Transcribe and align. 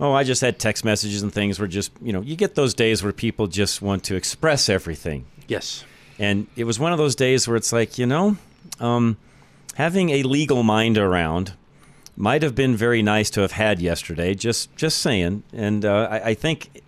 oh 0.00 0.12
i 0.12 0.24
just 0.24 0.40
had 0.40 0.58
text 0.58 0.84
messages 0.84 1.22
and 1.22 1.32
things 1.32 1.58
where 1.58 1.68
just 1.68 1.92
you 2.02 2.12
know 2.12 2.20
you 2.22 2.34
get 2.36 2.54
those 2.54 2.74
days 2.74 3.02
where 3.02 3.12
people 3.12 3.46
just 3.46 3.80
want 3.82 4.02
to 4.04 4.14
express 4.16 4.68
everything 4.68 5.24
Yes. 5.48 5.84
and 6.18 6.46
it 6.56 6.64
was 6.64 6.78
one 6.78 6.92
of 6.92 6.98
those 6.98 7.14
days 7.14 7.46
where 7.46 7.56
it's 7.56 7.72
like 7.72 7.98
you 7.98 8.06
know 8.06 8.36
um, 8.78 9.16
having 9.74 10.10
a 10.10 10.22
legal 10.22 10.62
mind 10.62 10.96
around 10.98 11.54
might 12.16 12.42
have 12.42 12.54
been 12.54 12.76
very 12.76 13.02
nice 13.02 13.30
to 13.30 13.40
have 13.40 13.52
had 13.52 13.80
yesterday 13.80 14.34
just 14.34 14.74
just 14.76 14.98
saying 14.98 15.42
and 15.52 15.84
uh, 15.84 16.08
I, 16.10 16.30
I 16.30 16.34
think 16.34 16.82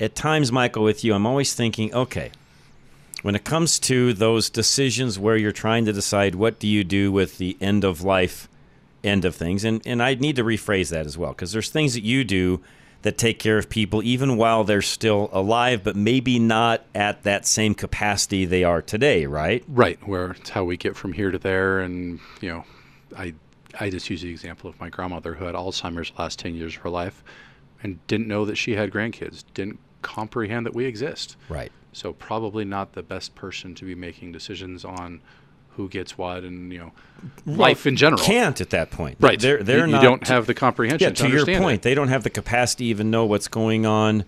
at 0.00 0.14
times 0.14 0.52
michael 0.52 0.84
with 0.84 1.04
you 1.04 1.14
i'm 1.14 1.26
always 1.26 1.54
thinking 1.54 1.92
okay 1.94 2.30
when 3.22 3.34
it 3.34 3.42
comes 3.44 3.80
to 3.80 4.12
those 4.14 4.48
decisions 4.48 5.18
where 5.18 5.36
you're 5.36 5.50
trying 5.50 5.84
to 5.86 5.92
decide 5.92 6.36
what 6.36 6.60
do 6.60 6.68
you 6.68 6.84
do 6.84 7.10
with 7.10 7.38
the 7.38 7.56
end 7.60 7.82
of 7.84 8.02
life 8.02 8.48
end 9.08 9.24
of 9.24 9.34
things. 9.34 9.64
And 9.64 9.80
and 9.86 10.02
I 10.02 10.14
need 10.14 10.36
to 10.36 10.44
rephrase 10.44 10.90
that 10.90 11.06
as 11.06 11.16
well 11.18 11.30
because 11.30 11.52
there's 11.52 11.70
things 11.70 11.94
that 11.94 12.04
you 12.04 12.24
do 12.24 12.60
that 13.02 13.16
take 13.16 13.38
care 13.38 13.58
of 13.58 13.68
people 13.68 14.02
even 14.02 14.36
while 14.36 14.64
they're 14.64 14.82
still 14.82 15.30
alive 15.32 15.84
but 15.84 15.94
maybe 15.94 16.36
not 16.38 16.84
at 16.96 17.22
that 17.22 17.46
same 17.46 17.72
capacity 17.72 18.44
they 18.44 18.64
are 18.64 18.82
today 18.82 19.24
right? 19.24 19.62
Right, 19.68 19.98
where 20.06 20.32
it's 20.32 20.50
how 20.50 20.64
we 20.64 20.76
get 20.76 20.96
from 20.96 21.12
here 21.12 21.30
to 21.30 21.38
there, 21.38 21.78
and 21.78 22.18
you 22.40 22.48
know, 22.48 22.64
I 23.16 23.34
I 23.78 23.90
just 23.90 24.10
use 24.10 24.22
the 24.22 24.30
example 24.30 24.68
of 24.68 24.78
my 24.80 24.88
grandmother 24.88 25.34
who 25.34 25.44
had 25.44 25.54
Alzheimer's 25.54 26.10
the 26.10 26.20
last 26.22 26.38
ten 26.38 26.54
years 26.54 26.74
of 26.76 26.82
her 26.82 26.90
life, 26.90 27.22
and 27.82 28.04
didn't 28.08 28.28
know 28.28 28.44
that 28.44 28.56
she 28.56 28.74
had 28.74 28.90
grandkids, 28.90 29.44
didn't 29.54 29.78
comprehend 30.02 30.66
that 30.66 30.74
we 30.74 30.84
exist. 30.84 31.36
right. 31.48 31.72
So 31.92 32.12
probably 32.12 32.64
not 32.64 32.92
the 32.92 33.02
best 33.02 33.34
person 33.34 33.74
to 33.76 33.84
be 33.84 33.94
making 33.94 34.30
decisions 34.30 34.84
on 34.84 35.20
who 35.78 35.88
gets 35.88 36.18
what, 36.18 36.44
and 36.44 36.70
you 36.72 36.78
know, 36.78 36.92
life 37.46 37.86
in 37.86 37.96
general. 37.96 38.20
can't 38.22 38.60
at 38.60 38.68
that 38.70 38.90
point 38.90 39.16
Right, 39.20 39.40
they're 39.40 39.62
they're 39.62 39.86
you, 39.86 39.92
not 39.92 40.02
you 40.02 40.08
don't 40.10 40.28
have 40.28 40.46
the 40.46 40.52
comprehension. 40.54 41.08
yeah 41.08 41.14
to, 41.14 41.28
your 41.30 41.46
point 41.46 41.76
it. 41.76 41.82
they 41.82 41.94
don't 41.94 42.08
have 42.08 42.22
the 42.24 42.30
capacity 42.30 42.84
to 42.84 42.90
even 42.90 43.10
know 43.10 43.24
what's 43.24 43.48
going 43.48 43.86
on 43.86 44.24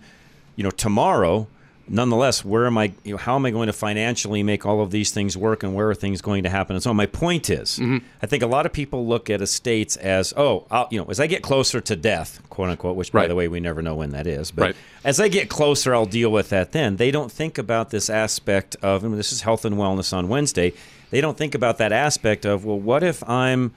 you 0.55 0.63
know 0.63 0.71
tomorrow 0.71 1.47
nonetheless 1.87 2.45
where 2.45 2.65
am 2.67 2.77
i 2.77 2.93
you 3.03 3.11
know, 3.13 3.17
how 3.17 3.35
am 3.35 3.45
i 3.45 3.51
going 3.51 3.67
to 3.67 3.73
financially 3.73 4.43
make 4.43 4.65
all 4.65 4.81
of 4.81 4.91
these 4.91 5.11
things 5.11 5.35
work 5.35 5.63
and 5.63 5.73
where 5.75 5.89
are 5.89 5.95
things 5.95 6.21
going 6.21 6.43
to 6.43 6.49
happen 6.49 6.75
and 6.75 6.83
so 6.83 6.93
my 6.93 7.05
point 7.05 7.49
is 7.49 7.79
Mm-hmm. 7.79 7.97
i 8.21 8.25
think 8.27 8.43
a 8.43 8.47
lot 8.47 8.65
of 8.65 8.71
people 8.73 9.05
look 9.07 9.29
at 9.29 9.41
estates 9.41 9.95
as 9.97 10.33
oh 10.37 10.65
I'll, 10.71 10.87
you 10.91 10.99
know 10.99 11.05
as 11.09 11.19
i 11.19 11.27
get 11.27 11.41
closer 11.41 11.81
to 11.81 11.95
death 11.95 12.39
quote 12.49 12.69
unquote 12.69 12.95
which 12.95 13.11
by 13.11 13.21
Right. 13.21 13.27
the 13.27 13.35
way 13.35 13.47
we 13.47 13.59
never 13.59 13.81
know 13.81 13.95
when 13.95 14.11
that 14.11 14.27
is 14.27 14.51
but 14.51 14.61
Right. 14.63 14.75
as 15.03 15.19
i 15.19 15.27
get 15.27 15.49
closer 15.49 15.93
i'll 15.95 16.05
deal 16.05 16.31
with 16.31 16.49
that 16.49 16.71
then 16.71 16.95
they 16.97 17.09
don't 17.11 17.31
think 17.31 17.57
about 17.57 17.89
this 17.89 18.09
aspect 18.09 18.75
of 18.81 19.03
and 19.03 19.17
this 19.17 19.31
is 19.33 19.41
health 19.41 19.65
and 19.65 19.75
wellness 19.75 20.13
on 20.15 20.27
wednesday 20.29 20.71
they 21.11 21.21
don't 21.21 21.37
think 21.37 21.53
about 21.53 21.77
that 21.77 21.91
aspect 21.91 22.45
of 22.45 22.65
well 22.65 22.79
what 22.79 23.03
if 23.03 23.21
i'm 23.29 23.73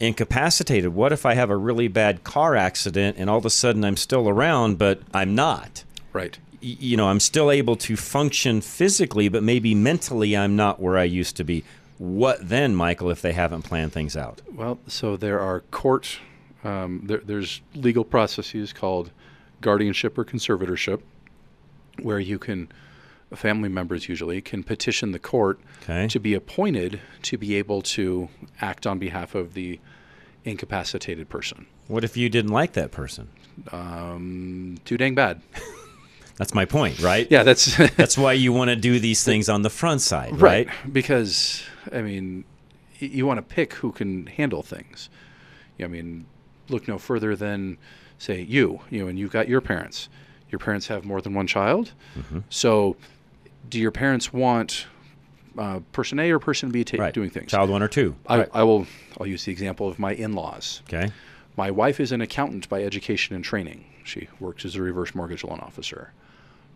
incapacitated? 0.00 0.94
What 0.94 1.12
if 1.12 1.24
I 1.24 1.32
have 1.34 1.48
a 1.48 1.56
really 1.56 1.88
bad 1.88 2.22
car 2.22 2.54
accident 2.54 3.16
and 3.18 3.30
all 3.30 3.38
of 3.38 3.46
a 3.46 3.50
sudden 3.50 3.82
I'm 3.82 3.96
still 3.96 4.28
around, 4.28 4.76
but 4.78 5.00
I'm 5.14 5.34
not? 5.34 5.84
right. 6.12 6.38
Y- 6.62 6.76
You 6.80 6.96
know, 6.98 7.08
I'm 7.08 7.20
still 7.20 7.50
able 7.50 7.76
to 7.76 7.96
function 7.96 8.60
physically, 8.60 9.28
but 9.30 9.42
maybe 9.42 9.74
mentally 9.74 10.36
I'm 10.36 10.54
not 10.56 10.80
where 10.80 10.98
I 10.98 11.04
used 11.04 11.36
to 11.38 11.44
be. 11.44 11.64
What 11.98 12.46
then, 12.46 12.74
Michael, 12.74 13.10
if 13.10 13.22
they 13.22 13.32
haven't 13.32 13.62
planned 13.62 13.92
things 13.94 14.16
out? 14.16 14.42
Well, 14.52 14.78
so 14.86 15.16
there 15.16 15.40
are 15.40 15.60
court, 15.70 16.18
um, 16.62 17.00
there, 17.04 17.22
there's 17.24 17.62
legal 17.74 18.04
processes 18.04 18.74
called 18.74 19.10
guardianship 19.62 20.18
or 20.18 20.24
conservatorship, 20.26 21.00
where 22.02 22.20
you 22.20 22.38
can, 22.38 22.68
family 23.34 23.68
members 23.68 24.08
usually 24.08 24.40
can 24.40 24.62
petition 24.62 25.12
the 25.12 25.18
court 25.18 25.58
Okay. 25.82 26.06
to 26.08 26.18
be 26.20 26.34
appointed 26.34 27.00
to 27.22 27.36
be 27.36 27.56
able 27.56 27.82
to 27.82 28.28
act 28.60 28.86
on 28.86 28.98
behalf 28.98 29.34
of 29.34 29.54
the 29.54 29.80
incapacitated 30.44 31.28
person. 31.28 31.66
What 31.88 32.04
if 32.04 32.16
you 32.16 32.28
didn't 32.28 32.52
like 32.52 32.72
that 32.74 32.92
person? 32.92 33.28
Um, 33.72 34.78
too 34.84 34.96
dang 34.96 35.14
bad. 35.14 35.42
That's 36.36 36.54
my 36.54 36.66
point, 36.66 37.00
right? 37.00 37.26
Yeah, 37.30 37.44
that's 37.44 37.76
That's 37.96 38.18
why 38.24 38.34
you 38.34 38.52
want 38.52 38.68
to 38.68 38.76
do 38.76 39.00
these 39.00 39.24
things 39.24 39.48
on 39.48 39.62
the 39.62 39.70
front 39.70 40.02
side, 40.02 40.32
right. 40.38 40.66
right? 40.66 40.92
Because 40.92 41.62
I 41.90 42.02
mean, 42.02 42.44
y- 43.00 43.08
you 43.10 43.26
want 43.26 43.38
to 43.38 43.42
pick 43.42 43.72
who 43.72 43.90
can 43.90 44.26
handle 44.26 44.62
things. 44.62 45.08
I 45.82 45.86
mean, 45.86 46.26
look 46.68 46.86
no 46.88 46.98
further 46.98 47.36
than 47.36 47.78
say 48.18 48.42
you. 48.42 48.80
You 48.90 49.00
know, 49.00 49.08
and 49.08 49.18
you've 49.18 49.32
got 49.32 49.48
your 49.48 49.62
parents. 49.62 50.10
Your 50.50 50.58
parents 50.58 50.86
have 50.88 51.06
more 51.06 51.22
than 51.22 51.32
one 51.32 51.46
child. 51.46 51.92
Mm-hmm. 52.18 52.40
So, 52.50 52.96
do 53.68 53.78
your 53.78 53.90
parents 53.90 54.32
want 54.32 54.86
uh, 55.58 55.80
person 55.92 56.18
A 56.18 56.30
or 56.30 56.38
person 56.38 56.70
B 56.70 56.84
ta- 56.84 56.98
Right. 56.98 57.14
doing 57.14 57.30
things? 57.30 57.50
Child 57.50 57.70
one 57.70 57.82
or 57.82 57.88
two. 57.88 58.14
I, 58.26 58.46
I 58.52 58.62
will. 58.62 58.86
I'll 59.18 59.26
use 59.26 59.44
the 59.44 59.52
example 59.52 59.88
of 59.88 59.98
my 59.98 60.12
in-laws. 60.12 60.82
Okay. 60.88 61.10
My 61.56 61.70
wife 61.70 62.00
is 62.00 62.12
an 62.12 62.20
accountant 62.20 62.68
by 62.68 62.82
education 62.84 63.34
and 63.34 63.42
training. 63.44 63.84
She 64.04 64.28
works 64.40 64.64
as 64.64 64.76
a 64.76 64.82
reverse 64.82 65.14
mortgage 65.14 65.42
loan 65.42 65.60
officer. 65.60 66.12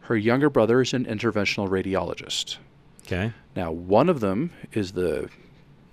Her 0.01 0.17
younger 0.17 0.49
brother 0.49 0.81
is 0.81 0.95
an 0.95 1.05
interventional 1.05 1.69
radiologist. 1.69 2.57
Okay. 3.07 3.33
Now, 3.55 3.71
one 3.73 4.09
of 4.09 4.21
them 4.21 4.51
is 4.73 4.93
the 4.93 5.29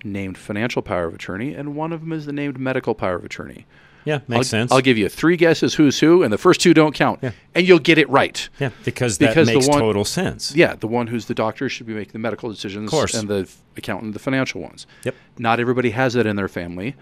named 0.04 0.38
financial 0.38 0.80
power 0.80 1.04
of 1.04 1.14
attorney, 1.14 1.54
and 1.54 1.76
one 1.76 1.92
of 1.92 2.00
them 2.00 2.12
is 2.12 2.24
the 2.26 2.32
named 2.32 2.58
medical 2.58 2.94
power 2.94 3.16
of 3.16 3.24
attorney. 3.24 3.66
Yeah, 4.04 4.20
makes 4.28 4.38
I'll, 4.38 4.44
sense. 4.44 4.72
I'll 4.72 4.80
give 4.80 4.96
you 4.98 5.08
three 5.08 5.36
guesses 5.36 5.74
who's 5.74 5.98
who, 6.00 6.22
and 6.22 6.32
the 6.32 6.38
first 6.38 6.60
two 6.60 6.72
don't 6.74 6.94
count, 6.94 7.20
Yeah. 7.22 7.32
and 7.54 7.66
you'll 7.66 7.78
get 7.78 7.98
it 7.98 8.08
right. 8.08 8.48
yeah, 8.58 8.70
because 8.84 9.18
that 9.18 9.28
because 9.30 9.48
the 9.48 9.54
makes 9.54 9.68
one- 9.68 9.80
total 9.80 10.04
sense. 10.04 10.54
Yeah, 10.54 10.74
the 10.74 10.86
one 10.88 11.08
who's 11.08 11.26
the 11.26 11.34
doctor 11.34 11.68
should 11.68 11.86
be 11.86 11.94
making 11.94 12.12
the 12.12 12.18
medical 12.18 12.48
decisions, 12.50 12.86
of 12.86 12.90
course. 12.90 13.14
and 13.14 13.28
the 13.28 13.48
accountant 13.76 14.12
the 14.14 14.18
financial 14.18 14.60
ones. 14.60 14.86
Yep. 15.04 15.14
Not 15.38 15.60
everybody 15.60 15.90
has 15.90 16.14
that 16.14 16.26
in 16.26 16.36
their 16.36 16.48
family, 16.48 16.94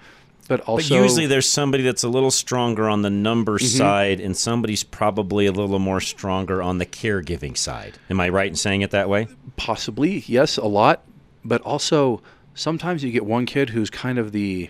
but 0.49 0.61
also 0.61 0.89
But 0.95 1.03
usually 1.03 1.27
there's 1.27 1.49
somebody 1.49 1.83
that's 1.83 2.03
a 2.05 2.09
little 2.09 2.31
stronger 2.31 2.89
on 2.89 3.03
the 3.03 3.11
number 3.11 3.59
Mm-hmm. 3.59 3.67
side, 3.79 4.21
and 4.21 4.37
somebody's 4.37 4.83
probably 4.85 5.47
a 5.47 5.53
little 5.53 5.79
more 5.79 6.01
stronger 6.01 6.63
on 6.63 6.79
the 6.79 6.87
caregiving 6.87 7.57
side. 7.57 7.99
Am 8.11 8.21
I 8.21 8.29
right 8.29 8.49
in 8.49 8.57
saying 8.57 8.83
it 8.83 8.91
that 8.93 9.09
way? 9.09 9.29
possibly 9.57 10.23
yes, 10.27 10.57
a 10.59 10.67
lot, 10.67 11.03
but 11.45 11.61
also 11.63 12.21
sometimes 12.55 13.03
you 13.03 13.11
get 13.11 13.25
one 13.25 13.47
kid 13.47 13.71
who's 13.71 13.89
kind 13.91 14.19
of 14.19 14.33
the 14.33 14.69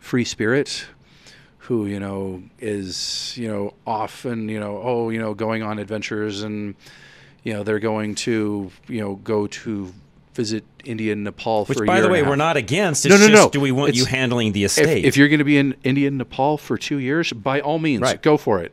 free 0.00 0.24
spirit 0.24 0.86
who 1.64 1.86
you 1.86 1.98
know 1.98 2.42
is 2.58 3.34
you 3.36 3.48
know 3.48 3.72
off 3.86 4.24
and 4.24 4.50
you 4.50 4.60
know 4.60 4.80
oh 4.82 5.08
you 5.10 5.18
know 5.18 5.32
going 5.34 5.62
on 5.62 5.78
adventures 5.78 6.42
and 6.42 6.74
you 7.42 7.52
know 7.52 7.62
they're 7.62 7.78
going 7.78 8.14
to 8.14 8.70
you 8.88 9.00
know 9.00 9.14
go 9.16 9.46
to 9.46 9.92
visit 10.34 10.64
India 10.84 11.12
and 11.12 11.22
Nepal 11.24 11.64
Which, 11.64 11.78
for 11.78 11.84
a 11.84 11.86
by 11.86 11.94
year 11.94 12.02
the 12.02 12.08
way, 12.08 12.22
we're 12.24 12.34
not 12.36 12.56
against. 12.56 13.06
It's 13.06 13.14
No, 13.14 13.20
no, 13.20 13.28
just 13.30 13.42
no. 13.44 13.50
do 13.50 13.60
we 13.60 13.70
want 13.70 13.90
It's- 13.90 14.00
you 14.00 14.04
handling 14.06 14.50
the 14.52 14.64
if, 14.64 14.76
estate? 14.76 15.04
if 15.04 15.16
you're 15.16 15.28
going 15.28 15.38
to 15.38 15.44
be 15.44 15.56
in 15.56 15.76
India 15.84 16.08
and 16.08 16.18
Nepal 16.18 16.58
for 16.58 16.76
two 16.76 16.98
years, 16.98 17.32
by 17.32 17.60
all 17.60 17.78
means, 17.78 18.02
Right. 18.02 18.20
go 18.20 18.36
for 18.36 18.60
it. 18.60 18.72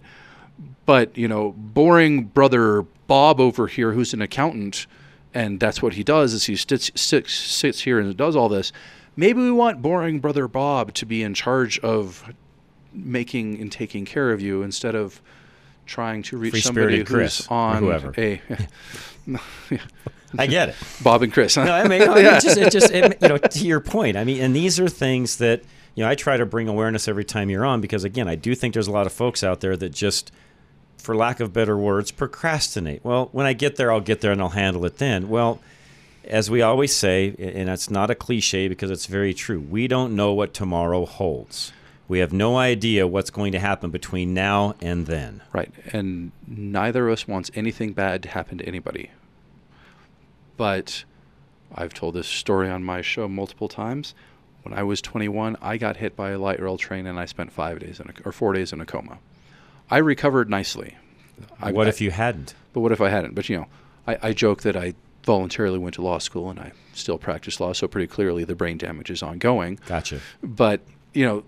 But 0.88 1.16
you 1.16 1.28
know, 1.28 1.54
boring 1.56 2.24
brother 2.26 2.82
Bob 3.08 3.40
over 3.40 3.68
here, 3.68 3.92
who's 3.94 4.12
an 4.14 4.22
accountant, 4.24 4.88
and 5.36 5.60
that's 5.60 5.82
what 5.84 5.94
he 5.94 6.04
does 6.04 6.34
is 6.34 6.46
he 6.46 6.56
sits 6.56 6.92
sits, 6.96 7.32
sits 7.32 7.82
here 7.82 8.00
and 8.00 8.18
does 8.18 8.36
all 8.36 8.50
this. 8.50 8.74
Maybe 9.16 9.40
we 9.42 9.52
want 9.52 9.82
boring 9.84 10.20
brother 10.20 10.48
Bob 10.48 10.94
to 10.96 11.06
be 11.06 11.22
in 11.22 11.34
charge 11.36 11.78
of 11.80 12.34
making 12.94 13.60
and 13.60 13.72
taking 13.72 14.06
care 14.06 14.32
of 14.32 14.42
you 14.42 14.64
instead 14.64 14.96
of 14.96 15.22
trying 15.86 16.24
to 16.24 16.38
reach 16.38 16.64
somebody 16.64 17.00
who's 17.00 17.08
Chris 17.08 17.48
on 17.48 17.84
whoever. 17.84 18.14
a 18.18 18.42
I 20.38 20.48
get 20.48 20.70
it. 20.70 20.76
Bob 21.04 21.24
and 21.24 21.34
Chris. 21.34 21.56
huh? 21.56 21.66
No, 21.66 21.74
I 21.74 21.88
mean, 21.88 22.02
I 22.10 22.16
mean, 22.16 22.26
it 22.26 22.42
just, 22.42 22.58
it 22.58 22.72
just 22.72 22.92
it, 22.92 23.18
you 23.22 23.28
know, 23.28 23.38
to 23.38 23.66
your 23.66 23.80
point. 23.80 24.18
I 24.18 24.24
mean, 24.24 24.42
and 24.42 24.56
these 24.56 24.80
are 24.80 24.88
things 24.88 25.38
that 25.38 25.62
you 25.96 26.04
know 26.04 26.10
I 26.10 26.16
try 26.16 26.38
to 26.38 26.46
bring 26.46 26.68
awareness 26.68 27.08
every 27.08 27.26
time 27.26 27.50
you're 27.50 27.66
on 27.66 27.82
because 27.82 28.04
again, 28.04 28.28
I 28.28 28.36
do 28.36 28.56
think 28.56 28.74
there's 28.74 28.88
a 28.88 28.92
lot 28.92 29.06
of 29.06 29.14
folks 29.14 29.44
out 29.44 29.62
there 29.62 29.76
that 29.78 29.90
just 29.90 30.32
for 30.98 31.16
lack 31.16 31.40
of 31.40 31.52
better 31.52 31.78
words, 31.78 32.12
procrastinate. 32.12 33.04
Well, 33.04 33.30
when 33.32 33.46
I 33.46 33.54
get 33.54 33.76
there, 33.76 33.92
I'll 33.92 34.02
get 34.02 34.22
there 34.22 34.32
and 34.32 34.42
I'll 34.42 34.50
handle 34.50 34.86
it 34.86 34.98
then. 34.98 35.30
Well, 35.30 35.60
as 36.26 36.50
we 36.50 36.62
always 36.62 36.96
say, 36.96 37.36
and 37.40 37.70
it's 37.70 37.90
not 37.90 38.12
a 38.12 38.16
cliche 38.16 38.68
because 38.68 38.92
it's 38.92 39.08
very 39.08 39.34
true, 39.34 39.60
we 39.60 39.88
don't 39.88 40.16
know 40.16 40.32
what 40.34 40.54
tomorrow 40.54 41.06
holds. 41.06 41.74
We 42.12 42.20
have 42.20 42.34
no 42.34 42.58
idea 42.58 43.08
what's 43.08 43.30
going 43.30 43.54
to 43.54 43.60
happen 43.60 43.90
between 43.90 44.34
now 44.34 44.76
and 44.82 45.08
then. 45.08 45.42
Right. 45.54 45.72
And 45.94 46.34
neither 46.46 47.08
of 47.08 47.14
us 47.14 47.26
wants 47.26 47.50
anything 47.56 47.94
bad 47.94 48.22
to 48.24 48.30
happen 48.30 48.58
to 48.58 48.66
anybody. 48.66 49.12
But 50.58 51.06
I've 51.74 51.94
told 51.94 52.16
this 52.16 52.28
story 52.28 52.70
on 52.70 52.84
my 52.84 53.02
show 53.02 53.30
multiple 53.30 53.70
times. 53.70 54.14
When 54.64 54.74
I 54.74 54.84
was 54.84 55.02
21, 55.02 55.56
I 55.62 55.78
got 55.78 55.96
hit 55.96 56.18
by 56.18 56.32
a 56.32 56.38
light 56.38 56.62
rail 56.62 56.78
train 56.78 57.08
and 57.08 57.18
I 57.18 57.24
spent 57.24 57.50
five 57.50 57.80
days 57.80 58.02
in 58.02 58.10
a, 58.10 58.28
or 58.28 58.34
four 58.34 58.52
days 58.52 58.74
in 58.74 58.82
a 58.82 58.86
coma. 58.86 59.20
I 59.90 60.00
recovered 60.00 60.50
nicely. 60.50 60.98
I, 61.62 61.72
what 61.72 61.88
I- 61.88 61.92
if 61.92 62.02
you 62.02 62.12
hadn't? 62.12 62.56
But 62.74 62.82
what 62.82 62.92
if 62.92 63.00
I 63.00 63.08
hadn't? 63.08 63.36
But 63.36 63.48
you 63.48 63.56
know, 63.56 63.68
I, 64.06 64.18
I 64.22 64.34
joke 64.34 64.64
that 64.64 64.76
I 64.76 64.96
voluntarily 65.24 65.80
went 65.80 65.96
to 65.96 66.02
law 66.02 66.18
school 66.18 66.50
and 66.50 66.60
I 66.60 66.74
still 66.92 67.18
practice 67.18 67.62
law, 67.62 67.72
so 67.72 67.88
pretty 67.88 68.08
clearly 68.08 68.44
the 68.44 68.54
brain 68.54 68.78
damage 68.78 69.10
is 69.10 69.24
ongoing. 69.24 69.80
Gotcha. 69.86 70.20
But 70.44 70.82
you 71.14 71.26
know, 71.26 71.44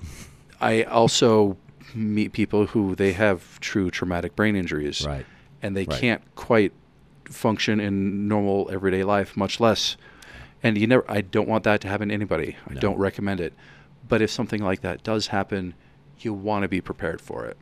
I 0.64 0.84
also 0.84 1.58
meet 1.94 2.32
people 2.32 2.68
who 2.68 2.96
they 2.96 3.12
have 3.14 3.60
true 3.60 3.92
traumatic 3.92 4.36
brain 4.36 4.56
injuries, 4.56 5.06
Right. 5.06 5.26
And 5.62 5.76
they 5.78 5.86
Right. 5.86 6.00
can't 6.00 6.22
quite 6.36 6.74
function 7.30 7.80
in 7.80 8.28
normal 8.28 8.70
everyday 8.72 9.04
life, 9.04 9.36
much 9.38 9.60
less. 9.60 9.98
And 10.62 10.78
you 10.78 10.88
never. 10.88 11.04
I 11.10 11.22
don't 11.22 11.48
want 11.48 11.64
that 11.66 11.82
to 11.82 11.88
happen 11.90 12.08
to 12.10 12.14
anybody. 12.14 12.56
I 12.70 12.76
don't 12.76 12.98
recommend 12.98 13.40
it. 13.42 13.54
But 14.08 14.22
if 14.22 14.30
something 14.30 14.62
like 14.64 14.82
that 14.82 15.04
does 15.04 15.28
happen, 15.28 15.74
you 16.20 16.34
want 16.34 16.64
to 16.64 16.68
be 16.70 16.80
prepared 16.82 17.20
for 17.22 17.46
it. 17.46 17.58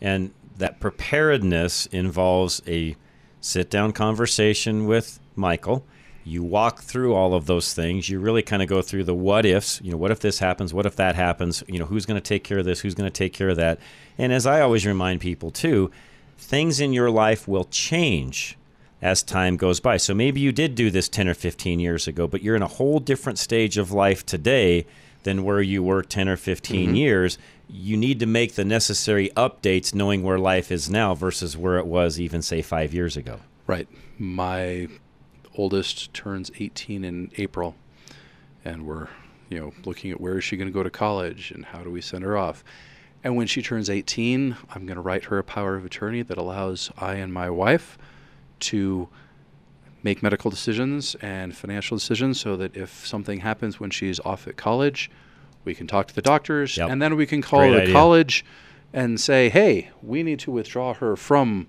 And 0.00 0.32
that 0.58 0.80
preparedness 0.80 1.86
involves 1.86 2.62
a 2.66 2.96
sit 3.40 3.70
down 3.70 3.92
conversation 3.92 4.86
with 4.86 5.20
Michael. 5.36 5.84
You 6.28 6.42
walk 6.42 6.82
through 6.82 7.14
all 7.14 7.34
of 7.34 7.46
those 7.46 7.72
things. 7.72 8.10
You 8.10 8.18
really 8.18 8.42
kind 8.42 8.60
of 8.60 8.68
go 8.68 8.82
through 8.82 9.04
the 9.04 9.14
what 9.14 9.46
ifs. 9.46 9.80
You 9.80 9.92
know, 9.92 9.96
what 9.96 10.10
if 10.10 10.18
this 10.18 10.40
happens? 10.40 10.74
What 10.74 10.84
if 10.84 10.96
that 10.96 11.14
happens? 11.14 11.62
You 11.68 11.78
know, 11.78 11.84
who's 11.86 12.04
going 12.04 12.20
to 12.20 12.28
take 12.28 12.42
care 12.42 12.58
of 12.58 12.64
this? 12.64 12.80
Who's 12.80 12.96
going 12.96 13.08
to 13.08 13.16
take 13.16 13.32
care 13.32 13.48
of 13.48 13.56
that? 13.58 13.78
And 14.18 14.32
as 14.32 14.44
I 14.44 14.60
always 14.60 14.84
remind 14.84 15.20
people 15.20 15.52
too, 15.52 15.92
things 16.36 16.80
in 16.80 16.92
your 16.92 17.10
life 17.10 17.46
will 17.46 17.64
change 17.66 18.58
as 19.00 19.22
time 19.22 19.56
goes 19.56 19.78
by. 19.78 19.98
So 19.98 20.14
maybe 20.14 20.40
you 20.40 20.50
did 20.50 20.74
do 20.74 20.90
this 20.90 21.08
10 21.08 21.28
or 21.28 21.34
15 21.34 21.78
years 21.78 22.08
ago, 22.08 22.26
but 22.26 22.42
you're 22.42 22.56
in 22.56 22.62
a 22.62 22.66
whole 22.66 22.98
different 22.98 23.38
stage 23.38 23.78
of 23.78 23.92
life 23.92 24.26
today 24.26 24.84
than 25.22 25.44
where 25.44 25.60
you 25.60 25.82
were 25.82 26.02
10 26.02 26.28
or 26.28 26.36
15 26.36 26.90
Mhm. 26.92 26.96
years. 26.96 27.38
You 27.70 27.96
need 27.96 28.18
to 28.20 28.26
make 28.26 28.54
the 28.54 28.64
necessary 28.64 29.30
updates 29.36 29.94
knowing 29.94 30.22
where 30.24 30.38
life 30.38 30.72
is 30.72 30.90
now 30.90 31.14
versus 31.14 31.56
where 31.56 31.78
it 31.78 31.86
was 31.86 32.18
even, 32.18 32.42
say, 32.42 32.62
five 32.62 32.92
years 32.92 33.16
ago. 33.16 33.40
Right. 33.66 33.86
My 34.18 34.88
oldest 35.56 36.12
turns 36.14 36.50
18 36.58 37.04
in 37.04 37.30
April, 37.38 37.74
and 38.64 38.86
we're, 38.86 39.08
you 39.48 39.58
know, 39.58 39.72
looking 39.84 40.10
at 40.10 40.20
where 40.20 40.38
is 40.38 40.44
she 40.44 40.56
going 40.56 40.68
to 40.68 40.72
go 40.74 40.82
to 40.82 40.90
college 40.90 41.50
and 41.50 41.64
how 41.66 41.82
do 41.82 41.90
we 41.90 42.00
send 42.00 42.24
her 42.24 42.36
off. 42.36 42.62
And 43.24 43.34
when 43.36 43.46
she 43.46 43.62
turns 43.62 43.90
18, 43.90 44.56
I'm 44.74 44.86
going 44.86 44.96
to 44.96 45.00
write 45.02 45.24
her 45.24 45.38
a 45.38 45.44
power 45.44 45.74
of 45.76 45.84
attorney 45.84 46.22
that 46.22 46.38
allows 46.38 46.90
I 46.98 47.14
and 47.14 47.32
my 47.32 47.50
wife 47.50 47.98
to 48.60 49.08
make 50.02 50.22
medical 50.22 50.50
decisions 50.50 51.16
and 51.16 51.56
financial 51.56 51.96
decisions 51.96 52.38
so 52.40 52.56
that 52.56 52.76
if 52.76 53.04
something 53.06 53.40
happens 53.40 53.80
when 53.80 53.90
she's 53.90 54.20
off 54.20 54.46
at 54.46 54.56
college, 54.56 55.10
we 55.64 55.74
can 55.74 55.86
talk 55.88 56.06
to 56.06 56.14
the 56.14 56.22
doctors 56.22 56.76
Yep. 56.76 56.90
and 56.90 57.02
then 57.02 57.16
we 57.16 57.26
can 57.26 57.42
call 57.42 57.60
Great 57.60 57.72
the 57.72 57.82
idea. 57.82 57.92
college 57.94 58.44
and 58.92 59.20
say, 59.20 59.48
hey, 59.48 59.90
we 60.02 60.22
need 60.22 60.38
to 60.40 60.50
withdraw 60.52 60.94
her 60.94 61.16
from 61.16 61.66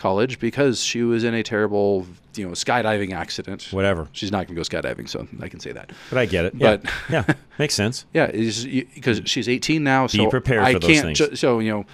college 0.00 0.40
because 0.40 0.82
she 0.82 1.02
was 1.02 1.22
in 1.22 1.34
a 1.34 1.42
terrible, 1.42 2.06
you 2.34 2.46
know, 2.46 2.52
skydiving 2.54 3.12
accident. 3.14 3.68
Whatever. 3.70 4.08
She's 4.12 4.32
not 4.32 4.46
going 4.46 4.56
to 4.56 4.62
go 4.62 4.62
skydiving, 4.62 5.08
so 5.08 5.28
I 5.40 5.48
can 5.48 5.60
say 5.60 5.72
that. 5.72 5.92
But 6.08 6.18
I 6.18 6.26
get 6.26 6.46
it. 6.46 6.54
Yeah. 6.56 6.76
But 6.78 6.92
yeah, 7.08 7.34
makes 7.58 7.74
sense. 7.74 8.06
Yeah, 8.12 8.26
because 8.32 9.22
she's 9.26 9.48
18 9.48 9.84
now, 9.84 10.06
Be 10.08 10.18
so 10.18 10.30
prepared 10.30 10.64
I 10.64 10.72
for 10.72 10.78
those 10.80 10.90
can't. 10.90 11.04
things. 11.06 11.18
ju- 11.18 11.36
so 11.36 11.58
you 11.60 11.70
know, 11.70 11.84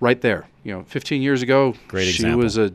right 0.00 0.20
there, 0.20 0.46
you 0.64 0.72
know, 0.72 0.84
15 0.84 1.20
years 1.20 1.42
ago, 1.42 1.74
Great 1.88 2.04
she 2.06 2.10
example. 2.22 2.38
was 2.38 2.56
a 2.56 2.72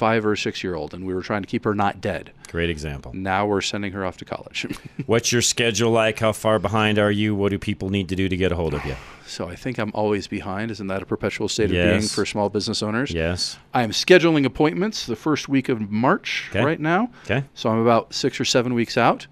five 0.00 0.24
or 0.24 0.34
six 0.34 0.64
year 0.64 0.74
old, 0.74 0.94
and 0.94 1.04
we 1.04 1.12
were 1.12 1.20
trying 1.20 1.42
to 1.42 1.46
keep 1.46 1.62
her 1.64 1.74
not 1.74 2.00
dead. 2.00 2.32
Great 2.48 2.70
example. 2.70 3.12
Now 3.14 3.46
we're 3.46 3.60
sending 3.60 3.92
her 3.92 4.02
off 4.06 4.16
to 4.16 4.24
college. 4.24 4.66
What's 5.06 5.30
your 5.30 5.42
schedule 5.42 5.90
like? 5.90 6.18
How 6.20 6.32
far 6.32 6.58
behind 6.58 6.98
are 6.98 7.10
you? 7.10 7.34
What 7.34 7.50
do 7.50 7.58
people 7.58 7.90
need 7.90 8.08
to 8.08 8.16
do 8.16 8.26
to 8.26 8.36
get 8.36 8.50
a 8.50 8.56
hold 8.56 8.72
of 8.72 8.82
you? 8.86 8.96
so 9.26 9.48
I 9.48 9.54
think 9.54 9.78
I'm 9.78 9.92
always 9.94 10.26
behind. 10.26 10.70
Isn't 10.72 10.86
that 10.88 11.02
a 11.02 11.06
perpetual 11.06 11.48
state 11.48 11.66
of 11.66 11.70
being 11.72 12.00
for 12.02 12.24
small 12.26 12.48
business 12.48 12.82
owners? 12.82 13.12
Yes. 13.12 13.58
I 13.74 13.82
am 13.84 13.90
scheduling 13.90 14.44
appointments 14.46 15.04
the 15.06 15.14
first 15.16 15.48
week 15.48 15.68
of 15.68 15.88
March 15.90 16.48
Okay. 16.50 16.64
right 16.64 16.80
now. 16.80 17.10
Okay. 17.26 17.44
So 17.54 17.68
I'm 17.70 17.78
about 17.78 18.12
six 18.14 18.40
or 18.40 18.44
seven 18.46 18.72
weeks 18.74 18.96
out, 18.96 19.26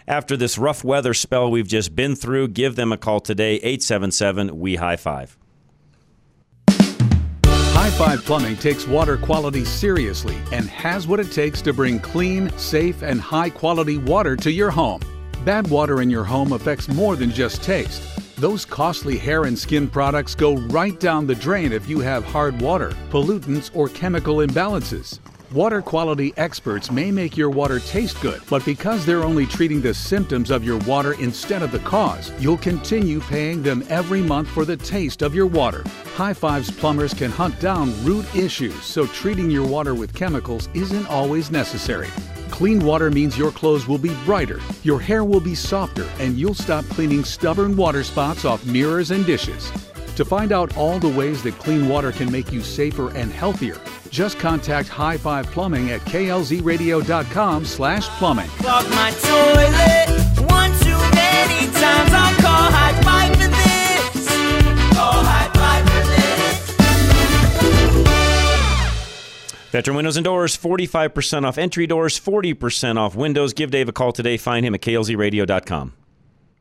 after 0.07 0.37
this 0.37 0.57
rough 0.57 0.83
weather 0.83 1.13
spell 1.13 1.49
we've 1.49 1.67
just 1.67 1.95
been 1.95 2.15
through, 2.15 2.49
give 2.49 2.75
them 2.75 2.91
a 2.91 2.97
call 2.97 3.19
today. 3.19 3.55
877 3.55 4.59
We 4.59 4.75
High 4.75 4.97
Five. 4.97 5.37
High 7.95 8.07
Five 8.07 8.25
Plumbing 8.25 8.57
takes 8.57 8.85
water 8.85 9.15
quality 9.15 9.63
seriously 9.63 10.35
and 10.51 10.67
has 10.67 11.07
what 11.07 11.21
it 11.21 11.31
takes 11.31 11.61
to 11.61 11.71
bring 11.71 11.97
clean, 12.01 12.51
safe, 12.57 13.01
and 13.01 13.21
high 13.21 13.49
quality 13.49 13.97
water 13.97 14.35
to 14.35 14.51
your 14.51 14.69
home. 14.69 14.99
Bad 15.45 15.69
water 15.69 16.01
in 16.01 16.09
your 16.09 16.25
home 16.25 16.51
affects 16.51 16.89
more 16.89 17.15
than 17.15 17.31
just 17.31 17.63
taste. 17.63 18.01
Those 18.35 18.65
costly 18.65 19.17
hair 19.17 19.45
and 19.45 19.57
skin 19.57 19.87
products 19.87 20.35
go 20.35 20.57
right 20.57 20.99
down 20.99 21.25
the 21.25 21.35
drain 21.35 21.71
if 21.71 21.87
you 21.87 22.01
have 22.01 22.25
hard 22.25 22.59
water, 22.59 22.89
pollutants, 23.11 23.71
or 23.73 23.87
chemical 23.87 24.37
imbalances. 24.37 25.19
Water 25.53 25.81
quality 25.81 26.33
experts 26.37 26.91
may 26.91 27.11
make 27.11 27.37
your 27.37 27.51
water 27.51 27.79
taste 27.79 28.19
good, 28.19 28.41
but 28.49 28.65
because 28.65 29.05
they're 29.05 29.23
only 29.23 29.45
treating 29.45 29.79
the 29.79 29.93
symptoms 29.93 30.49
of 30.49 30.63
your 30.63 30.79
water 30.79 31.13
instead 31.21 31.61
of 31.61 31.71
the 31.71 31.79
cause, 31.79 32.31
you'll 32.39 32.57
continue 32.57 33.19
paying 33.21 33.61
them 33.61 33.83
every 33.89 34.21
month 34.21 34.49
for 34.49 34.65
the 34.65 34.75
taste 34.75 35.21
of 35.21 35.35
your 35.35 35.45
water. 35.45 35.83
High 36.15 36.33
Fives 36.33 36.71
plumbers 36.71 37.13
can 37.13 37.29
hunt 37.29 37.59
down 37.59 37.93
root 38.03 38.25
issues, 38.35 38.81
so 38.83 39.05
treating 39.07 39.51
your 39.51 39.67
water 39.67 39.93
with 39.93 40.15
chemicals 40.15 40.67
isn't 40.73 41.07
always 41.07 41.51
necessary. 41.51 42.09
Clean 42.49 42.83
water 42.83 43.11
means 43.11 43.37
your 43.37 43.51
clothes 43.51 43.87
will 43.87 43.97
be 43.99 44.15
brighter, 44.25 44.59
your 44.83 44.99
hair 44.99 45.23
will 45.23 45.39
be 45.39 45.55
softer, 45.55 46.07
and 46.19 46.39
you'll 46.39 46.55
stop 46.55 46.85
cleaning 46.85 47.23
stubborn 47.23 47.77
water 47.77 48.03
spots 48.03 48.45
off 48.45 48.65
mirrors 48.65 49.11
and 49.11 49.25
dishes. 49.25 49.71
To 50.15 50.23
find 50.23 50.51
out 50.51 50.77
all 50.77 50.97
the 50.97 51.09
ways 51.09 51.43
that 51.43 51.57
clean 51.57 51.89
water 51.89 52.11
can 52.11 52.31
make 52.31 52.51
you 52.51 52.61
safer 52.61 53.09
and 53.11 53.31
healthier, 53.31 53.77
just 54.09 54.39
contact 54.39 54.87
High 54.87 55.17
Five 55.17 55.47
Plumbing 55.47 55.91
at 55.91 56.01
klzradio.com 56.01 57.65
slash 57.65 58.07
plumbing. 58.17 58.47
Clog 58.47 58.89
my 58.91 59.11
toilet 59.11 60.25
one 60.49 60.71
too 60.79 60.97
many 61.15 61.67
times. 61.73 62.11
I'll 62.13 62.35
call 62.41 62.71
high 62.71 63.01
five 63.03 63.31
for 63.35 63.49
this. 63.49 64.27
Call 64.95 65.23
high 65.23 65.49
five 65.53 65.83
for 65.89 66.03
this. 66.07 66.75
Veteran 69.71 69.97
Windows 69.97 70.15
and 70.15 70.23
Doors, 70.23 70.55
45% 70.57 71.45
off 71.45 71.57
entry 71.57 71.85
doors, 71.87 72.17
40% 72.17 72.97
off 72.97 73.15
windows. 73.15 73.51
Give 73.53 73.69
Dave 73.69 73.89
a 73.89 73.91
call 73.91 74.13
today. 74.13 74.37
Find 74.37 74.65
him 74.65 74.73
at 74.73 74.81
klzradio.com. 74.81 75.91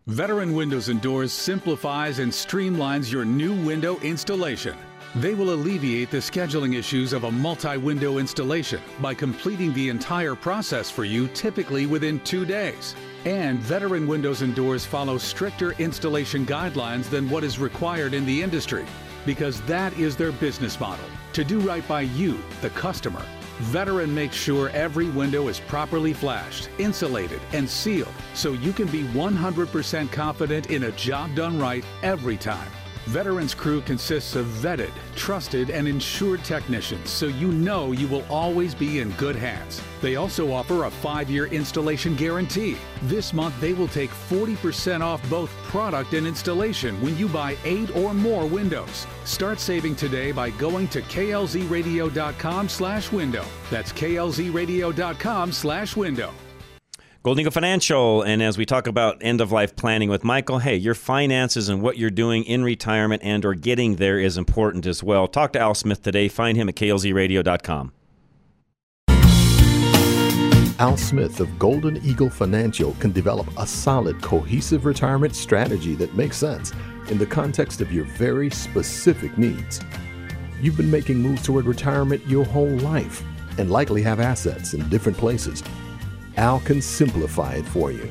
Veteran 0.09 0.53
Windows 0.53 0.91
and 0.91 1.01
Doors 1.01 1.33
simplifies 1.33 2.19
and 2.19 2.31
streamlines 2.31 3.11
your 3.11 3.25
new 3.25 3.55
window 3.65 3.99
installation. 4.01 4.77
They 5.15 5.33
will 5.33 5.55
alleviate 5.55 6.11
the 6.11 6.19
scheduling 6.19 6.77
issues 6.77 7.15
of 7.15 7.25
a 7.25 7.33
multi 7.33 7.79
window 7.79 8.19
installation 8.19 8.83
by 9.01 9.15
completing 9.15 9.73
the 9.73 9.89
entire 9.89 10.35
process 10.35 10.91
for 10.91 11.07
you 11.07 11.29
typically 11.29 11.87
within 11.87 12.21
two 12.21 12.45
days. 12.45 12.95
And 13.25 13.59
veteran 13.61 14.07
windows 14.07 14.43
and 14.43 14.55
doors 14.55 14.85
follow 14.85 15.17
stricter 15.17 15.73
installation 15.79 16.45
guidelines 16.45 17.09
than 17.09 17.31
what 17.31 17.43
is 17.43 17.59
required 17.59 18.13
in 18.13 18.27
the 18.27 18.43
industry 18.43 18.85
because 19.25 19.63
that 19.63 19.99
is 19.99 20.17
their 20.17 20.33
business 20.33 20.79
model 20.79 21.07
to 21.33 21.45
do 21.45 21.61
right 21.61 21.89
by 21.89 22.03
you, 22.03 22.39
the 22.61 22.69
customer. 22.71 23.25
Veteran 23.61 24.15
makes 24.15 24.37
sure 24.37 24.69
every 24.71 25.09
window 25.11 25.49
is 25.49 25.61
properly 25.61 26.13
flashed, 26.13 26.69
insulated, 26.79 27.41
and 27.53 27.69
sealed 27.69 28.13
so 28.35 28.53
you 28.53 28.73
can 28.73 28.89
be 28.89 29.05
100% 29.05 30.11
confident 30.11 30.71
in 30.71 30.85
a 30.85 30.93
job 30.93 31.35
done 31.35 31.59
right 31.59 31.85
every 32.03 32.37
time. 32.37 32.71
Veterans 33.07 33.55
Crew 33.55 33.83
consists 33.83 34.35
of 34.35 34.47
vetted, 34.47 34.93
trusted, 35.15 35.71
and 35.71 35.87
insured 35.87 36.43
technicians, 36.43 37.11
so 37.11 37.27
you 37.27 37.49
know 37.49 37.93
you 37.93 38.09
will 38.09 38.25
always 38.31 38.75
be 38.75 39.01
in 39.01 39.11
good 39.13 39.37
hands. 39.37 39.83
They 40.01 40.17
also 40.17 40.53
offer 40.53 40.85
a 40.85 40.91
five 40.91 41.29
year 41.29 41.47
installation 41.47 42.17
guarantee. 42.17 42.77
This 43.03 43.33
month, 43.33 43.61
they 43.61 43.75
will 43.75 43.89
take 43.89 44.11
40% 44.11 45.03
off 45.03 45.29
both 45.29 45.51
product 45.65 46.15
and 46.15 46.27
installation 46.27 47.01
when 47.03 47.17
you 47.19 47.29
buy 47.29 47.57
eight 47.65 47.95
or 47.95 48.15
more 48.15 48.47
windows. 48.47 49.07
Start 49.25 49.61
saving 49.61 49.97
today 49.97 50.33
by 50.33 50.51
going 50.51 50.89
to 50.89 51.03
klzradio.com 51.03 52.69
slash 52.69 53.13
window. 53.13 53.45
That's 53.71 53.93
klzradio.com 53.93 55.53
slash 55.53 55.97
window. 55.97 56.33
Golden 57.25 57.41
Eagle 57.41 57.53
Financial. 57.53 58.21
And 58.21 58.43
as 58.43 58.59
we 58.59 58.67
talk 58.67 58.87
about 58.87 59.17
end 59.23 59.41
of 59.41 59.51
life 59.51 59.75
planning 59.77 60.11
with 60.11 60.25
Michael, 60.25 60.59
hey, 60.59 60.77
your 60.77 60.93
finances 60.93 61.71
and 61.71 61.81
what 61.81 61.97
you're 61.97 62.11
doing 62.11 62.45
in 62.45 62.63
retirement 62.63 63.23
and 63.25 63.47
or 63.47 63.55
getting 63.55 63.97
there 63.97 64.19
is 64.19 64.37
important 64.37 64.85
as 64.85 65.03
well. 65.03 65.27
Talk 65.27 65.55
to 65.55 65.59
Al 65.59 65.75
Smith 65.75 66.03
today. 66.03 66.29
Find 66.29 66.59
him 66.59 66.69
at 66.69 66.75
klzradio.com. 66.75 67.93
Al 70.79 70.99
Smith 70.99 71.41
of 71.41 71.59
Golden 71.59 71.97
Eagle 72.05 72.29
Financial 72.29 72.93
can 73.01 73.11
develop 73.11 73.49
a 73.59 73.67
solid, 73.67 74.21
cohesive 74.21 74.85
retirement 74.85 75.35
strategy 75.35 75.95
that 75.95 76.15
makes 76.15 76.37
sense 76.37 76.75
in 77.09 77.17
the 77.17 77.25
context 77.25 77.81
of 77.81 77.91
your 77.91 78.05
very 78.05 78.51
specific 78.51 79.39
needs. 79.39 79.81
You've 80.61 80.77
been 80.77 80.91
making 80.91 81.23
moves 81.23 81.43
toward 81.43 81.65
retirement 81.65 82.27
your 82.27 82.45
whole 82.45 82.77
life 82.81 83.23
and 83.57 83.71
likely 83.71 84.03
have 84.03 84.21
assets 84.21 84.75
in 84.75 84.87
different 84.91 85.17
places. 85.17 85.63
Al 86.37 86.61
can 86.61 86.81
simplify 86.83 87.55
it 87.55 87.67
for 87.67 87.93
you. 87.93 88.11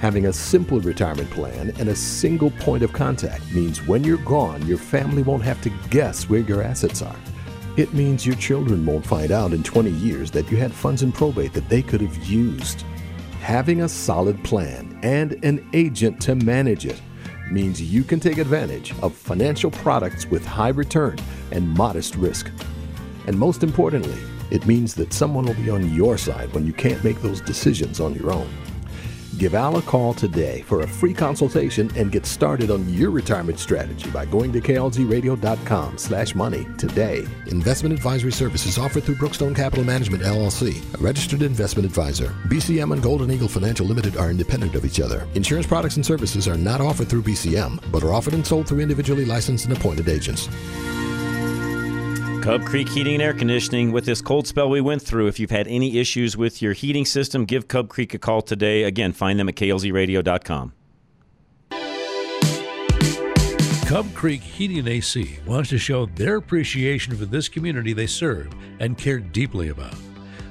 Having 0.00 0.26
a 0.26 0.32
simple 0.32 0.80
retirement 0.80 1.28
plan 1.30 1.72
and 1.78 1.88
a 1.88 1.96
single 1.96 2.52
point 2.52 2.84
of 2.84 2.92
contact 2.92 3.52
means 3.52 3.84
when 3.86 4.04
you're 4.04 4.18
gone, 4.18 4.64
your 4.66 4.78
family 4.78 5.22
won't 5.22 5.42
have 5.42 5.60
to 5.62 5.70
guess 5.90 6.28
where 6.28 6.40
your 6.40 6.62
assets 6.62 7.02
are. 7.02 7.16
It 7.76 7.92
means 7.94 8.24
your 8.24 8.36
children 8.36 8.86
won't 8.86 9.06
find 9.06 9.32
out 9.32 9.52
in 9.52 9.62
20 9.62 9.90
years 9.90 10.30
that 10.32 10.50
you 10.50 10.56
had 10.56 10.72
funds 10.72 11.02
in 11.02 11.10
probate 11.10 11.52
that 11.52 11.68
they 11.68 11.82
could 11.82 12.00
have 12.00 12.16
used. 12.24 12.82
Having 13.40 13.82
a 13.82 13.88
solid 13.88 14.42
plan 14.44 14.98
and 15.02 15.32
an 15.44 15.68
agent 15.72 16.20
to 16.22 16.36
manage 16.36 16.86
it 16.86 17.00
means 17.50 17.80
you 17.80 18.04
can 18.04 18.20
take 18.20 18.38
advantage 18.38 18.94
of 19.02 19.14
financial 19.14 19.70
products 19.70 20.26
with 20.26 20.44
high 20.44 20.68
return 20.68 21.18
and 21.50 21.68
modest 21.68 22.14
risk. 22.14 22.50
And 23.26 23.38
most 23.38 23.62
importantly, 23.62 24.18
it 24.50 24.66
means 24.66 24.94
that 24.94 25.12
someone 25.12 25.46
will 25.46 25.54
be 25.54 25.70
on 25.70 25.94
your 25.94 26.18
side 26.18 26.52
when 26.52 26.66
you 26.66 26.72
can't 26.72 27.02
make 27.04 27.20
those 27.22 27.40
decisions 27.40 28.00
on 28.00 28.14
your 28.14 28.32
own. 28.32 28.48
Give 29.38 29.54
Al 29.54 29.76
a 29.76 29.82
call 29.82 30.14
today 30.14 30.62
for 30.62 30.80
a 30.80 30.88
free 30.88 31.14
consultation 31.14 31.92
and 31.94 32.10
get 32.10 32.26
started 32.26 32.72
on 32.72 32.88
your 32.92 33.12
retirement 33.12 33.60
strategy 33.60 34.10
by 34.10 34.26
going 34.26 34.52
to 34.52 34.60
klzradio.com 34.60 35.96
slash 35.96 36.34
money 36.34 36.66
today. 36.76 37.24
Investment 37.46 37.94
advisory 37.94 38.32
services 38.32 38.78
offered 38.78 39.04
through 39.04 39.14
Brookstone 39.14 39.54
Capital 39.54 39.84
Management, 39.84 40.24
LLC, 40.24 40.82
a 40.92 40.98
registered 40.98 41.42
investment 41.42 41.86
advisor. 41.86 42.34
BCM 42.48 42.92
and 42.92 43.00
Golden 43.00 43.30
Eagle 43.30 43.46
Financial 43.46 43.86
Limited 43.86 44.16
are 44.16 44.30
independent 44.30 44.74
of 44.74 44.84
each 44.84 44.98
other. 44.98 45.28
Insurance 45.36 45.68
products 45.68 45.94
and 45.94 46.04
services 46.04 46.48
are 46.48 46.58
not 46.58 46.80
offered 46.80 47.08
through 47.08 47.22
BCM, 47.22 47.80
but 47.92 48.02
are 48.02 48.12
offered 48.12 48.34
and 48.34 48.44
sold 48.44 48.66
through 48.66 48.80
individually 48.80 49.24
licensed 49.24 49.66
and 49.66 49.76
appointed 49.76 50.08
agents. 50.08 50.48
Cub 52.48 52.64
Creek 52.64 52.88
Heating 52.88 53.12
and 53.12 53.22
Air 53.22 53.34
Conditioning. 53.34 53.92
With 53.92 54.06
this 54.06 54.22
cold 54.22 54.46
spell 54.46 54.70
we 54.70 54.80
went 54.80 55.02
through, 55.02 55.26
if 55.26 55.38
you've 55.38 55.50
had 55.50 55.68
any 55.68 55.98
issues 55.98 56.34
with 56.34 56.62
your 56.62 56.72
heating 56.72 57.04
system, 57.04 57.44
give 57.44 57.68
Cub 57.68 57.90
Creek 57.90 58.14
a 58.14 58.18
call 58.18 58.40
today. 58.40 58.84
Again, 58.84 59.12
find 59.12 59.38
them 59.38 59.50
at 59.50 59.56
klzradio.com. 59.56 60.72
Cub 63.86 64.14
Creek 64.14 64.40
Heating 64.40 64.78
and 64.78 64.88
AC 64.88 65.40
wants 65.44 65.68
to 65.68 65.76
show 65.76 66.06
their 66.06 66.36
appreciation 66.36 67.14
for 67.14 67.26
this 67.26 67.50
community 67.50 67.92
they 67.92 68.06
serve 68.06 68.50
and 68.80 68.96
care 68.96 69.18
deeply 69.18 69.68
about. 69.68 69.96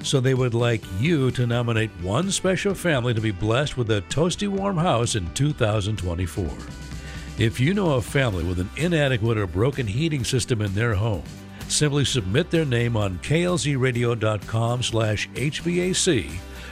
So 0.04 0.20
they 0.20 0.34
would 0.34 0.54
like 0.54 0.84
you 1.00 1.32
to 1.32 1.48
nominate 1.48 1.90
one 2.00 2.30
special 2.30 2.74
family 2.74 3.12
to 3.12 3.20
be 3.20 3.32
blessed 3.32 3.76
with 3.76 3.90
a 3.90 4.02
toasty 4.02 4.46
warm 4.46 4.76
house 4.76 5.16
in 5.16 5.28
2024. 5.34 6.48
If 7.38 7.58
you 7.58 7.74
know 7.74 7.94
a 7.94 8.00
family 8.00 8.44
with 8.44 8.60
an 8.60 8.70
inadequate 8.76 9.36
or 9.36 9.48
broken 9.48 9.88
heating 9.88 10.22
system 10.22 10.62
in 10.62 10.72
their 10.74 10.94
home, 10.94 11.24
simply 11.70 12.04
submit 12.04 12.50
their 12.50 12.64
name 12.64 12.96
on 12.96 13.18
klzradio.com 13.18 14.82
slash 14.82 15.28
HVAC 15.30 16.30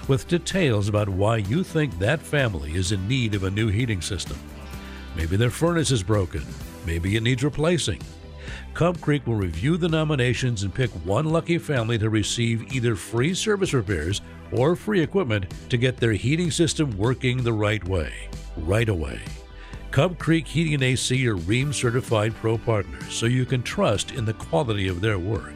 with 0.09 0.29
details 0.29 0.89
about 0.89 1.09
why 1.09 1.39
you 1.39 1.63
think 1.63 1.99
that 1.99 2.21
family 2.21 2.75
is 2.75 2.93
in 2.93 3.07
need 3.09 3.35
of 3.35 3.45
a 3.45 3.51
new 3.51 3.69
heating 3.69 4.01
system. 4.01 4.39
Maybe 5.17 5.37
their 5.37 5.51
furnace 5.51 5.91
is 5.91 6.03
broken. 6.03 6.43
Maybe 6.85 7.17
it 7.17 7.23
needs 7.23 7.43
replacing. 7.43 8.01
Cub 8.75 9.01
Creek 9.01 9.27
will 9.27 9.37
review 9.37 9.77
the 9.77 9.89
nominations 9.89 10.63
and 10.63 10.75
pick 10.75 10.91
one 11.05 11.25
lucky 11.25 11.59
family 11.59 11.99
to 11.99 12.11
receive 12.11 12.73
either 12.75 12.95
free 12.95 13.35
service 13.35 13.73
repairs 13.73 14.21
or 14.53 14.77
free 14.77 15.01
equipment 15.01 15.47
to 15.71 15.77
get 15.77 15.97
their 15.97 16.13
heating 16.13 16.51
system 16.51 16.97
working 16.97 17.43
the 17.43 17.53
right 17.53 17.83
way, 17.89 18.29
right 18.59 18.89
away. 18.89 19.21
Cub 19.97 20.19
Creek 20.19 20.47
Heating 20.47 20.75
and 20.75 20.83
AC 20.83 21.27
are 21.27 21.39
Rheem 21.39 21.73
certified 21.73 22.35
pro 22.35 22.59
partners, 22.59 23.15
so 23.15 23.25
you 23.25 23.47
can 23.47 23.63
trust 23.63 24.11
in 24.11 24.27
the 24.27 24.35
quality 24.35 24.89
of 24.89 25.01
their 25.01 25.19
work. 25.19 25.55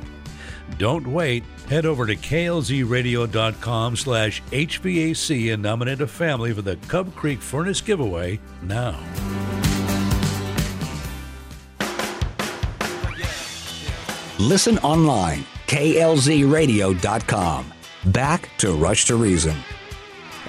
Don't 0.78 1.06
wait. 1.06 1.44
Head 1.68 1.84
over 1.84 2.06
to 2.06 2.16
klzradio.com 2.16 3.96
slash 3.96 4.42
HVAC 4.44 5.52
and 5.52 5.62
nominate 5.62 6.00
a 6.00 6.06
family 6.06 6.54
for 6.54 6.62
the 6.62 6.76
Cub 6.88 7.14
Creek 7.14 7.42
Furnace 7.42 7.82
Giveaway 7.82 8.40
now. 8.62 8.98
Listen 14.38 14.78
online, 14.78 15.44
klzradio.com. 15.66 17.74
Back 18.06 18.48
to 18.56 18.72
Rush 18.72 19.04
to 19.04 19.16
Reason. 19.16 19.54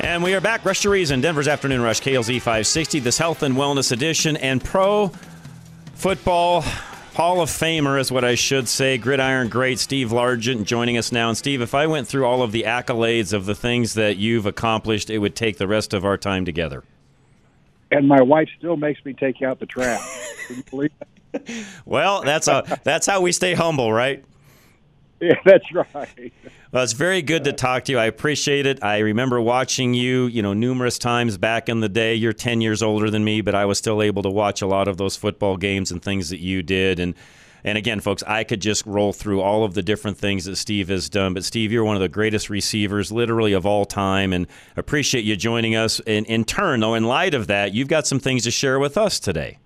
And 0.01 0.24
we 0.24 0.34
are 0.34 0.41
back. 0.41 0.65
Rush 0.65 0.81
to 0.81 0.89
Reason, 0.89 1.22
Denver's 1.22 1.48
Afternoon 1.48 1.79
Rush, 1.79 2.01
KLZ 2.01 2.38
560, 2.38 3.00
this 3.01 3.20
health 3.20 3.43
and 3.43 3.55
wellness 3.55 3.91
edition, 3.91 4.36
and 4.36 4.62
pro 4.62 5.12
football 5.93 6.62
Hall 7.13 7.39
of 7.39 7.51
Famer 7.51 8.00
is 8.00 8.12
what 8.12 8.25
I 8.25 8.34
should 8.34 8.67
say. 8.67 8.98
Gridiron 8.98 9.48
great 9.48 9.77
Steve 9.77 10.10
Largent 10.10 10.63
joining 10.63 10.98
us 10.98 11.12
now. 11.12 11.29
And 11.29 11.38
Steve, 11.38 11.62
if 11.62 11.75
I 11.75 11.86
went 11.86 12.08
through 12.08 12.25
all 12.25 12.41
of 12.41 12.51
the 12.51 12.63
accolades 12.63 13.31
of 13.31 13.46
the 13.46 13.53
things 13.53 13.93
that 13.93 14.17
you've 14.17 14.48
accomplished, 14.48 15.12
it 15.12 15.20
would 15.20 15.36
take 15.36 15.60
the 15.60 15.67
rest 15.67 15.93
of 15.93 16.03
our 16.03 16.17
time 16.17 16.46
together. 16.46 16.84
And 17.91 18.08
my 18.08 18.24
wife 18.24 18.50
still 18.58 18.77
makes 18.77 19.05
me 19.05 19.13
take 19.13 19.43
out 19.43 19.60
the 19.60 19.67
trash. 19.67 20.01
Can 20.48 20.55
you 20.58 20.63
believe 20.63 20.91
that? 20.98 21.08
Well, 21.86 22.24
that's 22.24 22.48
a, 22.48 22.81
that's 22.84 23.05
how 23.05 23.22
we 23.22 23.31
stay 23.31 23.53
humble, 23.53 23.93
right? 23.93 24.25
Yeah, 25.24 25.36
that's 25.46 25.72
right. 25.72 26.34
Well, 26.72 26.84
it's 26.84 26.94
very 26.94 27.22
good 27.22 27.44
to 27.44 27.54
talk 27.54 27.86
to 27.86 27.92
you. 27.92 28.00
I 28.00 28.06
appreciate 28.06 28.66
it. 28.66 28.84
I 28.84 29.00
remember 29.00 29.40
watching 29.40 29.94
you, 29.94 30.25
you 30.25 30.42
know, 30.42 30.54
numerous 30.54 30.98
times 30.98 31.38
back 31.38 31.70
in 31.70 31.80
the 31.80 31.90
day. 31.90 32.16
You're 32.16 32.34
10 32.34 32.60
years 32.60 32.82
older 32.82 33.12
than 33.12 33.24
me, 33.24 33.42
but 33.42 33.54
I 33.54 33.66
was 33.66 33.78
still 33.78 34.01
able 34.01 34.24
to 34.24 34.32
watch 34.32 34.63
a 34.63 34.66
lot 34.66 34.88
of 34.88 34.98
those 34.98 35.16
football 35.16 35.58
games 35.58 35.92
and 35.92 36.01
things 36.01 36.32
that 36.32 36.40
you 36.40 36.63
did. 36.63 37.00
And 37.00 37.13
and 37.63 37.78
again, 37.78 38.00
folks, 38.00 38.24
I 38.25 38.44
could 38.44 38.60
just 38.60 38.84
roll 38.88 39.13
through 39.13 39.42
all 39.42 39.63
of 39.63 39.75
the 39.75 39.84
different 39.84 40.18
things 40.18 40.46
that 40.46 40.56
Steve 40.56 40.88
has 40.90 41.10
done. 41.10 41.36
But 41.36 41.44
Steve, 41.44 41.72
you're 41.72 41.84
one 41.84 41.96
of 41.96 42.01
the 42.01 42.10
greatest 42.10 42.50
receivers, 42.50 43.12
literally 43.12 43.54
of 43.54 43.68
all 43.68 43.86
time, 43.86 44.34
and 44.34 44.48
appreciate 44.75 45.24
you 45.24 45.36
joining 45.36 45.75
us. 45.75 46.00
And 46.08 46.25
in 46.25 46.44
turn, 46.44 46.80
though, 46.80 46.96
in 46.96 47.04
light 47.04 47.36
of 47.36 47.46
that, 47.46 47.75
you've 47.75 47.88
got 47.88 48.08
some 48.08 48.20
things 48.20 48.46
to 48.46 48.51
share 48.51 48.80
with 48.80 48.98
us 48.98 49.20
today. 49.20 49.60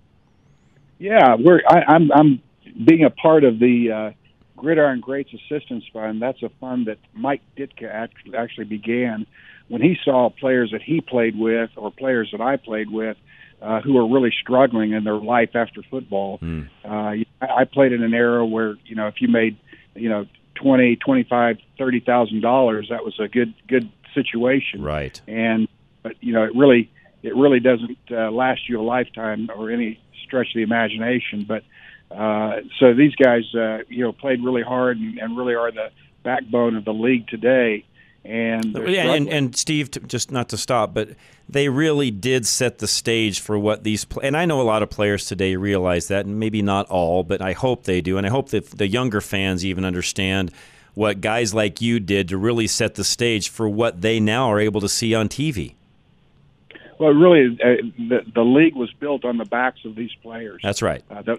Yeah, 0.98 1.36
we're 1.38 1.62
I, 1.66 1.84
I'm 1.88 2.12
I'm 2.12 2.42
being 2.84 3.04
a 3.04 3.10
part 3.10 3.44
of 3.44 3.58
the 3.58 3.90
uh, 3.90 4.10
Gridiron 4.56 5.00
Greats 5.00 5.30
Assistance 5.32 5.84
Fund. 5.92 6.20
That's 6.20 6.42
a 6.42 6.48
fund 6.60 6.86
that 6.86 6.98
Mike 7.14 7.42
Ditka 7.56 7.90
actually, 7.90 8.36
actually 8.36 8.64
began 8.64 9.26
when 9.68 9.82
he 9.82 9.96
saw 10.04 10.30
players 10.30 10.70
that 10.72 10.82
he 10.82 11.00
played 11.00 11.38
with 11.38 11.70
or 11.76 11.90
players 11.90 12.30
that 12.32 12.40
I 12.40 12.56
played 12.56 12.90
with 12.90 13.16
uh, 13.60 13.80
who 13.80 13.94
were 13.94 14.06
really 14.06 14.32
struggling 14.40 14.92
in 14.92 15.04
their 15.04 15.16
life 15.16 15.50
after 15.54 15.82
football. 15.82 16.38
Mm. 16.38 16.68
Uh, 16.84 17.24
I 17.40 17.64
played 17.64 17.92
in 17.92 18.02
an 18.02 18.14
era 18.14 18.44
where 18.44 18.76
you 18.84 18.94
know 18.94 19.06
if 19.08 19.20
you 19.20 19.28
made 19.28 19.56
you 19.94 20.08
know 20.08 20.26
twenty, 20.54 20.96
twenty-five, 20.96 21.58
thirty 21.78 22.00
thousand 22.00 22.40
dollars, 22.40 22.88
that 22.90 23.04
was 23.04 23.18
a 23.18 23.28
good 23.28 23.54
good 23.66 23.90
situation. 24.14 24.82
Right. 24.82 25.20
And 25.26 25.68
but 26.02 26.22
you 26.22 26.32
know 26.32 26.44
it 26.44 26.54
really 26.54 26.90
it 27.22 27.34
really 27.34 27.60
doesn't 27.60 27.98
uh, 28.10 28.30
last 28.30 28.68
you 28.68 28.80
a 28.80 28.82
lifetime 28.82 29.48
or 29.54 29.70
any 29.70 30.00
stretch 30.24 30.48
of 30.48 30.54
the 30.54 30.62
imagination. 30.62 31.44
But 31.46 31.64
Uh, 32.10 32.60
so 32.78 32.94
these 32.94 33.14
guys, 33.14 33.42
uh, 33.54 33.78
you 33.88 34.02
know, 34.02 34.12
played 34.12 34.42
really 34.42 34.62
hard 34.62 34.98
and, 34.98 35.18
and 35.18 35.36
really 35.36 35.54
are 35.54 35.70
the 35.70 35.90
backbone 36.22 36.76
of 36.76 36.84
the 36.84 36.94
league 36.94 37.26
today. 37.28 37.84
And 38.24 38.74
Yeah, 38.88 39.12
and, 39.12 39.28
and 39.28 39.54
Steve, 39.54 39.90
just 40.08 40.32
not 40.32 40.48
to 40.48 40.56
stop, 40.56 40.92
but 40.92 41.10
they 41.48 41.68
really 41.68 42.10
did 42.10 42.44
set 42.46 42.78
the 42.78 42.88
stage 42.88 43.38
for 43.38 43.56
what 43.56 43.84
these. 43.84 44.04
And 44.20 44.36
I 44.36 44.46
know 44.46 44.60
a 44.60 44.64
lot 44.64 44.82
of 44.82 44.90
players 44.90 45.26
today 45.26 45.54
realize 45.54 46.08
that, 46.08 46.26
and 46.26 46.40
maybe 46.40 46.60
not 46.60 46.88
all, 46.88 47.22
but 47.22 47.40
I 47.40 47.52
hope 47.52 47.84
they 47.84 48.00
do, 48.00 48.18
and 48.18 48.26
I 48.26 48.30
hope 48.30 48.50
that 48.50 48.66
the 48.70 48.88
younger 48.88 49.20
fans 49.20 49.64
even 49.64 49.84
understand 49.84 50.50
what 50.94 51.20
guys 51.20 51.54
like 51.54 51.80
you 51.80 52.00
did 52.00 52.28
to 52.30 52.38
really 52.38 52.66
set 52.66 52.96
the 52.96 53.04
stage 53.04 53.48
for 53.48 53.68
what 53.68 54.00
they 54.00 54.18
now 54.18 54.50
are 54.50 54.58
able 54.58 54.80
to 54.80 54.88
see 54.88 55.14
on 55.14 55.28
TV. 55.28 55.74
Well, 56.98 57.10
really, 57.10 57.58
uh, 57.62 57.82
the 58.08 58.24
the 58.34 58.42
league 58.42 58.74
was 58.74 58.90
built 58.94 59.24
on 59.24 59.36
the 59.36 59.44
backs 59.44 59.84
of 59.84 59.94
these 59.94 60.12
players. 60.22 60.60
That's 60.62 60.82
right. 60.82 61.04
Uh, 61.10 61.36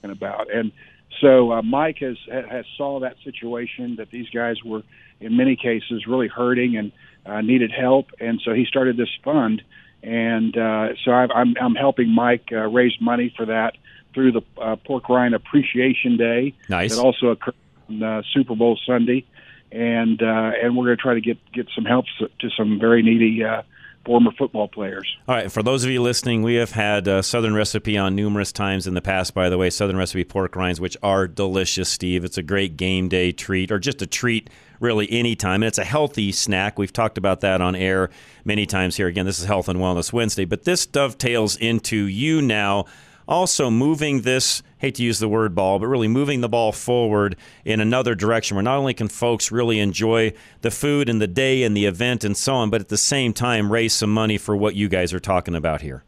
talking 0.00 0.10
about, 0.10 0.52
and 0.52 0.72
so 1.20 1.52
uh, 1.52 1.62
Mike 1.62 1.98
has 2.00 2.16
has 2.28 2.64
saw 2.76 3.00
that 3.00 3.16
situation 3.24 3.96
that 3.96 4.10
these 4.10 4.28
guys 4.30 4.56
were 4.64 4.82
in 5.20 5.36
many 5.36 5.56
cases 5.56 6.06
really 6.06 6.28
hurting 6.28 6.76
and 6.76 6.92
uh, 7.26 7.40
needed 7.40 7.70
help, 7.70 8.10
and 8.20 8.40
so 8.44 8.52
he 8.54 8.64
started 8.64 8.96
this 8.96 9.10
fund, 9.22 9.62
and 10.02 10.56
uh, 10.56 10.88
so 11.04 11.12
I've, 11.12 11.30
I'm 11.34 11.54
I'm 11.60 11.74
helping 11.74 12.10
Mike 12.10 12.48
uh, 12.52 12.68
raise 12.68 12.98
money 13.00 13.32
for 13.36 13.46
that 13.46 13.76
through 14.14 14.32
the 14.32 14.42
uh, 14.60 14.76
Pork 14.76 15.08
Rind 15.08 15.34
Appreciation 15.34 16.16
Day. 16.16 16.54
Nice. 16.68 16.96
That 16.96 17.02
also 17.02 17.28
occurred 17.28 17.54
on 17.88 18.02
uh, 18.02 18.22
Super 18.32 18.56
Bowl 18.56 18.78
Sunday, 18.86 19.24
and 19.70 20.22
uh, 20.22 20.52
and 20.62 20.76
we're 20.76 20.86
going 20.86 20.96
to 20.96 21.02
try 21.02 21.14
to 21.14 21.20
get 21.20 21.38
get 21.52 21.68
some 21.74 21.84
help 21.84 22.06
to 22.18 22.50
some 22.56 22.78
very 22.80 23.02
needy 23.02 23.44
uh, 23.44 23.62
former 24.04 24.30
football 24.38 24.68
players. 24.68 25.06
All 25.28 25.34
right, 25.34 25.52
for 25.52 25.62
those 25.62 25.84
of 25.84 25.90
you 25.90 26.02
listening, 26.02 26.42
we 26.42 26.54
have 26.54 26.72
had 26.72 27.06
uh, 27.06 27.22
Southern 27.22 27.54
Recipe 27.54 27.98
on 27.98 28.14
numerous 28.14 28.52
times 28.52 28.86
in 28.86 28.94
the 28.94 29.02
past, 29.02 29.34
by 29.34 29.48
the 29.48 29.58
way. 29.58 29.70
Southern 29.70 29.96
Recipe 29.96 30.24
pork 30.24 30.56
rinds, 30.56 30.80
which 30.80 30.96
are 31.02 31.28
delicious, 31.28 31.88
Steve. 31.88 32.24
It's 32.24 32.38
a 32.38 32.42
great 32.42 32.76
game 32.76 33.08
day 33.08 33.32
treat, 33.32 33.70
or 33.70 33.78
just 33.78 34.02
a 34.02 34.06
treat, 34.06 34.48
really, 34.80 35.10
anytime. 35.10 35.62
And 35.62 35.68
it's 35.68 35.78
a 35.78 35.84
healthy 35.84 36.32
snack. 36.32 36.78
We've 36.78 36.92
talked 36.92 37.18
about 37.18 37.40
that 37.42 37.60
on 37.60 37.74
air 37.74 38.10
many 38.44 38.66
times 38.66 38.96
here. 38.96 39.06
Again, 39.06 39.26
this 39.26 39.38
is 39.38 39.44
Health 39.44 39.68
and 39.68 39.78
Wellness 39.78 40.12
Wednesday, 40.12 40.44
but 40.44 40.64
this 40.64 40.86
dovetails 40.86 41.56
into 41.56 41.96
you 41.96 42.40
now 42.40 42.86
also 43.30 43.70
moving 43.70 44.22
this 44.22 44.62
hate 44.78 44.96
to 44.96 45.02
use 45.02 45.20
the 45.20 45.28
word 45.28 45.54
ball 45.54 45.78
but 45.78 45.86
really 45.86 46.08
moving 46.08 46.40
the 46.40 46.48
ball 46.48 46.72
forward 46.72 47.36
in 47.64 47.80
another 47.80 48.14
direction 48.14 48.56
where 48.56 48.62
not 48.62 48.76
only 48.76 48.92
can 48.92 49.08
folks 49.08 49.50
really 49.52 49.78
enjoy 49.78 50.32
the 50.62 50.70
food 50.70 51.08
and 51.08 51.20
the 51.20 51.28
day 51.28 51.62
and 51.62 51.76
the 51.76 51.86
event 51.86 52.24
and 52.24 52.36
so 52.36 52.54
on 52.54 52.68
but 52.68 52.80
at 52.80 52.88
the 52.88 52.98
same 52.98 53.32
time 53.32 53.70
raise 53.70 53.92
some 53.92 54.12
money 54.12 54.36
for 54.36 54.56
what 54.56 54.74
you 54.74 54.88
guys 54.88 55.14
are 55.14 55.20
talking 55.20 55.54
about 55.54 55.80
here 55.80 56.02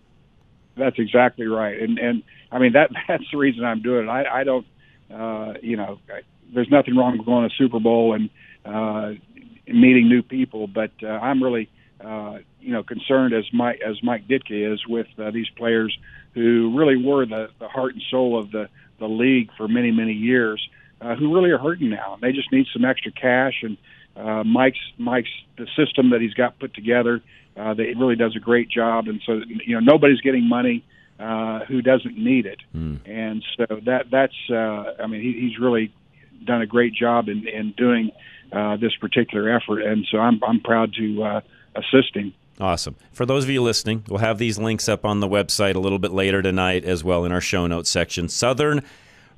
That's 0.76 0.98
exactly 0.98 1.46
right, 1.46 1.80
and 1.80 1.98
and 1.98 2.22
I 2.50 2.58
mean 2.58 2.72
that 2.72 2.90
that's 3.08 3.24
the 3.30 3.38
reason 3.38 3.64
I'm 3.64 3.82
doing 3.82 4.08
it. 4.08 4.10
I, 4.10 4.40
I 4.40 4.44
don't, 4.44 4.66
uh, 5.12 5.54
you 5.62 5.76
know, 5.76 5.98
I, 6.08 6.20
there's 6.52 6.70
nothing 6.70 6.96
wrong 6.96 7.16
with 7.18 7.26
going 7.26 7.48
to 7.48 7.54
Super 7.56 7.80
Bowl 7.80 8.14
and 8.14 8.30
uh, 8.64 9.12
meeting 9.66 10.08
new 10.08 10.22
people, 10.22 10.66
but 10.66 10.92
uh, 11.02 11.08
I'm 11.08 11.42
really, 11.42 11.70
uh, 12.02 12.38
you 12.60 12.72
know, 12.72 12.82
concerned 12.82 13.34
as 13.34 13.44
Mike 13.52 13.80
as 13.86 14.02
Mike 14.02 14.26
Ditka 14.28 14.72
is 14.74 14.86
with 14.86 15.08
uh, 15.18 15.30
these 15.30 15.48
players 15.56 15.96
who 16.34 16.76
really 16.76 16.96
were 16.96 17.26
the 17.26 17.50
the 17.58 17.68
heart 17.68 17.94
and 17.94 18.02
soul 18.10 18.38
of 18.38 18.50
the 18.50 18.68
the 18.98 19.08
league 19.08 19.50
for 19.56 19.68
many 19.68 19.90
many 19.90 20.12
years, 20.12 20.66
uh, 21.00 21.14
who 21.14 21.34
really 21.34 21.50
are 21.50 21.58
hurting 21.58 21.90
now. 21.90 22.18
They 22.20 22.32
just 22.32 22.52
need 22.52 22.66
some 22.72 22.84
extra 22.84 23.12
cash, 23.12 23.62
and 23.62 23.76
uh, 24.16 24.44
Mike's 24.44 24.78
Mike's 24.98 25.30
the 25.56 25.66
system 25.76 26.10
that 26.10 26.20
he's 26.20 26.34
got 26.34 26.58
put 26.58 26.74
together. 26.74 27.22
Uh, 27.54 27.74
that 27.74 27.82
it 27.82 27.98
really 27.98 28.16
does 28.16 28.34
a 28.34 28.40
great 28.40 28.70
job, 28.70 29.08
and 29.08 29.20
so 29.26 29.40
you 29.66 29.74
know 29.74 29.80
nobody's 29.80 30.20
getting 30.22 30.48
money 30.48 30.82
uh, 31.20 31.60
who 31.66 31.82
doesn't 31.82 32.16
need 32.16 32.46
it, 32.46 32.58
and 33.04 33.44
so 33.56 33.66
that 33.84 34.10
that's 34.10 34.36
uh, 34.50 35.02
I 35.02 35.06
mean 35.06 35.20
he, 35.20 35.32
he's 35.48 35.58
really 35.58 35.92
done 36.44 36.62
a 36.62 36.66
great 36.66 36.94
job 36.94 37.28
in, 37.28 37.46
in 37.46 37.72
doing 37.76 38.10
uh, 38.52 38.76
this 38.76 38.94
particular 38.96 39.54
effort, 39.54 39.80
and 39.80 40.06
so 40.10 40.18
I'm 40.18 40.40
I'm 40.42 40.60
proud 40.60 40.94
to 40.94 41.22
uh, 41.22 41.40
assist 41.76 42.16
him. 42.16 42.32
Awesome. 42.62 42.94
For 43.10 43.26
those 43.26 43.42
of 43.42 43.50
you 43.50 43.60
listening, 43.60 44.04
we'll 44.08 44.20
have 44.20 44.38
these 44.38 44.56
links 44.56 44.88
up 44.88 45.04
on 45.04 45.18
the 45.18 45.26
website 45.26 45.74
a 45.74 45.80
little 45.80 45.98
bit 45.98 46.12
later 46.12 46.40
tonight 46.42 46.84
as 46.84 47.02
well 47.02 47.24
in 47.24 47.32
our 47.32 47.40
show 47.40 47.66
notes 47.66 47.90
section. 47.90 48.28
Southern 48.28 48.82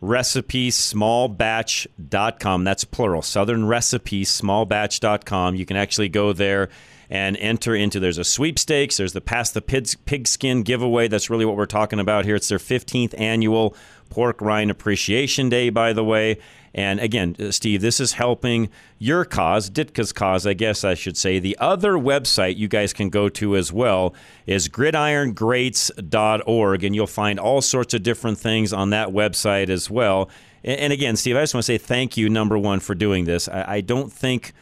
Recipes 0.03 0.77
smallbatch.com. 0.77 2.65
That's 2.65 2.85
plural. 2.85 3.23
Southern 3.23 3.65
Recipes 3.65 4.29
smallbatch.com. 4.29 5.55
You 5.55 5.65
can 5.65 5.79
actually 5.79 6.11
go 6.11 6.35
there 6.35 6.69
and 7.09 7.39
enter 7.39 7.75
into 7.75 7.99
there's 7.99 8.19
a 8.19 8.25
sweepstakes, 8.25 8.99
there's 8.99 9.15
the 9.15 9.23
Pass 9.23 9.53
the 9.53 9.63
Pigs, 9.63 9.95
Pigskin 9.95 10.63
giveaway. 10.63 11.09
That's 11.09 11.31
really 11.31 11.47
what 11.47 11.57
we're 11.57 11.65
talking 11.65 12.01
about 12.01 12.27
here. 12.27 12.35
It's 12.35 12.49
their 12.49 12.59
15th 12.59 13.19
annual 13.19 13.75
Pork 14.11 14.43
Rind 14.43 14.71
Appreciation 14.71 15.49
Day, 15.49 15.71
by 15.71 15.95
the 15.95 16.05
way. 16.05 16.37
And 16.75 16.99
again, 16.99 17.37
uh, 17.39 17.53
Steve, 17.53 17.81
this 17.81 18.01
is 18.01 18.15
helping 18.15 18.69
your 18.99 19.25
cause, 19.25 19.71
Ditka's 19.71 20.13
cause, 20.13 20.45
I 20.47 20.55
guess 20.55 20.83
I 20.83 20.95
should 20.95 21.17
say. 21.17 21.39
The 21.39 21.57
other 21.61 21.93
website 21.93 22.57
you 22.57 22.67
guys 22.67 22.93
can 22.93 23.11
go 23.11 23.29
to 23.31 23.57
as 23.57 23.73
well 23.73 24.15
is 24.47 24.69
gridirongreats.org, 24.69 26.85
and 26.85 26.95
you'll 26.95 27.07
find 27.07 27.39
all 27.39 27.63
sorts 27.63 27.95
of 27.95 28.03
different 28.03 28.39
things 28.39 28.73
on 28.73 28.91
that 28.91 29.11
website 29.11 29.69
as 29.69 29.89
well. 29.89 30.29
And, 30.65 30.93
again, 30.93 31.15
Steve, 31.17 31.37
I 31.37 31.43
just 31.43 31.55
want 31.55 31.65
to 31.65 31.73
say 31.73 31.79
thank 31.79 32.17
you, 32.17 32.29
number 32.31 32.59
one, 32.59 32.81
for 32.81 32.95
doing 32.95 33.27
this. 33.27 33.49
I 33.49 33.83
don't 33.83 34.11
think 34.11 34.55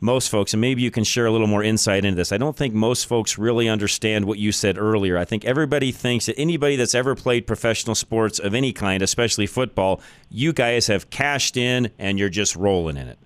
most 0.00 0.30
folks, 0.30 0.54
and 0.54 0.60
maybe 0.60 0.82
you 0.82 0.90
can 0.90 1.04
share 1.04 1.26
a 1.26 1.30
little 1.30 1.46
more 1.46 1.62
insight 1.62 2.04
into 2.04 2.16
this. 2.16 2.32
I 2.32 2.38
don't 2.38 2.56
think 2.56 2.74
most 2.74 3.06
folks 3.06 3.38
really 3.38 3.68
understand 3.68 4.24
what 4.24 4.38
you 4.38 4.50
said 4.52 4.78
earlier. 4.78 5.18
I 5.18 5.24
think 5.24 5.44
everybody 5.44 5.92
thinks 5.92 6.26
that 6.26 6.38
anybody 6.38 6.76
that's 6.76 6.94
ever 6.94 7.14
played 7.14 7.46
professional 7.46 7.94
sports 7.94 8.38
of 8.38 8.54
any 8.54 8.72
kind, 8.72 9.02
especially 9.02 9.46
football, 9.46 10.00
you 10.30 10.52
guys 10.52 10.86
have 10.86 11.10
cashed 11.10 11.56
in 11.56 11.90
and 11.98 12.18
you're 12.18 12.30
just 12.30 12.56
rolling 12.56 12.96
in 12.96 13.08
it. 13.08 13.18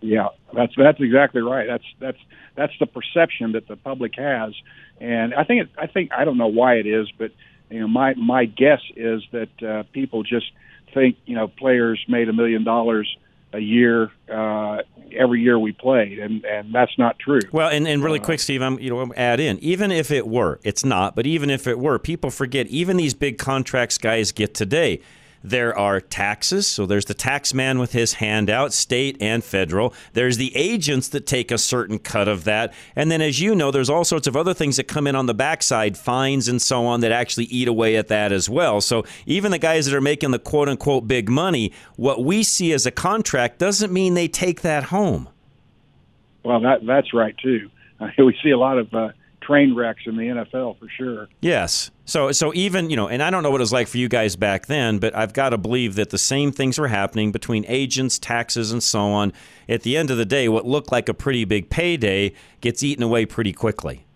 Yeah, 0.00 0.28
that's 0.52 0.72
that's 0.76 1.00
exactly 1.00 1.42
right. 1.42 1.66
That's 1.66 1.84
that's 1.98 2.18
that's 2.54 2.72
the 2.78 2.86
perception 2.86 3.52
that 3.52 3.66
the 3.66 3.76
public 3.76 4.14
has, 4.16 4.54
and 5.00 5.34
I 5.34 5.44
think 5.44 5.62
it, 5.62 5.68
I 5.78 5.86
think 5.86 6.12
I 6.12 6.24
don't 6.24 6.38
know 6.38 6.48
why 6.48 6.74
it 6.74 6.86
is, 6.86 7.10
but 7.16 7.32
you 7.70 7.80
know 7.80 7.88
my 7.88 8.14
my 8.14 8.44
guess 8.44 8.80
is 8.94 9.22
that 9.32 9.62
uh, 9.62 9.82
people 9.92 10.22
just 10.22 10.46
think 10.92 11.16
you 11.24 11.34
know 11.34 11.48
players 11.48 12.04
made 12.08 12.28
a 12.28 12.32
million 12.32 12.62
dollars 12.62 13.16
a 13.52 13.58
year 13.58 14.10
uh, 14.32 14.82
every 15.16 15.40
year 15.40 15.58
we 15.58 15.72
played, 15.72 16.18
and 16.18 16.44
and 16.44 16.74
that's 16.74 16.96
not 16.98 17.18
true. 17.18 17.40
Well, 17.52 17.68
and, 17.68 17.86
and 17.86 18.02
really 18.02 18.18
quick, 18.18 18.40
Steve, 18.40 18.62
I'm 18.62 18.78
you 18.78 18.90
know 18.90 19.12
add 19.16 19.40
in 19.40 19.58
even 19.60 19.90
if 19.90 20.10
it 20.10 20.26
were, 20.26 20.60
it's 20.62 20.84
not, 20.84 21.14
but 21.14 21.26
even 21.26 21.50
if 21.50 21.66
it 21.66 21.78
were, 21.78 21.98
people 21.98 22.30
forget 22.30 22.66
even 22.66 22.96
these 22.96 23.14
big 23.14 23.38
contracts 23.38 23.98
guys 23.98 24.32
get 24.32 24.54
today. 24.54 25.00
There 25.42 25.76
are 25.76 26.00
taxes, 26.00 26.66
so 26.66 26.86
there's 26.86 27.04
the 27.04 27.14
tax 27.14 27.54
man 27.54 27.78
with 27.78 27.92
his 27.92 28.14
hand 28.14 28.50
out, 28.50 28.72
state 28.72 29.16
and 29.20 29.44
federal. 29.44 29.94
There's 30.12 30.36
the 30.36 30.54
agents 30.56 31.08
that 31.08 31.26
take 31.26 31.50
a 31.50 31.58
certain 31.58 31.98
cut 31.98 32.28
of 32.28 32.44
that. 32.44 32.72
And 32.94 33.10
then, 33.10 33.20
as 33.20 33.40
you 33.40 33.54
know, 33.54 33.70
there's 33.70 33.90
all 33.90 34.04
sorts 34.04 34.26
of 34.26 34.36
other 34.36 34.54
things 34.54 34.76
that 34.76 34.84
come 34.84 35.06
in 35.06 35.14
on 35.14 35.26
the 35.26 35.34
backside, 35.34 35.96
fines 35.96 36.48
and 36.48 36.60
so 36.60 36.86
on, 36.86 37.00
that 37.00 37.12
actually 37.12 37.44
eat 37.44 37.68
away 37.68 37.96
at 37.96 38.08
that 38.08 38.32
as 38.32 38.48
well. 38.48 38.80
So 38.80 39.04
even 39.26 39.50
the 39.52 39.58
guys 39.58 39.86
that 39.86 39.94
are 39.94 40.00
making 40.00 40.30
the 40.32 40.38
quote 40.38 40.68
unquote 40.68 41.06
big 41.06 41.28
money, 41.28 41.72
what 41.96 42.24
we 42.24 42.42
see 42.42 42.72
as 42.72 42.86
a 42.86 42.90
contract 42.90 43.58
doesn't 43.58 43.92
mean 43.92 44.14
they 44.14 44.28
take 44.28 44.62
that 44.62 44.84
home. 44.84 45.28
Well, 46.44 46.60
that 46.60 46.86
that's 46.86 47.12
right 47.12 47.36
too. 47.38 47.70
We 48.18 48.36
see 48.42 48.50
a 48.50 48.58
lot 48.58 48.78
of 48.78 48.92
uh, 48.92 49.08
train 49.46 49.74
wrecks 49.74 50.02
in 50.06 50.16
the 50.16 50.24
NFL 50.24 50.78
for 50.78 50.88
sure. 50.88 51.28
Yes. 51.40 51.90
So 52.04 52.32
so 52.32 52.52
even, 52.54 52.90
you 52.90 52.96
know, 52.96 53.08
and 53.08 53.22
I 53.22 53.30
don't 53.30 53.42
know 53.42 53.50
what 53.50 53.60
it 53.60 53.62
was 53.62 53.72
like 53.72 53.88
for 53.88 53.98
you 53.98 54.08
guys 54.08 54.36
back 54.36 54.66
then, 54.66 54.98
but 54.98 55.14
I've 55.14 55.32
got 55.32 55.50
to 55.50 55.58
believe 55.58 55.94
that 55.96 56.10
the 56.10 56.18
same 56.18 56.52
things 56.52 56.78
were 56.78 56.88
happening 56.88 57.32
between 57.32 57.64
agents, 57.68 58.18
taxes 58.18 58.72
and 58.72 58.82
so 58.82 59.00
on. 59.00 59.32
At 59.68 59.82
the 59.82 59.96
end 59.96 60.10
of 60.10 60.16
the 60.16 60.24
day, 60.24 60.48
what 60.48 60.66
looked 60.66 60.92
like 60.92 61.08
a 61.08 61.14
pretty 61.14 61.44
big 61.44 61.70
payday 61.70 62.32
gets 62.60 62.82
eaten 62.82 63.02
away 63.02 63.26
pretty 63.26 63.52
quickly. 63.52 64.06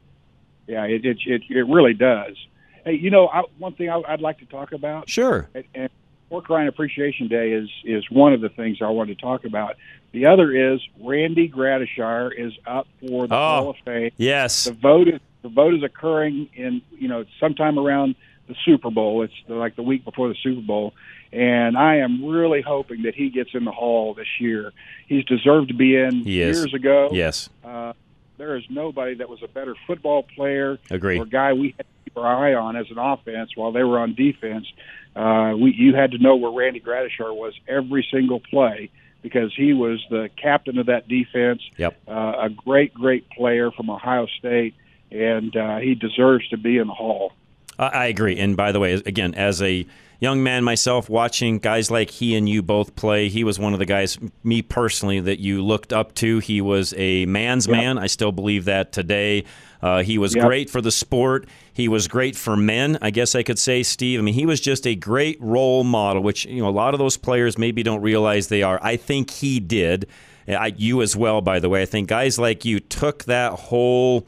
Yeah, 0.67 0.85
it 0.85 1.05
it 1.05 1.19
it, 1.27 1.43
it 1.49 1.67
really 1.67 1.95
does. 1.95 2.37
Hey, 2.85 2.95
you 2.95 3.11
know, 3.11 3.29
I, 3.29 3.43
one 3.59 3.75
thing 3.75 3.91
I, 3.91 4.01
I'd 4.09 4.21
like 4.21 4.39
to 4.39 4.47
talk 4.47 4.73
about. 4.73 5.09
Sure. 5.09 5.49
And, 5.55 5.65
and 5.75 5.91
Pork 6.31 6.49
Rind 6.49 6.69
Appreciation 6.69 7.29
Day 7.29 7.51
is 7.53 7.69
is 7.85 8.05
one 8.11 8.33
of 8.33 8.41
the 8.41 8.49
things 8.49 8.79
I 8.81 8.89
wanted 8.89 9.19
to 9.19 9.23
talk 9.23 9.45
about. 9.45 9.77
The 10.13 10.27
other 10.27 10.51
is 10.75 10.81
Randy 11.01 11.49
Gradishar 11.49 12.31
is 12.37 12.53
up 12.67 12.89
for 13.01 13.27
the 13.29 13.35
Oh, 13.35 13.39
Hall 13.39 13.71
of 13.71 13.77
Fame. 13.85 14.11
yes. 14.17 14.65
The 14.65 14.73
vote 14.73 15.09
is 15.09 15.21
the 15.43 15.49
vote 15.49 15.75
is 15.75 15.83
occurring 15.83 16.49
in 16.55 16.83
you 16.99 17.09
know 17.09 17.25
sometime 17.39 17.79
around 17.79 18.15
the 18.49 18.55
Super 18.65 18.91
Bowl. 18.91 19.23
It's 19.23 19.33
like 19.49 19.77
the 19.77 19.83
week 19.83 20.05
before 20.05 20.29
the 20.29 20.35
Super 20.43 20.61
Bowl, 20.61 20.93
and 21.33 21.79
I 21.79 21.97
am 21.99 22.25
really 22.27 22.61
hoping 22.61 23.03
that 23.03 23.15
he 23.15 23.31
gets 23.31 23.51
in 23.55 23.65
the 23.65 23.71
Hall 23.71 24.13
this 24.15 24.27
year. 24.41 24.73
He's 25.07 25.25
deserved 25.25 25.69
to 25.69 25.75
be 25.75 25.97
in 25.97 26.25
He 26.25 26.41
is. 26.43 26.59
years 26.59 26.75
ago. 26.75 27.09
Yes. 27.13 27.49
Uh, 27.65 27.93
there 28.37 28.57
is 28.57 28.65
nobody 28.69 29.15
that 29.15 29.29
was 29.29 29.43
a 29.43 29.49
better 29.49 29.75
football 29.87 30.25
player 30.35 30.79
Agree. 30.91 31.19
or 31.19 31.25
guy 31.27 31.53
we 31.53 31.69
had 31.77 31.87
to 31.87 32.05
keep 32.05 32.17
our 32.19 32.27
eye 32.47 32.55
on 32.55 32.75
as 32.75 32.91
an 32.91 32.99
offense 32.99 33.51
while 33.55 33.71
they 33.71 33.85
were 33.85 33.99
on 34.01 34.15
defense. 34.15 34.67
Uh, 35.15 35.55
we 35.57 35.73
you 35.73 35.95
had 35.95 36.11
to 36.13 36.19
know 36.19 36.37
where 36.37 36.51
Randy 36.51 36.81
Gradishar 36.81 37.35
was 37.35 37.53
every 37.69 38.07
single 38.11 38.41
play 38.41 38.91
because 39.23 39.53
he 39.57 39.73
was 39.73 40.05
the 40.11 40.29
captain 40.41 40.79
of 40.79 40.87
that 40.87 41.09
defense. 41.09 41.63
Yep. 41.77 41.97
Uh, 42.09 42.33
a 42.43 42.49
great, 42.51 42.95
great 42.95 43.29
player 43.31 43.71
from 43.71 43.91
Ohio 43.91 44.27
State, 44.39 44.75
and 45.11 45.55
uh, 45.57 45.79
he 45.79 45.95
deserves 45.95 46.49
to 46.49 46.57
be 46.57 46.79
in 46.79 46.87
the 46.89 46.95
Hall. 46.95 47.33
I 47.79 47.87
I 47.87 48.07
agree. 48.07 48.39
And 48.39 48.57
by 48.57 48.73
the 48.73 48.81
way, 48.81 48.93
again, 48.95 49.35
as 49.35 49.63
a 49.63 49.87
young 50.21 50.43
man 50.43 50.65
myself, 50.65 51.09
watching 51.09 51.59
guys 51.59 51.91
like 51.91 52.11
he 52.11 52.37
and 52.37 52.47
you 52.49 52.63
both 52.63 52.95
play, 52.95 53.29
he 53.31 53.43
was 53.43 53.59
one 53.59 53.73
of 53.73 53.79
the 53.79 53.87
guys, 53.87 54.19
me 54.45 54.61
personally, 54.63 55.19
that 55.21 55.39
you 55.41 55.65
looked 55.65 55.93
up 55.93 56.15
to. 56.17 56.39
He 56.41 56.61
was 56.61 56.93
a 56.99 57.25
man's 57.27 57.67
Yep. 57.67 57.77
man. 57.77 57.99
I 57.99 58.07
still 58.07 58.33
believe 58.33 58.67
that 58.67 58.93
today. 58.93 59.45
Uh, 59.83 60.03
he 60.03 60.19
was 60.19 60.35
Yep. 60.35 60.45
great 60.45 60.71
for 60.71 60.81
the 60.81 60.91
sport. 60.91 61.49
He 61.73 61.89
was 61.89 62.09
great 62.09 62.37
for 62.37 62.57
men, 62.57 62.99
I 63.01 63.11
guess 63.11 63.35
I 63.35 63.43
could 63.43 63.59
say, 63.59 63.83
Steve. 63.83 64.19
I 64.19 64.23
mean, 64.23 64.35
he 64.35 64.47
was 64.47 64.61
just 64.61 64.87
a 64.87 64.95
great 64.95 65.39
role 65.41 65.85
model, 65.85 66.23
which 66.23 66.45
you 66.45 66.61
know 66.63 66.69
a 66.69 66.71
lot 66.71 66.95
of 66.95 66.99
those 66.99 67.17
players 67.17 67.57
maybe 67.57 67.83
don't 67.83 68.03
realize 68.03 68.49
they 68.49 68.63
are. 68.63 68.79
I 68.83 68.97
think 68.97 69.31
he 69.31 69.61
did. 69.61 70.07
I, 70.49 70.75
you 70.77 71.01
as 71.01 71.15
well, 71.17 71.41
by 71.41 71.61
the 71.61 71.69
way. 71.69 71.83
I 71.83 71.87
think 71.87 72.09
guys 72.09 72.39
like 72.39 72.65
you 72.65 72.81
took 72.81 73.25
that 73.25 73.53
whole 73.53 74.27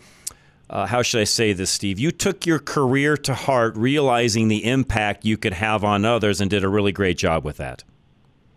uh, 0.73 0.87
how 0.87 1.03
should 1.03 1.21
I 1.21 1.25
say 1.25 1.53
this, 1.53 1.71
Steve? 1.71 1.99
You 1.99 2.11
took 2.11 2.47
your 2.47 2.59
career 2.59 3.15
to 3.19 3.35
heart, 3.35 3.77
realizing 3.77 4.49
the 4.49 4.65
impact 4.65 5.23
you 5.27 5.37
could 5.37 5.53
have 5.53 5.85
on 5.85 6.07
others, 6.07 6.41
and 6.41 6.51
did 6.51 6.65
a 6.65 6.69
really 6.69 6.93
great 6.93 7.19
job 7.19 7.45
with 7.45 7.59
that. 7.59 7.85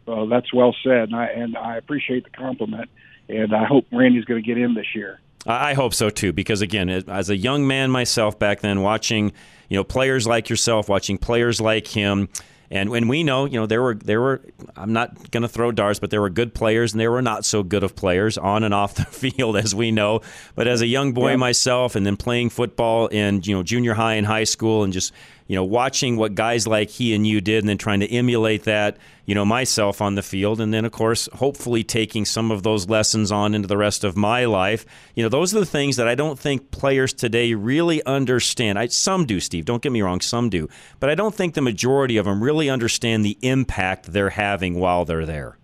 Well, 0.05 0.25
that's 0.27 0.53
well 0.53 0.73
said, 0.81 1.09
and 1.09 1.15
I, 1.15 1.25
and 1.25 1.57
I 1.57 1.75
appreciate 1.75 2.23
the 2.23 2.29
compliment. 2.29 2.89
And 3.27 3.53
I 3.53 3.65
hope 3.65 3.87
Randy's 3.91 4.23
going 4.23 4.41
to 4.41 4.47
get 4.47 4.57
in 4.57 4.75
this 4.75 4.95
year. 4.95 5.19
I 5.45 5.73
hope 5.73 5.93
so 5.93 6.09
too, 6.09 6.33
because 6.33 6.61
again, 6.61 6.89
as 6.89 7.29
a 7.29 7.37
young 7.37 7.67
man 7.67 7.91
myself 7.91 8.39
back 8.39 8.61
then, 8.61 8.81
watching 8.81 9.31
you 9.69 9.77
know 9.77 9.83
players 9.83 10.25
like 10.25 10.49
yourself, 10.49 10.89
watching 10.89 11.17
players 11.17 11.61
like 11.61 11.87
him, 11.87 12.29
and 12.71 12.89
when 12.89 13.07
we 13.07 13.23
know, 13.23 13.45
you 13.45 13.59
know, 13.59 13.65
there 13.65 13.81
were 13.81 13.95
there 13.95 14.19
were 14.19 14.41
I'm 14.75 14.91
not 14.91 15.31
going 15.31 15.43
to 15.43 15.49
throw 15.49 15.71
darts, 15.71 15.99
but 15.99 16.09
there 16.09 16.21
were 16.21 16.29
good 16.29 16.53
players 16.53 16.93
and 16.93 16.99
there 16.99 17.11
were 17.11 17.21
not 17.21 17.45
so 17.45 17.61
good 17.61 17.83
of 17.83 17.95
players 17.95 18.37
on 18.37 18.63
and 18.63 18.73
off 18.73 18.95
the 18.95 19.05
field, 19.05 19.57
as 19.57 19.75
we 19.75 19.91
know. 19.91 20.21
But 20.55 20.67
as 20.67 20.81
a 20.81 20.87
young 20.87 21.13
boy 21.13 21.37
myself, 21.37 21.95
and 21.95 22.05
then 22.05 22.17
playing 22.17 22.49
football 22.49 23.07
in 23.07 23.41
you 23.43 23.55
know 23.55 23.63
junior 23.63 23.93
high 23.93 24.15
and 24.15 24.25
high 24.25 24.45
school, 24.45 24.83
and 24.83 24.91
just 24.91 25.13
you 25.47 25.55
know 25.55 25.63
watching 25.63 26.17
what 26.17 26.35
guys 26.35 26.65
like 26.65 26.89
he 26.89 27.13
and 27.13 27.25
you 27.25 27.41
did, 27.41 27.59
and 27.59 27.69
then 27.69 27.77
trying 27.77 27.99
to 27.99 28.11
emulate 28.11 28.63
that, 28.63 28.97
you 29.25 29.35
know, 29.35 29.45
myself 29.45 30.01
on 30.01 30.15
the 30.15 30.21
field, 30.21 30.59
and 30.59 30.73
then 30.73 30.85
of 30.85 30.91
course, 30.91 31.29
hopefully 31.33 31.83
taking 31.83 32.25
some 32.25 32.51
of 32.51 32.63
those 32.63 32.89
lessons 32.89 33.31
on 33.31 33.53
into 33.53 33.67
the 33.67 33.77
rest 33.77 34.03
of 34.03 34.17
my 34.17 34.45
life. 34.45 34.85
You 35.13 35.23
know, 35.23 35.29
those 35.29 35.55
are 35.55 35.59
the 35.59 35.65
things 35.65 35.97
that 35.97 36.07
I 36.07 36.15
don't 36.15 36.39
think 36.39 36.71
players 36.71 37.13
today 37.13 37.53
really 37.53 38.03
understand. 38.05 38.79
I, 38.79 38.87
some 38.87 39.25
do, 39.25 39.39
Steve. 39.39 39.65
Don't 39.65 39.81
get 39.81 39.91
me 39.91 40.01
wrong, 40.01 40.21
some 40.21 40.49
do, 40.49 40.67
but 40.99 41.09
I 41.09 41.15
don't 41.15 41.35
think 41.35 41.53
the 41.53 41.61
majority 41.61 42.17
of 42.17 42.25
them 42.25 42.43
really 42.43 42.69
understand 42.69 43.23
the 43.23 43.37
impact 43.41 44.13
they're 44.13 44.31
having 44.31 44.79
while 44.79 45.05
they're 45.05 45.25
there. 45.25 45.57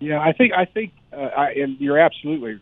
Yeah, 0.00 0.20
I 0.20 0.32
think 0.32 0.52
I 0.52 0.64
think, 0.64 0.92
uh, 1.12 1.16
I, 1.16 1.52
and 1.52 1.80
you're 1.80 1.98
absolutely 1.98 2.60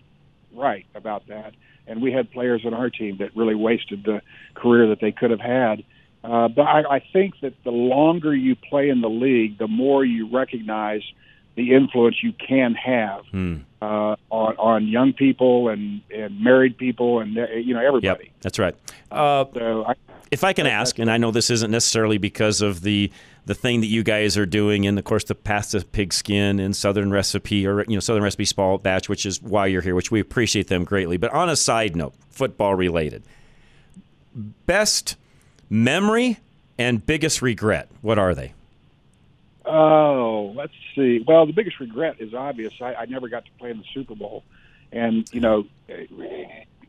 right 0.55 0.87
about 0.95 1.27
that. 1.29 1.55
And 1.87 2.03
we 2.03 2.13
had 2.13 2.31
players 2.31 2.65
on 2.65 2.75
our 2.75 2.91
team 2.91 3.17
that 3.17 3.35
really 3.35 3.55
wasted 3.55 4.05
the 4.05 4.21
career 4.55 4.89
that 4.89 5.01
they 5.01 5.11
could 5.11 5.31
have 5.31 5.41
had. 5.41 5.83
Uh, 6.23 6.49
but 6.49 6.63
I, 6.63 6.97
I 6.97 7.05
think 7.13 7.41
that 7.41 7.55
the 7.65 7.71
longer 7.71 8.35
you 8.35 8.55
play 8.55 8.89
in 8.91 9.01
the 9.01 9.09
league, 9.09 9.59
the 9.59 9.69
more 9.69 10.05
you 10.05 10.29
recognize 10.29 11.03
the 11.57 11.73
influence 11.75 12.23
you 12.23 12.33
can 12.33 12.75
have 12.75 13.25
Hmm. 13.31 13.57
uh, 13.83 14.17
on 14.31 14.57
on 14.57 14.87
young 14.87 15.13
people 15.13 15.69
and 15.69 16.01
and 16.15 16.41
married 16.41 16.77
people 16.79 17.21
and 17.21 17.37
uh, 17.39 17.47
you 17.53 17.75
know 17.75 17.81
everybody. 17.85 18.25
Yep, 18.27 18.33
that's 18.43 18.59
right. 18.59 18.75
Uh, 19.11 19.45
so 19.55 19.85
I, 19.87 19.95
if 20.31 20.45
I 20.45 20.53
can 20.53 20.67
ask, 20.67 20.99
and 20.99 21.11
I 21.11 21.17
know 21.17 21.31
this 21.33 21.51
isn't 21.51 21.71
necessarily 21.71 22.19
because 22.19 22.61
of 22.61 22.83
the 22.83 23.11
the 23.47 23.55
thing 23.55 23.81
that 23.81 23.89
you 23.89 24.03
guys 24.03 24.37
are 24.37 24.47
doing, 24.47 24.87
and 24.87 24.99
of 24.99 25.05
course 25.05 25.25
the 25.25 25.35
Pass 25.35 25.73
the 25.73 25.85
Pigskin 25.85 26.61
and 26.61 26.77
Southern 26.77 27.11
recipe 27.11 27.67
or 27.67 27.83
you 27.89 27.97
know 27.97 28.01
Southern 28.01 28.23
recipe 28.23 28.45
small 28.45 28.79
batch, 28.79 29.09
which 29.09 29.27
is 29.27 29.43
why 29.43 29.67
you're 29.67 29.83
here, 29.83 29.95
which 29.95 30.11
we 30.11 30.21
appreciate 30.21 30.69
them 30.69 30.85
greatly. 30.85 31.17
But 31.17 31.33
on 31.33 31.49
a 31.49 31.57
side 31.57 31.97
note, 31.97 32.15
football 32.29 32.75
related, 32.75 33.23
best 34.67 35.17
memory 35.71 36.39
and 36.77 37.05
biggest 37.07 37.41
regret, 37.41 37.89
what 38.03 38.19
are 38.19 38.35
they? 38.35 38.53
Oh, 39.65 40.53
let's 40.57 40.73
see. 40.95 41.25
Well, 41.27 41.47
the 41.47 41.53
biggest 41.53 41.79
regret 41.79 42.17
is 42.19 42.35
obvious. 42.35 42.75
I, 42.81 42.95
I 42.95 43.05
never 43.07 43.29
got 43.29 43.45
to 43.45 43.51
play 43.59 43.71
in 43.71 43.79
the 43.79 43.85
Super 43.95 44.17
Bowl, 44.17 44.43
and 44.91 45.33
you 45.33 45.41
know, 45.41 45.67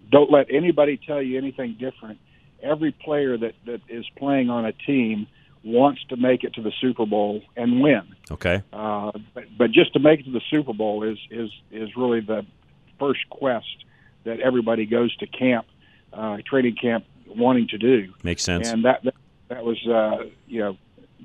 don't 0.09 0.31
let 0.31 0.47
anybody 0.49 0.97
tell 0.97 1.21
you 1.21 1.37
anything 1.37 1.75
different. 1.79 2.19
Every 2.63 2.91
player 2.91 3.37
that 3.37 3.53
that 3.65 3.81
is 3.87 4.05
playing 4.17 4.49
on 4.49 4.65
a 4.65 4.71
team 4.71 5.27
wants 5.63 6.03
to 6.05 6.15
make 6.15 6.43
it 6.43 6.55
to 6.55 6.61
the 6.61 6.71
Super 6.81 7.05
Bowl 7.05 7.43
and 7.55 7.81
win. 7.81 8.01
Okay. 8.31 8.63
Uh, 8.73 9.11
but, 9.33 9.43
but 9.57 9.71
just 9.71 9.93
to 9.93 9.99
make 9.99 10.21
it 10.21 10.23
to 10.23 10.31
the 10.31 10.41
Super 10.49 10.73
Bowl 10.73 11.03
is 11.03 11.19
is 11.29 11.51
is 11.71 11.95
really 11.95 12.21
the 12.21 12.45
first 12.99 13.29
quest 13.29 13.85
that 14.23 14.39
everybody 14.39 14.85
goes 14.85 15.15
to 15.17 15.27
camp, 15.27 15.65
uh, 16.13 16.37
training 16.45 16.75
camp, 16.75 17.05
wanting 17.35 17.67
to 17.69 17.77
do. 17.77 18.13
Makes 18.23 18.43
sense. 18.43 18.69
And 18.69 18.85
that 18.85 19.03
that, 19.03 19.15
that 19.49 19.63
was 19.65 19.77
uh, 19.87 20.25
you 20.47 20.59
know 20.61 20.77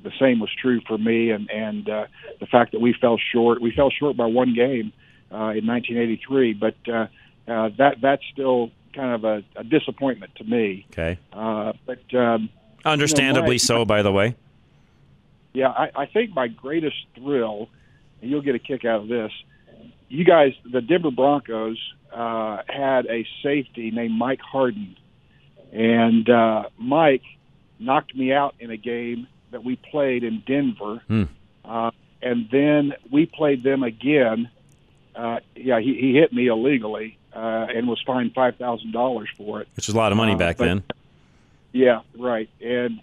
the 0.02 0.12
same 0.20 0.40
was 0.40 0.50
true 0.60 0.80
for 0.86 0.98
me, 0.98 1.30
and 1.30 1.50
and 1.50 1.88
uh, 1.88 2.06
the 2.40 2.46
fact 2.46 2.72
that 2.72 2.80
we 2.80 2.94
fell 3.00 3.18
short, 3.32 3.60
we 3.60 3.72
fell 3.72 3.90
short 3.90 4.16
by 4.16 4.26
one 4.26 4.54
game 4.54 4.92
uh, 5.32 5.52
in 5.56 5.66
1983, 5.66 6.52
but 6.54 6.74
uh, 6.88 7.06
uh, 7.48 7.70
that 7.78 7.96
that's 8.00 8.22
still 8.32 8.70
kind 8.94 9.12
of 9.12 9.24
a, 9.24 9.42
a 9.56 9.64
disappointment 9.64 10.34
to 10.36 10.44
me. 10.44 10.86
Okay. 10.92 11.18
Uh, 11.32 11.72
but 11.84 12.14
um, 12.14 12.48
Understandably 12.84 13.54
my- 13.54 13.56
so, 13.58 13.84
by 13.84 14.02
the 14.02 14.12
way. 14.12 14.36
yeah, 15.52 15.68
I, 15.68 15.90
I 15.94 16.06
think 16.06 16.34
my 16.34 16.48
greatest 16.48 16.96
thrill, 17.14 17.68
and 18.22 18.30
you'll 18.30 18.42
get 18.42 18.54
a 18.54 18.58
kick 18.58 18.84
out 18.84 19.02
of 19.02 19.08
this. 19.08 19.32
You 20.08 20.24
guys, 20.24 20.52
the 20.70 20.80
Denver 20.80 21.10
Broncos 21.10 21.78
uh, 22.12 22.58
had 22.68 23.06
a 23.06 23.26
safety 23.42 23.90
named 23.90 24.16
Mike 24.16 24.40
Harden, 24.40 24.96
and 25.76 26.28
uh, 26.30 26.64
Mike 26.78 27.22
knocked 27.78 28.14
me 28.16 28.32
out 28.32 28.54
in 28.58 28.70
a 28.70 28.76
game 28.76 29.26
that 29.50 29.62
we 29.62 29.76
played 29.76 30.24
in 30.24 30.42
Denver, 30.46 31.02
Hmm. 31.06 31.24
uh, 31.64 31.90
and 32.22 32.48
then 32.50 32.94
we 33.10 33.26
played 33.26 33.62
them 33.62 33.82
again. 33.82 34.48
Uh, 35.14 35.40
yeah, 35.54 35.78
he, 35.80 35.94
he 35.94 36.14
hit 36.14 36.32
me 36.32 36.46
illegally 36.46 37.18
uh, 37.34 37.66
and 37.74 37.86
was 37.88 38.00
fined 38.06 38.32
five 38.34 38.56
thousand 38.56 38.92
dollars 38.92 39.28
for 39.36 39.60
it. 39.60 39.68
Which 39.76 39.88
is 39.88 39.94
a 39.94 39.98
lot 39.98 40.12
of 40.12 40.16
money 40.18 40.32
Uh, 40.32 40.38
back 40.38 40.56
but- 40.56 40.64
then. 40.66 40.82
Yeah, 41.72 42.00
right. 42.18 42.48
And 42.62 43.00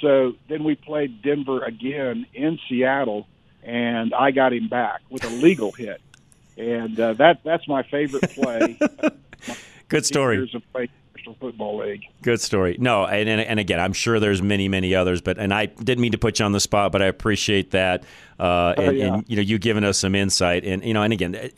so 0.00 0.34
then 0.48 0.64
we 0.64 0.76
played 0.76 1.20
Denver 1.20 1.62
again 1.62 2.26
in 2.32 2.58
Seattle, 2.68 3.26
and 3.62 4.14
I 4.14 4.30
got 4.30 4.54
him 4.54 4.68
back 4.68 5.02
with 5.10 5.24
a 5.24 5.28
legal 5.28 5.72
hit, 5.82 6.00
and 6.56 6.98
uh, 6.98 7.12
that 7.14 7.44
that's 7.44 7.68
my 7.68 7.82
favorite 7.82 8.30
play. 8.30 8.78
Good 9.88 10.06
story. 10.06 10.50
Years 11.26 11.34
of 11.34 11.40
playing 11.40 11.50
National 11.50 11.50
Football 11.50 11.78
League. 11.86 12.02
Good 12.22 12.40
story. 12.40 12.76
No, 12.78 13.04
and, 13.06 13.28
and 13.28 13.40
and 13.40 13.60
again, 13.60 13.80
I'm 13.80 13.92
sure 13.92 14.20
there's 14.20 14.42
many 14.42 14.68
many 14.68 14.94
others, 14.94 15.20
but 15.20 15.38
and 15.38 15.52
I 15.52 15.66
didn't 15.66 16.00
mean 16.00 16.12
to 16.12 16.18
put 16.18 16.38
you 16.38 16.44
on 16.44 16.52
the 16.52 16.60
spot, 16.60 16.92
but 16.92 17.02
I 17.02 17.06
appreciate 17.06 17.70
that, 17.72 18.04
uh, 18.38 18.74
and, 18.76 18.88
Oh, 18.88 18.90
yeah. 18.90 19.14
and 19.14 19.24
you 19.28 19.36
know 19.36 19.42
you 19.42 19.58
giving 19.58 19.84
us 19.84 19.98
some 19.98 20.14
insight, 20.14 20.64
and 20.64 20.84
you 20.84 20.94
know, 20.94 21.02
and 21.02 21.12
again, 21.12 21.50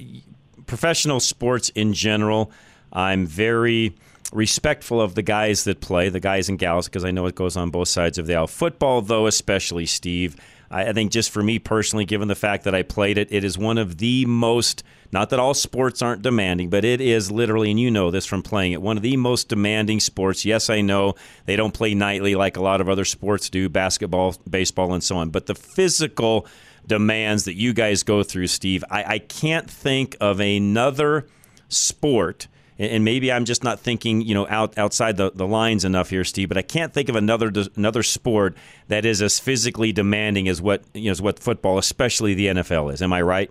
professional 0.67 1.21
sports 1.21 1.69
in 1.71 1.93
general, 1.93 2.51
I'm 2.93 3.27
very 3.27 3.95
respectful 4.33 5.01
of 5.01 5.15
the 5.15 5.23
guys 5.23 5.65
that 5.65 5.81
play, 5.81 6.09
the 6.09 6.21
guys 6.21 6.49
and 6.49 6.59
gals, 6.59 6.87
because 6.89 7.05
I 7.05 7.11
know 7.13 7.27
it 7.27 7.35
goes 7.37 7.57
on 7.57 7.71
both 7.71 7.89
sides 7.89 8.19
of 8.19 8.27
the 8.27 8.35
aisle. 8.35 8.47
Football, 8.49 9.01
though, 9.03 9.27
especially 9.27 9.87
Steve, 9.87 10.37
I, 10.71 10.89
I 10.89 10.93
think 10.93 11.13
just 11.13 11.31
for 11.31 11.43
me 11.43 11.59
personally, 11.59 12.05
given 12.05 12.29
the 12.29 12.35
fact 12.35 12.65
that 12.65 12.75
I 12.75 12.83
played 12.83 13.19
it, 13.19 13.29
it 13.31 13.45
is 13.45 13.59
one 13.59 13.79
of 13.79 13.99
the 13.99 14.27
most. 14.27 14.83
Not 15.13 15.31
that 15.31 15.39
all 15.39 15.55
sports 15.55 16.03
aren't 16.03 16.23
demanding, 16.23 16.69
but 16.69 16.85
it 16.85 17.01
is 17.01 17.31
literally, 17.31 17.71
and 17.71 17.79
you 17.79 17.91
know 17.91 18.11
this 18.11 18.27
from 18.27 18.43
playing 18.43 18.73
it, 18.73 18.83
one 18.83 18.97
of 18.97 19.03
the 19.03 19.17
most 19.17 19.49
demanding 19.49 20.01
sports. 20.01 20.45
Yes, 20.45 20.69
I 20.69 20.81
know 20.81 21.15
they 21.45 21.57
don't 21.57 21.73
play 21.73 21.95
nightly 21.95 22.35
like 22.35 22.57
a 22.57 22.63
lot 22.63 22.81
of 22.81 22.89
other 22.89 23.05
sports 23.05 23.49
do, 23.49 23.69
basketball, 23.69 24.35
baseball, 24.49 24.93
and 24.93 25.03
so 25.03 25.17
on, 25.17 25.31
but 25.31 25.47
the 25.47 25.55
physical 25.55 26.47
demands 26.87 27.45
that 27.45 27.55
you 27.55 27.73
guys 27.73 28.03
go 28.03 28.23
through, 28.23 28.47
Steve, 28.47 28.85
I, 28.91 29.05
I 29.05 29.19
can't 29.19 29.71
think 29.71 30.17
of 30.21 30.41
another 30.41 31.27
sport 31.69 32.49
and 32.79 33.05
maybe 33.05 33.33
I'm 33.33 33.45
just 33.45 33.65
not 33.65 33.81
thinking, 33.81 34.21
you 34.21 34.35
know, 34.35 34.47
out 34.49 34.77
outside 34.77 35.17
the, 35.17 35.31
the 35.33 35.47
lines 35.47 35.85
enough 35.85 36.11
here, 36.11 36.25
Steve. 36.25 36.49
But 36.49 36.59
I 36.59 36.63
can't 36.63 36.93
think 36.93 37.09
of 37.09 37.17
another 37.17 37.51
another 37.77 38.03
sport 38.03 38.57
that 38.89 39.05
is 39.05 39.23
as 39.23 39.39
physically 39.39 39.93
demanding 39.93 40.49
as 40.49 40.61
what 40.61 40.83
you 40.95 41.07
know 41.07 41.13
as 41.13 41.23
what 41.23 41.39
football, 41.39 41.79
especially 41.79 42.35
the 42.35 42.47
NFL, 42.49 42.93
is. 42.93 43.03
Am 43.03 43.13
I 43.13 43.23
right? 43.23 43.51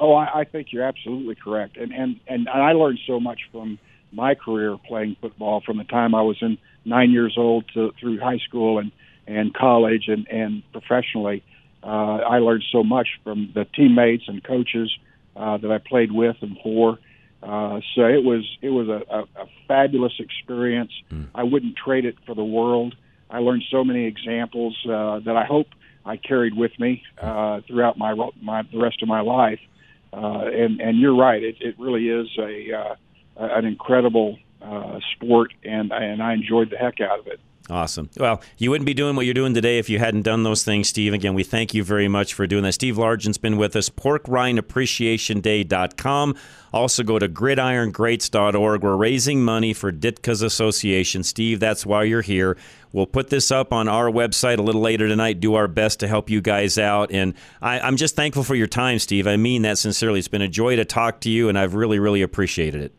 Oh, 0.00 0.14
I, 0.14 0.40
I 0.40 0.44
think 0.44 0.72
you're 0.72 0.84
absolutely 0.84 1.34
correct, 1.34 1.76
and 1.76 1.92
and 1.92 2.20
and 2.28 2.48
I 2.48 2.72
learned 2.72 3.00
so 3.06 3.18
much 3.18 3.40
from 3.50 3.78
my 4.12 4.34
career 4.34 4.76
playing 4.86 5.16
football 5.20 5.60
from 5.60 5.78
the 5.78 5.84
time 5.84 6.14
I 6.14 6.22
was 6.22 6.38
in 6.40 6.58
nine 6.84 7.10
years 7.10 7.34
old 7.36 7.64
to 7.74 7.92
through 7.98 8.18
high 8.20 8.38
school 8.38 8.78
and 8.78 8.92
and 9.26 9.52
college 9.52 10.08
and 10.08 10.28
and 10.28 10.62
professionally. 10.72 11.42
Uh, 11.82 12.18
I 12.18 12.38
learned 12.38 12.64
so 12.72 12.82
much 12.82 13.08
from 13.22 13.52
the 13.54 13.64
teammates 13.64 14.24
and 14.26 14.42
coaches 14.42 14.96
uh, 15.36 15.56
that 15.58 15.70
I 15.70 15.78
played 15.78 16.10
with 16.12 16.36
and 16.40 16.56
for. 16.62 16.98
Uh, 17.48 17.80
so 17.94 18.02
it 18.02 18.22
was 18.22 18.44
it 18.60 18.68
was 18.68 18.88
a, 18.88 19.00
a, 19.10 19.20
a 19.44 19.46
fabulous 19.66 20.12
experience. 20.18 20.92
I 21.34 21.44
wouldn't 21.44 21.76
trade 21.76 22.04
it 22.04 22.16
for 22.26 22.34
the 22.34 22.44
world. 22.44 22.94
I 23.30 23.38
learned 23.38 23.64
so 23.70 23.82
many 23.84 24.04
examples 24.04 24.76
uh, 24.84 25.20
that 25.20 25.34
I 25.34 25.44
hope 25.44 25.68
I 26.04 26.18
carried 26.18 26.54
with 26.54 26.72
me 26.78 27.02
uh, 27.22 27.62
throughout 27.66 27.96
my 27.96 28.14
my 28.42 28.62
the 28.70 28.78
rest 28.78 29.02
of 29.02 29.08
my 29.08 29.22
life. 29.22 29.60
Uh, 30.12 30.44
and 30.62 30.80
and 30.80 30.98
you're 30.98 31.16
right. 31.16 31.42
It 31.42 31.56
it 31.60 31.74
really 31.78 32.08
is 32.08 32.28
a 32.38 32.74
uh, 32.74 32.94
an 33.36 33.64
incredible 33.64 34.38
uh, 34.60 35.00
sport, 35.14 35.54
and 35.64 35.90
and 35.90 36.22
I 36.22 36.34
enjoyed 36.34 36.68
the 36.68 36.76
heck 36.76 37.00
out 37.00 37.18
of 37.18 37.26
it. 37.28 37.40
Awesome. 37.70 38.08
Well, 38.16 38.40
you 38.56 38.70
wouldn't 38.70 38.86
be 38.86 38.94
doing 38.94 39.14
what 39.14 39.26
you're 39.26 39.34
doing 39.34 39.52
today 39.52 39.78
if 39.78 39.90
you 39.90 39.98
hadn't 39.98 40.22
done 40.22 40.42
those 40.42 40.64
things, 40.64 40.88
Steve. 40.88 41.12
Again, 41.12 41.34
we 41.34 41.44
thank 41.44 41.74
you 41.74 41.84
very 41.84 42.08
much 42.08 42.32
for 42.32 42.46
doing 42.46 42.64
that. 42.64 42.72
Steve 42.72 42.96
Largent's 42.96 43.36
been 43.36 43.58
with 43.58 43.76
us, 43.76 43.90
porkrindappreciationday.com. 43.90 46.34
Also, 46.72 47.02
go 47.02 47.18
to 47.18 47.28
gridirongreats.org. 47.28 48.82
We're 48.82 48.96
raising 48.96 49.44
money 49.44 49.74
for 49.74 49.92
Ditka's 49.92 50.40
Association. 50.40 51.22
Steve, 51.22 51.60
that's 51.60 51.84
why 51.84 52.04
you're 52.04 52.22
here. 52.22 52.56
We'll 52.92 53.06
put 53.06 53.28
this 53.28 53.50
up 53.50 53.70
on 53.70 53.86
our 53.86 54.10
website 54.10 54.58
a 54.58 54.62
little 54.62 54.80
later 54.80 55.06
tonight, 55.06 55.40
do 55.40 55.52
our 55.54 55.68
best 55.68 56.00
to 56.00 56.08
help 56.08 56.30
you 56.30 56.40
guys 56.40 56.78
out. 56.78 57.12
And 57.12 57.34
I, 57.60 57.80
I'm 57.80 57.98
just 57.98 58.16
thankful 58.16 58.44
for 58.44 58.54
your 58.54 58.66
time, 58.66 58.98
Steve. 58.98 59.26
I 59.26 59.36
mean 59.36 59.60
that 59.62 59.76
sincerely. 59.76 60.20
It's 60.20 60.28
been 60.28 60.40
a 60.40 60.48
joy 60.48 60.76
to 60.76 60.86
talk 60.86 61.20
to 61.20 61.30
you, 61.30 61.50
and 61.50 61.58
I've 61.58 61.74
really, 61.74 61.98
really 61.98 62.22
appreciated 62.22 62.80
it. 62.80 62.94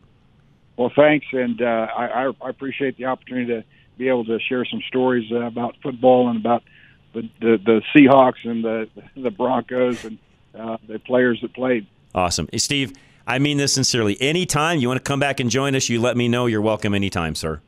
Well, 0.76 0.92
thanks, 0.94 1.26
and 1.32 1.60
uh, 1.60 1.88
I, 1.94 2.30
I 2.40 2.48
appreciate 2.48 2.96
the 2.96 3.06
opportunity 3.06 3.46
to 3.46 3.64
be 4.00 4.08
able 4.08 4.24
to 4.24 4.40
share 4.40 4.64
some 4.64 4.80
stories 4.88 5.30
uh, 5.30 5.42
about 5.42 5.76
football 5.82 6.28
and 6.30 6.40
about 6.40 6.64
the, 7.12 7.28
the, 7.40 7.58
the 7.64 7.82
Seahawks 7.94 8.44
and 8.44 8.64
the 8.64 8.88
the 9.16 9.30
Broncos 9.30 10.04
and 10.04 10.18
uh, 10.58 10.78
the 10.88 10.98
players 10.98 11.38
that 11.42 11.54
played. 11.54 11.86
Awesome. 12.14 12.48
Hey, 12.50 12.58
Steve, 12.58 12.92
I 13.26 13.38
mean 13.38 13.58
this 13.58 13.74
sincerely. 13.74 14.20
Anytime 14.20 14.80
you 14.80 14.88
want 14.88 14.98
to 14.98 15.08
come 15.08 15.20
back 15.20 15.38
and 15.38 15.50
join 15.50 15.76
us, 15.76 15.88
you 15.88 16.00
let 16.00 16.16
me 16.16 16.26
know. 16.26 16.46
You're 16.46 16.62
welcome 16.62 16.94
anytime, 16.94 17.34
sir. 17.34 17.60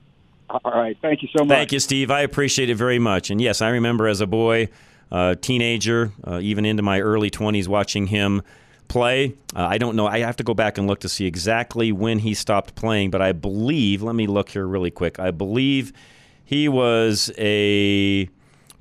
All 0.48 0.72
right. 0.72 0.96
Thank 1.00 1.22
you 1.22 1.28
so 1.36 1.44
much. 1.44 1.56
Thank 1.56 1.72
you, 1.72 1.78
Steve. 1.78 2.10
I 2.10 2.22
appreciate 2.22 2.68
it 2.68 2.74
very 2.74 2.98
much. 2.98 3.30
And 3.30 3.40
yes, 3.40 3.62
I 3.62 3.68
remember 3.68 4.06
as 4.06 4.20
a 4.20 4.26
boy, 4.26 4.68
uh, 5.10 5.36
teenager, 5.40 6.12
uh, 6.26 6.40
even 6.42 6.64
into 6.66 6.82
my 6.82 7.00
early 7.00 7.30
20s, 7.30 7.68
watching 7.68 8.08
him 8.08 8.42
play. 8.88 9.34
Uh, 9.56 9.66
I 9.66 9.78
don't 9.78 9.96
know. 9.96 10.06
I 10.06 10.18
have 10.18 10.36
to 10.36 10.44
go 10.44 10.52
back 10.52 10.76
and 10.76 10.86
look 10.86 11.00
to 11.00 11.08
see 11.08 11.24
exactly 11.24 11.92
when 11.92 12.18
he 12.18 12.34
stopped 12.34 12.74
playing, 12.74 13.10
but 13.10 13.22
I 13.22 13.32
believe, 13.32 14.02
let 14.02 14.14
me 14.14 14.26
look 14.26 14.50
here 14.50 14.66
really 14.66 14.90
quick. 14.90 15.18
I 15.18 15.30
believe 15.30 15.92
he 16.52 16.68
was 16.68 17.32
a 17.38 18.28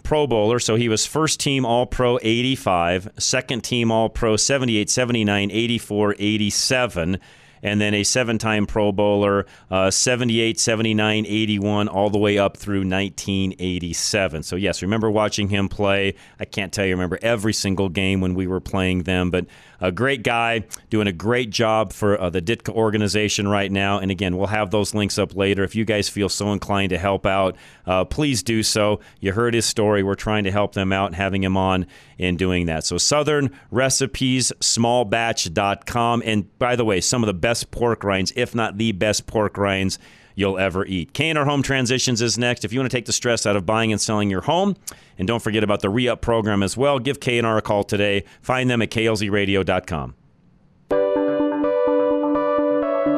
Pro 0.03 0.27
Bowler, 0.27 0.59
so 0.59 0.75
he 0.75 0.89
was 0.89 1.05
first 1.05 1.39
team 1.39 1.65
All 1.65 1.85
Pro 1.85 2.19
85, 2.21 3.11
second 3.17 3.63
team 3.63 3.93
All 3.93 4.09
Pro 4.09 4.35
78, 4.35 4.89
79, 4.89 5.49
84, 5.49 6.15
87 6.19 7.19
and 7.63 7.79
then 7.79 7.93
a 7.93 8.03
seven 8.03 8.37
time 8.37 8.65
Pro 8.65 8.91
Bowler, 8.91 9.45
uh, 9.69 9.91
78, 9.91 10.59
79, 10.59 11.25
81, 11.25 11.87
all 11.87 12.09
the 12.09 12.17
way 12.17 12.37
up 12.37 12.57
through 12.57 12.79
1987. 12.79 14.43
So, 14.43 14.55
yes, 14.55 14.81
remember 14.81 15.09
watching 15.09 15.49
him 15.49 15.69
play. 15.69 16.15
I 16.39 16.45
can't 16.45 16.71
tell 16.73 16.85
you, 16.85 16.93
remember 16.93 17.19
every 17.21 17.53
single 17.53 17.89
game 17.89 18.21
when 18.21 18.35
we 18.35 18.47
were 18.47 18.59
playing 18.59 19.03
them, 19.03 19.29
but 19.29 19.45
a 19.81 19.91
great 19.91 20.23
guy 20.23 20.63
doing 20.89 21.07
a 21.07 21.11
great 21.11 21.49
job 21.49 21.91
for 21.91 22.19
uh, 22.21 22.29
the 22.29 22.41
Ditka 22.41 22.69
organization 22.69 23.47
right 23.47 23.71
now. 23.71 23.97
And 23.97 24.11
again, 24.11 24.37
we'll 24.37 24.47
have 24.47 24.69
those 24.69 24.93
links 24.93 25.17
up 25.17 25.35
later. 25.35 25.63
If 25.63 25.75
you 25.75 25.85
guys 25.85 26.07
feel 26.07 26.29
so 26.29 26.53
inclined 26.53 26.91
to 26.91 26.99
help 26.99 27.25
out, 27.25 27.55
uh, 27.87 28.05
please 28.05 28.43
do 28.43 28.61
so. 28.61 28.99
You 29.19 29.33
heard 29.33 29.55
his 29.55 29.65
story. 29.65 30.03
We're 30.03 30.15
trying 30.15 30.43
to 30.43 30.51
help 30.51 30.73
them 30.73 30.93
out 30.93 31.15
having 31.15 31.43
him 31.43 31.57
on 31.57 31.87
and 32.19 32.37
doing 32.37 32.67
that. 32.67 32.85
So, 32.85 32.97
Southern 32.99 33.57
Recipes. 33.71 34.51
And 36.21 36.59
by 36.59 36.75
the 36.75 36.85
way, 36.85 37.01
some 37.01 37.23
of 37.23 37.27
the 37.27 37.33
best 37.51 37.69
pork 37.69 38.05
rinds, 38.05 38.31
if 38.37 38.55
not 38.55 38.77
the 38.77 38.93
best 38.93 39.27
pork 39.27 39.57
rinds 39.57 39.99
you'll 40.35 40.57
ever 40.57 40.85
eat. 40.85 41.11
K&R 41.11 41.43
Home 41.43 41.61
Transitions 41.61 42.21
is 42.21 42.37
next. 42.37 42.63
If 42.63 42.71
you 42.71 42.79
want 42.79 42.89
to 42.89 42.95
take 42.95 43.07
the 43.07 43.11
stress 43.11 43.45
out 43.45 43.57
of 43.57 43.65
buying 43.65 43.91
and 43.91 43.99
selling 43.99 44.29
your 44.29 44.39
home, 44.39 44.77
and 45.17 45.27
don't 45.27 45.41
forget 45.41 45.61
about 45.61 45.81
the 45.81 45.89
re-up 45.89 46.21
program 46.21 46.63
as 46.63 46.77
well, 46.77 46.97
give 46.97 47.19
K&R 47.19 47.57
a 47.57 47.61
call 47.61 47.83
today. 47.83 48.23
Find 48.41 48.69
them 48.69 48.81
at 48.81 48.89
klzradio.com. 48.89 50.15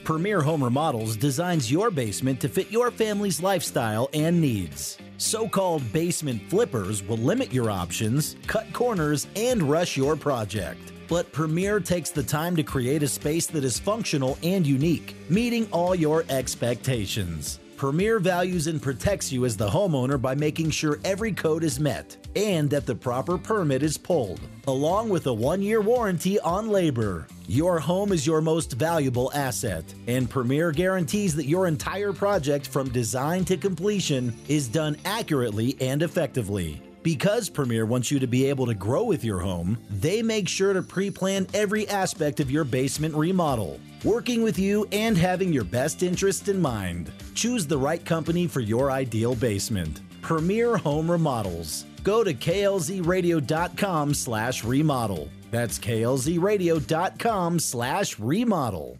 Premier 0.04 0.40
Home 0.40 0.64
Remodels 0.64 1.16
designs 1.16 1.70
your 1.70 1.90
basement 1.90 2.40
to 2.40 2.48
fit 2.48 2.70
your 2.70 2.90
family's 2.90 3.42
lifestyle 3.42 4.08
and 4.14 4.40
needs. 4.40 4.98
So 5.18 5.48
called 5.48 5.92
basement 5.92 6.42
flippers 6.48 7.02
will 7.02 7.18
limit 7.18 7.52
your 7.52 7.70
options, 7.70 8.36
cut 8.46 8.72
corners, 8.72 9.26
and 9.36 9.62
rush 9.62 9.96
your 9.96 10.16
project. 10.16 10.80
But 11.08 11.30
Premier 11.32 11.80
takes 11.80 12.10
the 12.10 12.22
time 12.22 12.56
to 12.56 12.62
create 12.62 13.02
a 13.02 13.08
space 13.08 13.46
that 13.48 13.64
is 13.64 13.78
functional 13.78 14.38
and 14.42 14.66
unique, 14.66 15.14
meeting 15.28 15.68
all 15.70 15.94
your 15.94 16.24
expectations. 16.30 17.59
Premier 17.80 18.18
values 18.18 18.66
and 18.66 18.82
protects 18.82 19.32
you 19.32 19.46
as 19.46 19.56
the 19.56 19.66
homeowner 19.66 20.20
by 20.20 20.34
making 20.34 20.68
sure 20.68 21.00
every 21.02 21.32
code 21.32 21.64
is 21.64 21.80
met 21.80 22.14
and 22.36 22.68
that 22.68 22.84
the 22.84 22.94
proper 22.94 23.38
permit 23.38 23.82
is 23.82 23.96
pulled, 23.96 24.38
along 24.66 25.08
with 25.08 25.26
a 25.28 25.32
one 25.32 25.62
year 25.62 25.80
warranty 25.80 26.38
on 26.40 26.68
labor. 26.68 27.26
Your 27.48 27.78
home 27.78 28.12
is 28.12 28.26
your 28.26 28.42
most 28.42 28.72
valuable 28.72 29.32
asset, 29.32 29.94
and 30.08 30.28
Premier 30.28 30.72
guarantees 30.72 31.34
that 31.36 31.46
your 31.46 31.66
entire 31.66 32.12
project 32.12 32.66
from 32.66 32.90
design 32.90 33.46
to 33.46 33.56
completion 33.56 34.36
is 34.46 34.68
done 34.68 34.94
accurately 35.06 35.74
and 35.80 36.02
effectively. 36.02 36.82
Because 37.02 37.48
Premier 37.48 37.86
wants 37.86 38.10
you 38.10 38.18
to 38.18 38.26
be 38.26 38.44
able 38.44 38.66
to 38.66 38.74
grow 38.74 39.04
with 39.04 39.24
your 39.24 39.38
home, 39.38 39.78
they 39.88 40.20
make 40.20 40.50
sure 40.50 40.74
to 40.74 40.82
pre 40.82 41.10
plan 41.10 41.46
every 41.54 41.88
aspect 41.88 42.40
of 42.40 42.50
your 42.50 42.64
basement 42.64 43.14
remodel, 43.14 43.80
working 44.04 44.42
with 44.42 44.58
you 44.58 44.86
and 44.92 45.16
having 45.16 45.50
your 45.50 45.64
best 45.64 46.02
interest 46.02 46.48
in 46.48 46.60
mind. 46.60 47.10
Choose 47.34 47.66
the 47.66 47.78
right 47.78 48.04
company 48.04 48.46
for 48.46 48.60
your 48.60 48.90
ideal 48.90 49.34
basement. 49.34 50.00
Premier 50.22 50.76
Home 50.76 51.10
Remodels. 51.10 51.84
Go 52.02 52.24
to 52.24 52.34
klzradio.com 52.34 54.14
slash 54.14 54.64
remodel. 54.64 55.28
That's 55.50 55.78
klzradio.com 55.78 57.58
slash 57.58 58.18
remodel. 58.18 58.98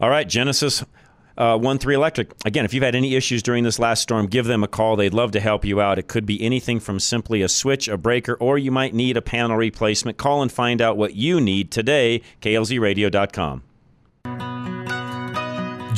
All 0.00 0.10
right, 0.10 0.28
Genesis 0.28 0.84
uh, 1.38 1.56
1 1.56 1.78
3 1.78 1.94
Electric. 1.94 2.32
Again, 2.44 2.64
if 2.64 2.74
you've 2.74 2.82
had 2.82 2.94
any 2.94 3.14
issues 3.14 3.42
during 3.42 3.64
this 3.64 3.78
last 3.78 4.02
storm, 4.02 4.26
give 4.26 4.46
them 4.46 4.64
a 4.64 4.68
call. 4.68 4.96
They'd 4.96 5.14
love 5.14 5.30
to 5.32 5.40
help 5.40 5.64
you 5.64 5.80
out. 5.80 5.98
It 5.98 6.08
could 6.08 6.26
be 6.26 6.42
anything 6.42 6.80
from 6.80 7.00
simply 7.00 7.42
a 7.42 7.48
switch, 7.48 7.88
a 7.88 7.96
breaker, 7.96 8.34
or 8.34 8.58
you 8.58 8.70
might 8.70 8.92
need 8.92 9.16
a 9.16 9.22
panel 9.22 9.56
replacement. 9.56 10.18
Call 10.18 10.42
and 10.42 10.52
find 10.52 10.82
out 10.82 10.96
what 10.96 11.14
you 11.14 11.40
need 11.40 11.70
today. 11.70 12.22
KLZradio.com. 12.42 13.62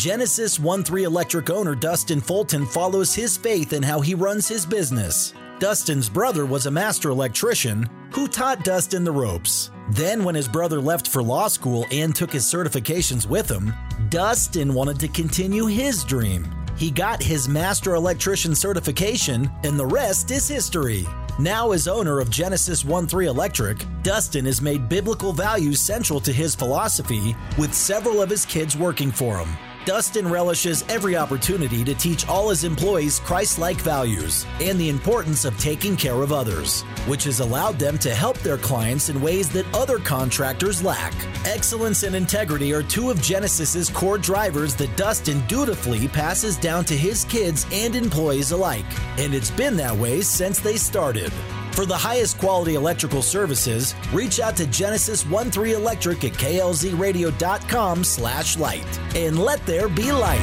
Genesis 0.01 0.59
1 0.59 0.83
3 0.83 1.05
Electric 1.05 1.51
owner 1.51 1.75
Dustin 1.75 2.23
Fulton 2.23 2.65
follows 2.65 3.15
his 3.15 3.37
faith 3.37 3.75
in 3.75 3.83
how 3.83 4.01
he 4.01 4.15
runs 4.15 4.49
his 4.49 4.65
business. 4.65 5.35
Dustin's 5.59 6.09
brother 6.09 6.47
was 6.47 6.65
a 6.65 6.71
master 6.71 7.11
electrician 7.11 7.87
who 8.11 8.27
taught 8.27 8.65
Dustin 8.65 9.05
the 9.05 9.13
ropes. 9.13 9.71
Then, 9.91 10.25
when 10.25 10.35
his 10.35 10.49
brother 10.49 10.81
left 10.81 11.07
for 11.07 11.23
law 11.23 11.49
school 11.49 11.85
and 11.93 12.17
took 12.17 12.33
his 12.33 12.47
certifications 12.47 13.27
with 13.27 13.51
him, 13.51 13.75
Dustin 14.09 14.73
wanted 14.73 14.99
to 15.01 15.09
continue 15.09 15.67
his 15.67 16.03
dream. 16.03 16.51
He 16.79 16.91
got 16.91 17.23
his 17.23 17.47
master 17.47 17.95
electrician 17.95 18.55
certification, 18.55 19.51
and 19.65 19.79
the 19.79 19.85
rest 19.85 20.31
is 20.31 20.49
history. 20.49 21.05
Now, 21.39 21.73
as 21.73 21.89
owner 21.89 22.21
of 22.21 22.31
Genesis 22.31 22.87
1 22.87 23.07
3 23.07 23.27
Electric, 23.27 23.85
Dustin 24.03 24.47
has 24.47 24.63
made 24.63 24.89
biblical 24.89 25.35
values 25.35 25.79
central 25.79 26.21
to 26.21 26.33
his 26.33 26.55
philosophy, 26.55 27.37
with 27.59 27.75
several 27.75 28.23
of 28.23 28.31
his 28.31 28.47
kids 28.47 28.79
working 28.79 29.11
for 29.13 29.37
him. 29.37 29.51
Dustin 29.87 30.29
relishes 30.29 30.85
every 30.91 31.17
opportunity 31.17 31.83
to 31.85 31.95
teach 31.95 32.29
all 32.29 32.51
his 32.51 32.65
employees 32.65 33.19
Christ 33.21 33.59
like 33.59 33.79
values 33.79 34.47
and 34.61 34.79
the 34.79 34.91
importance 34.91 35.47
of 35.47 35.59
taking 35.59 35.97
care 35.97 36.23
of 36.23 36.33
others, 36.33 36.83
which 37.07 37.25
has 37.25 37.41
allowed 37.41 37.79
them 37.79 37.97
to 37.99 38.15
help 38.15 38.39
their 38.39 38.59
clients 38.59 39.09
in 39.09 39.23
ways 39.23 39.49
that 39.51 39.67
other 39.75 39.99
contractors 39.99 40.85
lack. 40.85 41.15
Excellence 41.47 42.03
and 42.03 42.15
integrity 42.15 42.75
are 42.75 42.83
two 42.83 43.11
of 43.11 43.23
Genesis's 43.23 43.89
core 43.89 44.19
drivers 44.19 44.75
that 44.77 44.95
Dustin 44.99 45.41
dutifully 45.47 46.09
passes 46.09 46.59
down 46.59 46.85
to 46.85 46.97
his 46.97 47.25
kids 47.25 47.67
and 47.73 47.97
employees 47.97 48.53
alike, 48.53 48.85
and 49.19 49.33
it's 49.33 49.51
been 49.51 49.77
that 49.77 49.97
way 49.97 50.21
since 50.21 50.59
they 50.59 50.77
started. 50.77 51.33
For 51.73 51.87
the 51.87 51.97
highest 51.97 52.39
quality 52.39 52.75
electrical 52.75 53.23
services, 53.23 53.95
reach 54.13 54.41
out 54.41 54.57
to 54.57 54.67
Genesis 54.67 55.23
13 55.23 55.75
Electric 55.75 56.25
at 56.25 56.33
klzradio.com 56.33 58.05
slash 58.05 58.59
light 58.59 59.01
and 59.15 59.39
let 59.39 59.65
there 59.67 59.89
be 59.89 60.13
light. 60.13 60.41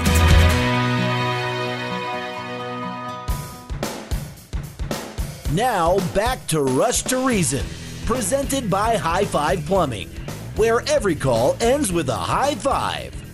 Now 5.54 5.98
back 6.14 6.46
to 6.48 6.62
Rush 6.62 7.04
to 7.04 7.26
Reason, 7.26 7.66
presented 8.06 8.70
by 8.70 8.96
High 8.96 9.26
Five 9.26 9.66
Plumbing, 9.66 10.10
where 10.56 10.82
every 10.90 11.16
call 11.16 11.56
ends 11.62 11.92
with 11.92 12.10
a 12.10 12.16
high 12.16 12.56
five. 12.56 13.27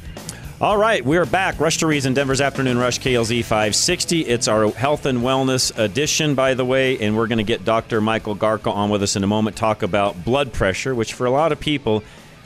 All 0.61 0.77
right, 0.77 1.03
we're 1.03 1.25
back. 1.25 1.59
Rush 1.59 1.77
to 1.79 1.87
Reason, 1.87 2.13
Denver's 2.13 2.39
Afternoon 2.39 2.77
Rush, 2.77 2.99
KLZ 2.99 3.41
560. 3.41 4.21
It's 4.21 4.47
our 4.47 4.69
health 4.69 5.05
and 5.05 5.19
wellness 5.19 5.77
edition, 5.77 6.35
by 6.35 6.53
the 6.53 6.63
way, 6.63 6.97
and 6.99 7.17
we're 7.17 7.27
going 7.27 7.39
to 7.39 7.43
get 7.43 7.65
Dr. 7.65 7.99
Michael 7.99 8.35
Garko 8.35 8.71
on 8.71 8.89
with 8.89 9.03
us 9.03 9.15
in 9.15 9.23
a 9.23 9.27
moment, 9.27 9.57
talk 9.57 9.83
about 9.83 10.23
blood 10.23 10.53
pressure, 10.53 10.95
which 10.95 11.15
for 11.15 11.25
a 11.25 11.31
lot 11.31 11.51
of 11.51 11.59
people 11.59 12.03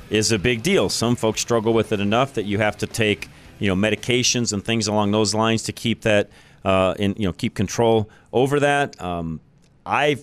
is 0.09 0.31
a 0.31 0.39
big 0.39 0.63
deal. 0.63 0.89
Some 0.89 1.15
folks 1.15 1.41
struggle 1.41 1.73
with 1.73 1.91
it 1.91 1.99
enough 1.99 2.33
that 2.35 2.45
you 2.45 2.57
have 2.57 2.77
to 2.77 2.87
take, 2.87 3.27
you 3.59 3.67
know, 3.67 3.75
medications 3.75 4.51
and 4.51 4.63
things 4.65 4.87
along 4.87 5.11
those 5.11 5.35
lines 5.35 5.63
to 5.63 5.73
keep 5.73 6.01
that, 6.01 6.29
uh, 6.63 6.95
in, 6.97 7.13
you 7.17 7.27
know, 7.27 7.33
keep 7.33 7.53
control 7.55 8.09
over 8.33 8.61
that. 8.61 8.99
Um, 9.01 9.41
I, 9.85 10.17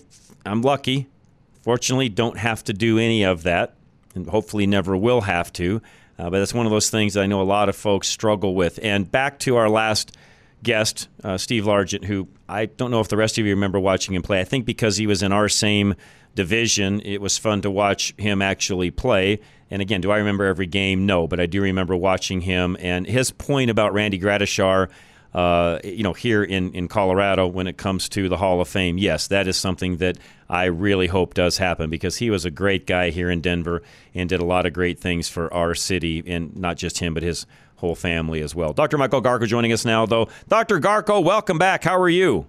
I'm 0.45 0.63
lucky. 0.63 1.07
Fortunately, 1.61 2.09
don't 2.09 2.39
have 2.39 2.63
to 2.65 2.73
do 2.73 2.97
any 2.99 3.23
of 3.23 3.43
that, 3.43 3.75
and 4.15 4.27
hopefully 4.27 4.67
never 4.67 4.97
will 4.97 5.21
have 5.21 5.53
to. 5.53 5.81
Uh, 6.17 6.29
but 6.29 6.39
that's 6.39 6.53
one 6.53 6.65
of 6.65 6.71
those 6.71 6.89
things 6.89 7.13
that 7.13 7.23
I 7.23 7.27
know 7.27 7.41
a 7.41 7.43
lot 7.43 7.69
of 7.69 7.75
folks 7.75 8.07
struggle 8.07 8.55
with. 8.55 8.79
And 8.81 9.09
back 9.09 9.39
to 9.39 9.57
our 9.57 9.69
last 9.69 10.15
guest, 10.63 11.09
uh, 11.23 11.37
Steve 11.37 11.63
Largent, 11.63 12.05
who 12.05 12.27
I 12.47 12.65
don't 12.65 12.91
know 12.91 12.99
if 12.99 13.09
the 13.09 13.17
rest 13.17 13.37
of 13.37 13.45
you 13.45 13.53
remember 13.53 13.79
watching 13.79 14.15
him 14.15 14.21
play. 14.21 14.39
I 14.39 14.43
think 14.43 14.65
because 14.65 14.97
he 14.97 15.07
was 15.07 15.23
in 15.23 15.31
our 15.31 15.49
same 15.49 15.95
division, 16.35 17.01
it 17.01 17.21
was 17.21 17.37
fun 17.37 17.61
to 17.61 17.71
watch 17.71 18.13
him 18.17 18.41
actually 18.41 18.91
play. 18.91 19.39
And 19.71 19.81
again, 19.81 20.01
do 20.01 20.11
I 20.11 20.17
remember 20.17 20.45
every 20.45 20.67
game? 20.67 21.05
No, 21.05 21.27
but 21.27 21.39
I 21.39 21.45
do 21.47 21.61
remember 21.61 21.95
watching 21.95 22.41
him. 22.41 22.77
And 22.79 23.07
his 23.07 23.31
point 23.31 23.69
about 23.69 23.93
Randy 23.93 24.19
Gradishar, 24.19 24.89
uh, 25.35 25.79
you 25.83 26.01
know, 26.01 26.13
here 26.13 26.45
in, 26.45 26.71
in 26.71 26.87
Colorado 26.87 27.45
when 27.45 27.67
it 27.67 27.75
comes 27.75 28.07
to 28.07 28.29
the 28.29 28.37
Hall 28.37 28.61
of 28.61 28.69
Fame, 28.69 28.97
yes, 28.97 29.27
that 29.27 29.49
is 29.49 29.57
something 29.57 29.97
that 29.97 30.17
I 30.49 30.65
really 30.65 31.07
hope 31.07 31.33
does 31.33 31.57
happen 31.57 31.89
because 31.89 32.15
he 32.15 32.29
was 32.29 32.45
a 32.45 32.49
great 32.49 32.87
guy 32.87 33.09
here 33.09 33.29
in 33.29 33.41
Denver 33.41 33.83
and 34.13 34.29
did 34.29 34.39
a 34.39 34.45
lot 34.45 34.65
of 34.65 34.71
great 34.71 34.97
things 34.97 35.27
for 35.27 35.53
our 35.53 35.75
city, 35.75 36.23
and 36.25 36.55
not 36.55 36.77
just 36.77 36.99
him, 36.99 37.13
but 37.13 37.21
his 37.21 37.45
whole 37.75 37.95
family 37.95 38.41
as 38.41 38.55
well. 38.55 38.71
Dr. 38.71 38.97
Michael 38.97 39.21
Garko 39.21 39.45
joining 39.45 39.73
us 39.73 39.83
now, 39.83 40.05
though. 40.05 40.29
Dr. 40.47 40.79
Garko, 40.79 41.21
welcome 41.21 41.57
back. 41.57 41.83
How 41.83 41.99
are 41.99 42.07
you? 42.07 42.47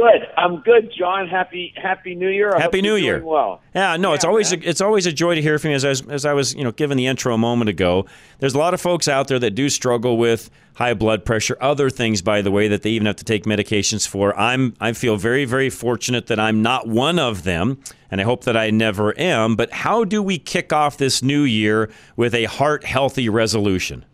Good. 0.00 0.28
I'm 0.34 0.60
good, 0.62 0.90
John. 0.96 1.28
Happy 1.28 1.74
Happy 1.76 2.14
New 2.14 2.30
Year. 2.30 2.56
I 2.56 2.60
Happy 2.60 2.80
New 2.80 2.96
Year. 2.96 3.18
doing 3.18 3.30
well. 3.30 3.60
Yeah, 3.74 3.98
no, 3.98 4.14
it's 4.14 4.24
always 4.24 4.50
a, 4.50 4.68
it's 4.68 4.80
always 4.80 5.04
a 5.04 5.12
joy 5.12 5.34
to 5.34 5.42
hear 5.42 5.58
from 5.58 5.70
you. 5.70 5.76
As 5.76 5.84
I 5.84 5.88
was, 5.90 6.08
as 6.08 6.24
I 6.24 6.32
was, 6.32 6.54
you 6.54 6.64
know, 6.64 6.72
given 6.72 6.96
the 6.96 7.06
intro 7.06 7.34
a 7.34 7.38
moment 7.38 7.68
ago, 7.68 8.06
there's 8.38 8.54
a 8.54 8.58
lot 8.58 8.72
of 8.72 8.80
folks 8.80 9.08
out 9.08 9.28
there 9.28 9.38
that 9.38 9.50
do 9.50 9.68
struggle 9.68 10.16
with 10.16 10.48
high 10.76 10.94
blood 10.94 11.26
pressure, 11.26 11.54
other 11.60 11.90
things, 11.90 12.22
by 12.22 12.40
the 12.40 12.50
way, 12.50 12.66
that 12.66 12.80
they 12.80 12.90
even 12.90 13.04
have 13.06 13.16
to 13.16 13.24
take 13.24 13.44
medications 13.44 14.08
for. 14.08 14.34
I'm 14.38 14.74
I 14.80 14.94
feel 14.94 15.18
very 15.18 15.44
very 15.44 15.68
fortunate 15.68 16.28
that 16.28 16.40
I'm 16.40 16.62
not 16.62 16.88
one 16.88 17.18
of 17.18 17.42
them, 17.42 17.78
and 18.10 18.22
I 18.22 18.24
hope 18.24 18.44
that 18.44 18.56
I 18.56 18.70
never 18.70 19.12
am. 19.20 19.54
But 19.54 19.70
how 19.70 20.04
do 20.04 20.22
we 20.22 20.38
kick 20.38 20.72
off 20.72 20.96
this 20.96 21.22
new 21.22 21.42
year 21.42 21.90
with 22.16 22.34
a 22.34 22.44
heart 22.44 22.84
healthy 22.84 23.28
resolution? 23.28 24.06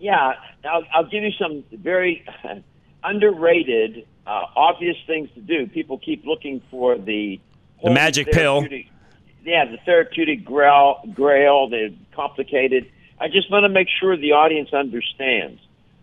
Yeah, 0.00 0.32
I'll, 0.64 0.82
I'll 0.92 1.08
give 1.08 1.22
you 1.22 1.30
some 1.38 1.62
very 1.70 2.26
underrated, 3.04 4.04
uh, 4.30 4.46
obvious 4.54 4.96
things 5.08 5.28
to 5.34 5.40
do. 5.40 5.66
People 5.66 5.98
keep 5.98 6.24
looking 6.24 6.62
for 6.70 6.96
the 6.96 7.40
The 7.82 7.90
magic 7.90 8.30
pill. 8.30 8.64
Yeah, 9.42 9.64
the 9.64 9.78
therapeutic 9.84 10.44
grail, 10.44 11.00
grail, 11.12 11.68
the 11.68 11.94
complicated. 12.14 12.90
I 13.18 13.28
just 13.28 13.50
want 13.50 13.64
to 13.64 13.68
make 13.68 13.88
sure 13.88 14.16
the 14.16 14.32
audience 14.32 14.72
understands. 14.72 15.60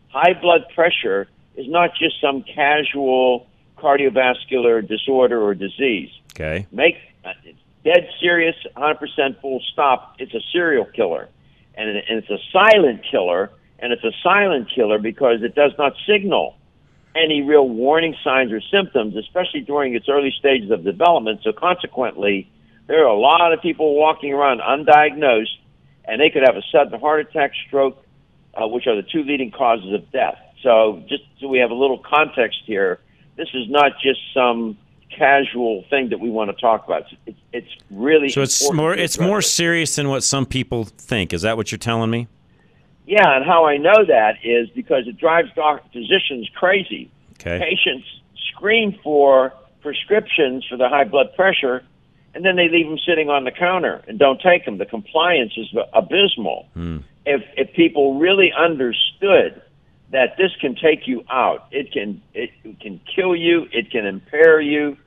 High 0.09 0.33
blood 0.33 0.65
pressure 0.75 1.27
is 1.55 1.67
not 1.69 1.91
just 1.95 2.19
some 2.19 2.43
casual 2.43 3.47
cardiovascular 3.77 4.85
disorder 4.85 5.41
or 5.41 5.53
disease. 5.53 6.09
Okay. 6.33 6.67
Make 6.71 6.95
uh, 7.23 7.33
dead 7.85 8.09
serious, 8.19 8.55
100% 8.75 9.39
full 9.39 9.61
stop. 9.71 10.15
It's 10.19 10.33
a 10.33 10.41
serial 10.51 10.85
killer, 10.85 11.29
and, 11.75 11.89
and 11.89 12.23
it's 12.23 12.29
a 12.29 12.39
silent 12.51 13.05
killer, 13.09 13.51
and 13.79 13.93
it's 13.93 14.03
a 14.03 14.11
silent 14.21 14.69
killer 14.73 14.99
because 14.99 15.43
it 15.43 15.55
does 15.55 15.71
not 15.77 15.93
signal 16.07 16.57
any 17.17 17.41
real 17.41 17.67
warning 17.67 18.15
signs 18.23 18.51
or 18.51 18.61
symptoms, 18.71 19.15
especially 19.15 19.61
during 19.61 19.95
its 19.95 20.07
early 20.09 20.33
stages 20.37 20.71
of 20.71 20.83
development. 20.83 21.41
So 21.43 21.51
consequently, 21.51 22.49
there 22.87 23.03
are 23.03 23.09
a 23.09 23.19
lot 23.19 23.53
of 23.53 23.61
people 23.61 23.95
walking 23.95 24.33
around 24.33 24.61
undiagnosed, 24.61 25.57
and 26.05 26.21
they 26.21 26.29
could 26.29 26.43
have 26.45 26.55
a 26.55 26.63
sudden 26.71 26.99
heart 26.99 27.21
attack, 27.21 27.51
stroke, 27.67 28.03
uh, 28.53 28.67
which 28.67 28.87
are 28.87 28.95
the 28.95 29.03
two 29.03 29.23
leading 29.23 29.51
causes 29.51 29.93
of 29.93 30.09
death. 30.11 30.37
So 30.63 31.03
just 31.07 31.23
so 31.39 31.47
we 31.47 31.59
have 31.59 31.71
a 31.71 31.75
little 31.75 31.99
context 31.99 32.59
here, 32.65 32.99
this 33.35 33.49
is 33.53 33.69
not 33.69 33.93
just 34.01 34.19
some 34.33 34.77
casual 35.15 35.83
thing 35.89 36.09
that 36.09 36.19
we 36.19 36.29
want 36.29 36.49
to 36.49 36.59
talk 36.59 36.85
about. 36.85 37.03
It's, 37.25 37.39
it's 37.53 37.67
really 37.91 38.29
So 38.29 38.41
it's 38.41 38.71
more 38.71 38.93
it's 38.93 39.19
more 39.19 39.41
serious 39.41 39.95
than 39.95 40.09
what 40.09 40.23
some 40.23 40.45
people 40.45 40.85
think. 40.85 41.33
Is 41.33 41.43
that 41.43 41.57
what 41.57 41.71
you're 41.71 41.79
telling 41.79 42.09
me? 42.09 42.27
Yeah, 43.07 43.37
and 43.37 43.45
how 43.45 43.65
I 43.65 43.77
know 43.77 44.05
that 44.05 44.35
is 44.43 44.69
because 44.71 45.07
it 45.07 45.17
drives 45.17 45.49
doc- 45.55 45.91
physicians 45.93 46.49
crazy. 46.53 47.09
Okay. 47.39 47.57
Patients 47.57 48.05
scream 48.49 48.99
for 49.01 49.53
prescriptions 49.81 50.65
for 50.69 50.75
the 50.75 50.89
high 50.89 51.05
blood 51.05 51.33
pressure, 51.33 51.83
and 52.35 52.43
then 52.43 52.57
they 52.57 52.67
leave 52.67 52.85
them 52.85 52.99
sitting 53.07 53.29
on 53.29 53.45
the 53.45 53.51
counter 53.51 54.03
and 54.09 54.19
don't 54.19 54.41
take 54.41 54.65
them. 54.65 54.77
The 54.77 54.85
compliance 54.85 55.53
is 55.55 55.73
abysmal. 55.93 56.67
Hmm. 56.73 56.97
If 57.25 57.43
if 57.55 57.73
people 57.73 58.19
really 58.19 58.51
understood 58.51 59.61
that 60.11 60.35
this 60.37 60.51
can 60.59 60.75
take 60.75 61.07
you 61.07 61.23
out, 61.31 61.67
it 61.71 61.93
can 61.93 62.21
it 62.33 62.51
can 62.81 62.99
kill 63.15 63.35
you, 63.35 63.67
it 63.71 63.89
can 63.89 64.05
impair 64.05 64.59
you. 64.59 64.97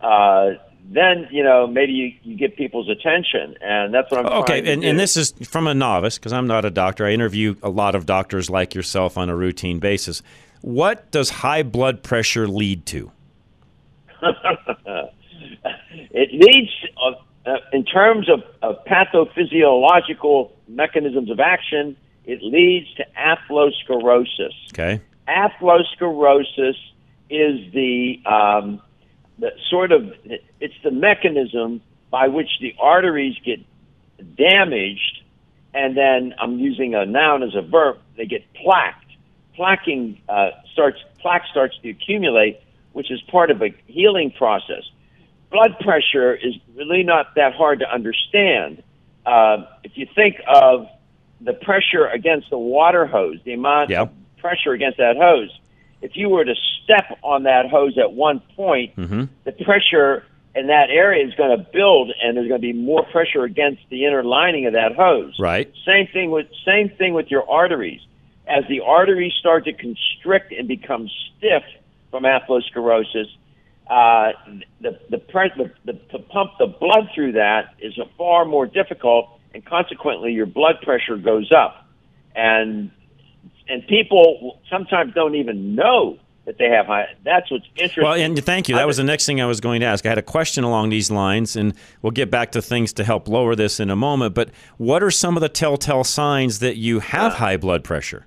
Uh, 0.00 0.52
then 0.90 1.28
you 1.30 1.42
know 1.42 1.66
maybe 1.66 1.92
you, 1.92 2.12
you 2.22 2.36
get 2.36 2.56
people's 2.56 2.88
attention, 2.88 3.56
and 3.62 3.94
that's 3.94 4.10
what 4.10 4.20
I'm 4.20 4.26
trying 4.26 4.42
Okay, 4.42 4.60
to 4.60 4.70
and, 4.72 4.84
and 4.84 4.98
this 4.98 5.16
is 5.16 5.32
from 5.48 5.66
a 5.66 5.74
novice 5.74 6.18
because 6.18 6.32
I'm 6.32 6.46
not 6.46 6.64
a 6.64 6.70
doctor. 6.70 7.06
I 7.06 7.12
interview 7.12 7.54
a 7.62 7.70
lot 7.70 7.94
of 7.94 8.04
doctors 8.04 8.50
like 8.50 8.74
yourself 8.74 9.16
on 9.16 9.30
a 9.30 9.36
routine 9.36 9.78
basis. 9.78 10.22
What 10.62 11.10
does 11.10 11.30
high 11.30 11.62
blood 11.62 12.02
pressure 12.02 12.46
lead 12.46 12.84
to? 12.86 13.10
it 16.10 16.30
leads, 16.32 16.70
uh, 17.02 17.12
uh, 17.48 17.56
in 17.72 17.84
terms 17.84 18.28
of, 18.28 18.42
of 18.62 18.84
pathophysiological 18.84 20.50
mechanisms 20.68 21.30
of 21.30 21.40
action, 21.40 21.96
it 22.26 22.42
leads 22.42 22.92
to 22.94 23.06
atherosclerosis. 23.18 24.52
Okay. 24.72 25.00
Atherosclerosis 25.28 26.76
is 27.30 27.72
the, 27.72 28.20
um, 28.26 28.82
the 29.40 29.50
sort 29.70 29.90
of, 29.90 30.12
it's 30.60 30.74
the 30.84 30.90
mechanism 30.90 31.80
by 32.10 32.28
which 32.28 32.50
the 32.60 32.74
arteries 32.78 33.36
get 33.44 33.60
damaged, 34.36 35.22
and 35.72 35.96
then 35.96 36.34
I'm 36.38 36.58
using 36.58 36.94
a 36.94 37.06
noun 37.06 37.42
as 37.42 37.54
a 37.54 37.62
verb, 37.62 37.98
they 38.16 38.26
get 38.26 38.44
plaqued. 38.54 38.94
Plaquing 39.58 40.18
uh, 40.28 40.50
starts, 40.72 40.98
plaque 41.20 41.44
starts 41.50 41.76
to 41.82 41.90
accumulate, 41.90 42.60
which 42.92 43.10
is 43.10 43.20
part 43.22 43.50
of 43.50 43.62
a 43.62 43.74
healing 43.86 44.30
process. 44.30 44.82
Blood 45.50 45.76
pressure 45.80 46.34
is 46.34 46.54
really 46.74 47.02
not 47.02 47.34
that 47.36 47.54
hard 47.54 47.80
to 47.80 47.92
understand. 47.92 48.82
Uh, 49.26 49.64
if 49.84 49.92
you 49.96 50.06
think 50.14 50.36
of 50.46 50.86
the 51.40 51.52
pressure 51.52 52.06
against 52.06 52.50
the 52.50 52.58
water 52.58 53.06
hose, 53.06 53.38
the 53.44 53.54
amount 53.54 53.90
of 53.92 54.10
pressure 54.38 54.72
against 54.72 54.98
that 54.98 55.16
hose, 55.16 55.50
if 56.02 56.12
you 56.14 56.28
were 56.28 56.44
to 56.44 56.54
step 56.82 57.18
on 57.22 57.44
that 57.44 57.68
hose 57.70 57.96
at 57.98 58.12
one 58.12 58.40
point, 58.56 58.96
Mm-hmm. 58.96 59.24
the 59.44 59.52
pressure 59.64 60.24
in 60.54 60.66
that 60.66 60.90
area 60.90 61.24
is 61.26 61.34
going 61.34 61.56
to 61.56 61.64
build, 61.72 62.10
and 62.22 62.36
there's 62.36 62.48
going 62.48 62.60
to 62.60 62.66
be 62.66 62.72
more 62.72 63.04
pressure 63.12 63.44
against 63.44 63.82
the 63.90 64.04
inner 64.04 64.24
lining 64.24 64.66
of 64.66 64.72
that 64.72 64.96
hose. 64.96 65.36
Right. 65.38 65.72
Same 65.86 66.08
thing 66.12 66.30
with 66.30 66.46
same 66.64 66.88
thing 66.98 67.14
with 67.14 67.30
your 67.30 67.48
arteries. 67.48 68.00
As 68.48 68.64
the 68.68 68.80
arteries 68.80 69.32
start 69.38 69.64
to 69.66 69.72
constrict 69.72 70.52
and 70.52 70.66
become 70.66 71.08
stiff 71.36 71.62
from 72.10 72.24
atherosclerosis, 72.24 73.26
uh, 73.88 74.32
the 74.80 74.98
the, 75.08 75.18
pre- 75.18 75.52
the, 75.56 75.70
the 75.84 75.92
to 76.10 76.18
pump 76.18 76.52
the 76.58 76.66
blood 76.66 77.08
through 77.14 77.32
that 77.32 77.74
is 77.78 77.96
a 77.98 78.06
far 78.18 78.44
more 78.44 78.66
difficult, 78.66 79.38
and 79.54 79.64
consequently, 79.64 80.32
your 80.32 80.46
blood 80.46 80.80
pressure 80.82 81.16
goes 81.16 81.50
up. 81.52 81.86
And 82.34 82.90
and 83.70 83.86
people 83.86 84.60
sometimes 84.68 85.14
don't 85.14 85.34
even 85.34 85.74
know 85.74 86.18
that 86.46 86.58
they 86.58 86.68
have 86.68 86.86
high. 86.86 87.06
That's 87.24 87.50
what's 87.50 87.66
interesting. 87.76 88.02
Well, 88.02 88.14
and 88.14 88.44
thank 88.44 88.68
you. 88.68 88.74
That 88.74 88.86
was 88.86 88.96
the 88.96 89.04
next 89.04 89.26
thing 89.26 89.40
I 89.40 89.46
was 89.46 89.60
going 89.60 89.80
to 89.80 89.86
ask. 89.86 90.04
I 90.04 90.08
had 90.08 90.18
a 90.18 90.22
question 90.22 90.64
along 90.64 90.90
these 90.90 91.10
lines, 91.10 91.54
and 91.54 91.74
we'll 92.02 92.10
get 92.10 92.30
back 92.30 92.52
to 92.52 92.62
things 92.62 92.92
to 92.94 93.04
help 93.04 93.28
lower 93.28 93.54
this 93.54 93.78
in 93.78 93.90
a 93.90 93.96
moment. 93.96 94.34
But 94.34 94.50
what 94.76 95.02
are 95.02 95.10
some 95.10 95.36
of 95.36 95.42
the 95.42 95.48
telltale 95.48 96.04
signs 96.04 96.58
that 96.58 96.76
you 96.76 97.00
have 97.00 97.32
uh. 97.32 97.36
high 97.36 97.56
blood 97.56 97.84
pressure? 97.84 98.26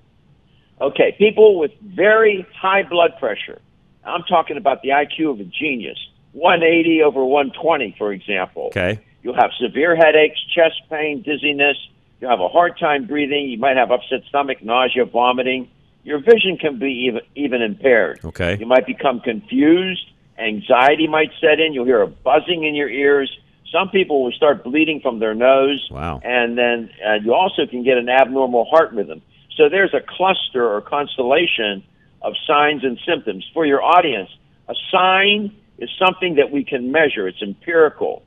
Okay, 0.80 1.14
people 1.18 1.58
with 1.58 1.72
very 1.82 2.46
high 2.56 2.82
blood 2.82 3.12
pressure. 3.18 3.60
I'm 4.04 4.22
talking 4.22 4.56
about 4.56 4.82
the 4.82 4.90
IQ 4.90 5.32
of 5.32 5.40
a 5.40 5.44
genius. 5.44 5.98
180 6.32 7.02
over 7.02 7.24
120, 7.24 7.94
for 7.96 8.12
example. 8.12 8.66
Okay. 8.66 9.00
You'll 9.22 9.36
have 9.36 9.50
severe 9.58 9.96
headaches, 9.96 10.38
chest 10.54 10.82
pain, 10.90 11.22
dizziness. 11.22 11.76
You'll 12.20 12.30
have 12.30 12.40
a 12.40 12.48
hard 12.48 12.78
time 12.78 13.06
breathing. 13.06 13.48
You 13.48 13.58
might 13.58 13.76
have 13.76 13.90
upset 13.90 14.20
stomach, 14.28 14.62
nausea, 14.62 15.04
vomiting. 15.04 15.68
Your 16.04 16.18
vision 16.18 16.58
can 16.58 16.78
be 16.78 17.08
even, 17.08 17.22
even 17.34 17.62
impaired. 17.62 18.20
Okay. 18.24 18.56
You 18.58 18.66
might 18.66 18.86
become 18.86 19.20
confused. 19.20 20.06
Anxiety 20.38 21.06
might 21.06 21.30
set 21.40 21.60
in. 21.60 21.72
You'll 21.72 21.84
hear 21.86 22.02
a 22.02 22.06
buzzing 22.06 22.64
in 22.64 22.74
your 22.74 22.88
ears. 22.88 23.34
Some 23.72 23.88
people 23.88 24.22
will 24.22 24.32
start 24.32 24.62
bleeding 24.62 25.00
from 25.00 25.18
their 25.18 25.34
nose. 25.34 25.86
Wow. 25.90 26.20
And 26.22 26.56
then 26.56 26.90
uh, 27.06 27.14
you 27.14 27.34
also 27.34 27.66
can 27.66 27.82
get 27.82 27.96
an 27.98 28.08
abnormal 28.08 28.64
heart 28.66 28.92
rhythm. 28.92 29.22
So 29.56 29.68
there's 29.68 29.94
a 29.94 30.00
cluster 30.00 30.66
or 30.66 30.80
constellation 30.80 31.82
of 32.22 32.34
signs 32.46 32.84
and 32.84 32.98
symptoms. 33.06 33.48
For 33.52 33.64
your 33.66 33.82
audience, 33.82 34.30
a 34.68 34.74
sign 34.90 35.54
is 35.78 35.90
something 35.98 36.36
that 36.36 36.50
we 36.50 36.64
can 36.64 36.92
measure. 36.92 37.26
It's 37.28 37.42
empirical. 37.42 38.22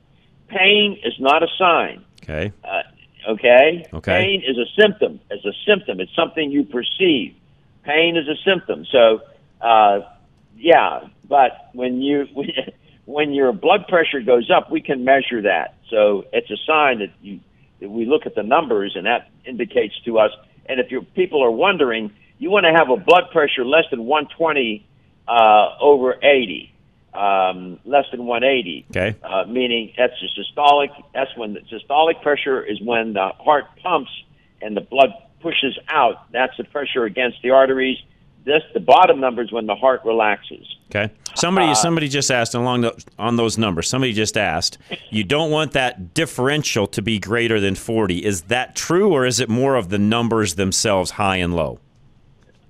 Pain 0.48 0.98
is 1.04 1.14
not 1.18 1.42
a 1.42 1.48
sign. 1.58 2.04
Okay. 2.22 2.52
Uh, 2.64 2.82
okay? 3.28 3.86
Okay. 3.92 4.12
Pain 4.12 4.42
is 4.46 4.56
a 4.58 4.66
symptom. 4.80 5.20
It's 5.30 5.44
a 5.44 5.52
symptom. 5.66 6.00
It's 6.00 6.14
something 6.16 6.50
you 6.50 6.64
perceive. 6.64 7.34
Pain 7.84 8.16
is 8.16 8.26
a 8.28 8.36
symptom. 8.44 8.84
So, 8.90 9.20
uh, 9.60 10.00
yeah, 10.56 11.08
but 11.28 11.70
when 11.72 12.02
you 12.02 12.26
when 13.04 13.32
your 13.32 13.52
blood 13.52 13.86
pressure 13.88 14.20
goes 14.20 14.50
up, 14.50 14.70
we 14.70 14.80
can 14.80 15.04
measure 15.04 15.42
that. 15.42 15.76
So 15.90 16.24
it's 16.32 16.50
a 16.50 16.56
sign 16.66 16.98
that 16.98 17.12
you 17.22 17.40
that 17.80 17.88
we 17.88 18.06
look 18.06 18.26
at 18.26 18.34
the 18.34 18.42
numbers, 18.42 18.94
and 18.96 19.06
that 19.06 19.30
indicates 19.44 19.94
to 20.04 20.18
us. 20.18 20.30
And 20.66 20.80
if 20.80 20.90
your 20.90 21.02
people 21.02 21.42
are 21.42 21.50
wondering, 21.50 22.12
you 22.38 22.50
want 22.50 22.66
to 22.66 22.72
have 22.72 22.90
a 22.90 22.96
blood 22.96 23.30
pressure 23.32 23.64
less 23.64 23.84
than 23.90 24.04
120 24.04 24.84
uh, 25.26 25.76
over 25.80 26.14
80, 26.22 26.72
um, 27.18 27.78
less 27.84 28.04
than 28.12 28.24
180 28.26 28.86
Okay. 28.90 29.16
uh, 29.24 29.44
meaning 29.48 29.92
that's 29.98 30.12
the 30.22 30.28
systolic. 30.42 30.90
That's 31.14 31.34
when 31.36 31.54
the 31.54 31.60
systolic 31.72 32.22
pressure 32.22 32.62
is 32.64 32.80
when 32.80 33.12
the 33.14 33.30
heart 33.38 33.64
pumps 33.82 34.10
and 34.62 34.76
the 34.76 34.80
blood 34.80 35.10
pushes 35.40 35.76
out. 35.88 36.30
That's 36.32 36.56
the 36.56 36.64
pressure 36.64 37.04
against 37.04 37.38
the 37.42 37.50
arteries. 37.50 37.98
This 38.44 38.62
the 38.72 38.80
bottom 38.80 39.20
number 39.20 39.42
is 39.42 39.52
when 39.52 39.66
the 39.66 39.74
heart 39.74 40.00
relaxes. 40.04 40.64
Okay. 40.90 41.12
Somebody 41.34 41.68
Uh, 41.72 41.74
somebody 41.74 42.08
just 42.08 42.30
asked 42.30 42.54
along 42.54 42.80
the, 42.82 43.04
on 43.18 43.36
those 43.36 43.58
numbers. 43.58 43.88
Somebody 43.90 44.12
just 44.12 44.36
asked, 44.38 44.78
you 45.10 45.22
don't 45.24 45.50
want 45.50 45.72
that 45.72 46.14
differential 46.14 46.86
to 46.86 47.02
be 47.02 47.18
greater 47.18 47.58
than 47.60 47.74
40. 47.74 48.24
Is 48.24 48.42
that 48.42 48.74
true 48.76 49.12
or 49.12 49.26
is 49.26 49.38
it 49.40 49.48
more 49.48 49.74
of 49.74 49.88
the 49.90 49.98
numbers 49.98 50.54
themselves 50.54 51.10
high 51.12 51.36
and 51.36 51.54
low? 51.54 51.78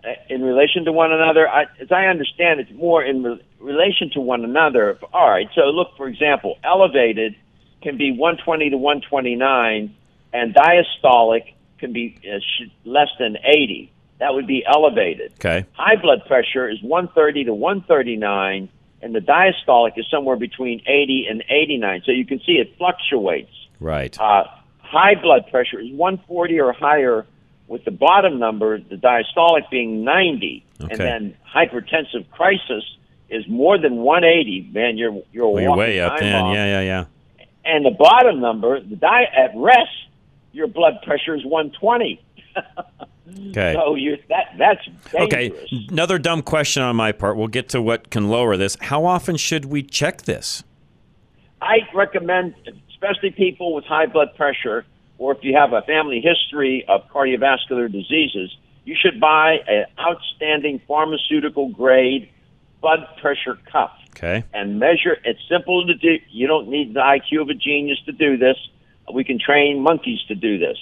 Uh, 0.04 0.08
In 0.28 0.42
relation 0.42 0.84
to 0.86 0.92
one 0.92 1.12
another, 1.12 1.48
I, 1.48 1.66
as 1.80 1.92
I 1.92 2.06
understand, 2.06 2.60
it's 2.60 2.72
more 2.72 3.04
in 3.04 3.22
relation 3.60 4.10
to 4.10 4.20
one 4.20 4.44
another. 4.44 4.98
All 5.12 5.28
right. 5.28 5.48
So 5.54 5.62
look, 5.70 5.96
for 5.96 6.08
example, 6.08 6.58
elevated 6.64 7.34
can 7.82 7.96
be 7.96 8.10
120 8.12 8.70
to 8.70 8.76
129, 8.76 9.94
and 10.32 10.54
diastolic 10.54 11.54
can 11.78 11.92
be 11.92 12.16
uh, 12.24 12.38
sh- 12.38 12.68
less 12.84 13.08
than 13.18 13.36
80. 13.44 13.92
That 14.18 14.34
would 14.34 14.46
be 14.48 14.64
elevated. 14.66 15.32
Okay. 15.34 15.64
High 15.72 15.96
blood 15.96 16.24
pressure 16.26 16.68
is 16.68 16.82
130 16.82 17.44
to 17.44 17.54
139, 17.54 18.68
and 19.00 19.14
the 19.14 19.20
diastolic 19.20 19.96
is 19.96 20.06
somewhere 20.10 20.36
between 20.36 20.82
80 20.86 21.26
and 21.30 21.44
89. 21.48 22.02
So 22.04 22.10
you 22.12 22.26
can 22.26 22.40
see 22.40 22.54
it 22.54 22.76
fluctuates. 22.78 23.52
Right. 23.78 24.18
Uh, 24.18 24.44
high 24.80 25.14
blood 25.14 25.46
pressure 25.50 25.78
is 25.78 25.90
140 25.92 26.60
or 26.60 26.72
higher, 26.72 27.26
with 27.68 27.84
the 27.84 27.92
bottom 27.92 28.40
number, 28.40 28.78
the 28.80 28.96
diastolic 28.96 29.70
being 29.70 30.02
90, 30.02 30.64
Okay. 30.80 30.90
and 30.92 31.00
then 31.00 31.36
hypertensive 31.54 32.28
crisis 32.30 32.82
is 33.28 33.46
more 33.48 33.78
than 33.78 33.96
180. 33.96 34.70
Man, 34.72 34.96
you're 34.98 35.22
you're, 35.32 35.48
Well, 35.48 35.62
you're 35.62 35.76
way 35.76 36.00
up 36.00 36.18
then. 36.18 36.46
Yeah, 36.46 36.52
yeah, 36.52 36.80
yeah. 36.80 37.04
And 37.64 37.84
the 37.84 37.90
bottom 37.90 38.40
number, 38.40 38.80
the 38.80 38.96
di- 38.96 39.28
at 39.36 39.52
rest, 39.54 39.90
your 40.52 40.66
blood 40.66 41.02
pressure 41.04 41.34
is 41.34 41.44
120. 41.44 42.24
Okay. 43.50 43.74
So 43.74 43.94
you 43.94 44.16
that 44.30 44.54
that's 44.58 44.88
Okay. 45.14 45.52
Another 45.90 46.18
dumb 46.18 46.42
question 46.42 46.82
on 46.82 46.96
my 46.96 47.12
part. 47.12 47.36
We'll 47.36 47.46
get 47.46 47.68
to 47.70 47.82
what 47.82 48.10
can 48.10 48.28
lower 48.30 48.56
this. 48.56 48.76
How 48.80 49.04
often 49.04 49.36
should 49.36 49.66
we 49.66 49.82
check 49.82 50.22
this? 50.22 50.64
I 51.60 51.80
recommend, 51.94 52.54
especially 52.88 53.30
people 53.30 53.74
with 53.74 53.84
high 53.84 54.06
blood 54.06 54.34
pressure, 54.36 54.86
or 55.18 55.32
if 55.32 55.42
you 55.42 55.54
have 55.56 55.72
a 55.72 55.82
family 55.82 56.20
history 56.20 56.84
of 56.88 57.08
cardiovascular 57.10 57.90
diseases, 57.90 58.56
you 58.84 58.96
should 58.98 59.20
buy 59.20 59.58
an 59.66 59.84
outstanding 60.00 60.80
pharmaceutical 60.88 61.68
grade 61.68 62.30
blood 62.80 63.00
pressure 63.20 63.58
cuff 63.70 63.90
Okay. 64.10 64.44
and 64.52 64.78
measure. 64.78 65.16
It's 65.24 65.40
simple 65.48 65.86
to 65.86 65.94
do. 65.94 66.18
You 66.30 66.46
don't 66.46 66.68
need 66.68 66.94
the 66.94 67.00
IQ 67.00 67.42
of 67.42 67.48
a 67.48 67.54
genius 67.54 67.98
to 68.06 68.12
do 68.12 68.36
this. 68.36 68.56
We 69.12 69.24
can 69.24 69.38
train 69.38 69.80
monkeys 69.80 70.20
to 70.28 70.34
do 70.34 70.58
this. 70.58 70.76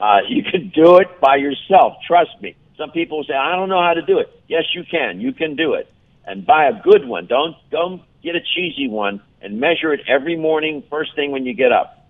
Uh, 0.00 0.20
you 0.28 0.42
can 0.42 0.68
do 0.74 0.96
it 0.98 1.20
by 1.20 1.36
yourself. 1.36 1.94
Trust 2.06 2.30
me. 2.40 2.54
Some 2.76 2.90
people 2.90 3.22
say, 3.24 3.34
"I 3.34 3.54
don't 3.56 3.68
know 3.68 3.82
how 3.82 3.94
to 3.94 4.02
do 4.02 4.18
it." 4.18 4.28
Yes, 4.48 4.64
you 4.74 4.84
can. 4.84 5.20
You 5.20 5.32
can 5.32 5.56
do 5.56 5.74
it, 5.74 5.90
and 6.26 6.44
buy 6.46 6.66
a 6.66 6.82
good 6.82 7.06
one. 7.06 7.26
Don't 7.26 7.56
don't 7.70 8.02
get 8.22 8.34
a 8.36 8.40
cheesy 8.40 8.88
one 8.88 9.20
and 9.40 9.58
measure 9.58 9.92
it 9.92 10.00
every 10.06 10.36
morning, 10.36 10.82
first 10.88 11.14
thing 11.16 11.32
when 11.32 11.44
you 11.44 11.52
get 11.54 11.72
up, 11.72 12.06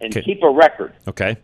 and 0.00 0.12
Okay. 0.16 0.24
keep 0.24 0.42
a 0.42 0.50
record. 0.50 0.92
Okay. 1.06 1.36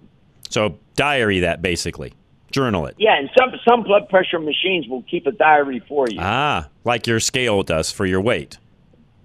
So 0.51 0.79
diary 0.97 1.41
that 1.41 1.63
basically. 1.63 2.13
Journal 2.55 2.87
it. 2.87 2.95
Yeah, 2.99 3.19
and 3.19 3.29
some 3.37 3.51
some 3.69 3.83
blood 3.83 4.09
pressure 4.09 4.39
machines 4.39 4.87
will 4.87 5.03
keep 5.03 5.27
a 5.27 5.33
diary 5.33 5.83
for 5.89 6.09
you. 6.09 6.21
Ah, 6.21 6.69
like 6.85 7.05
your 7.05 7.19
scale 7.19 7.65
does 7.65 7.91
for 7.91 8.07
your 8.07 8.21
weight. 8.21 8.59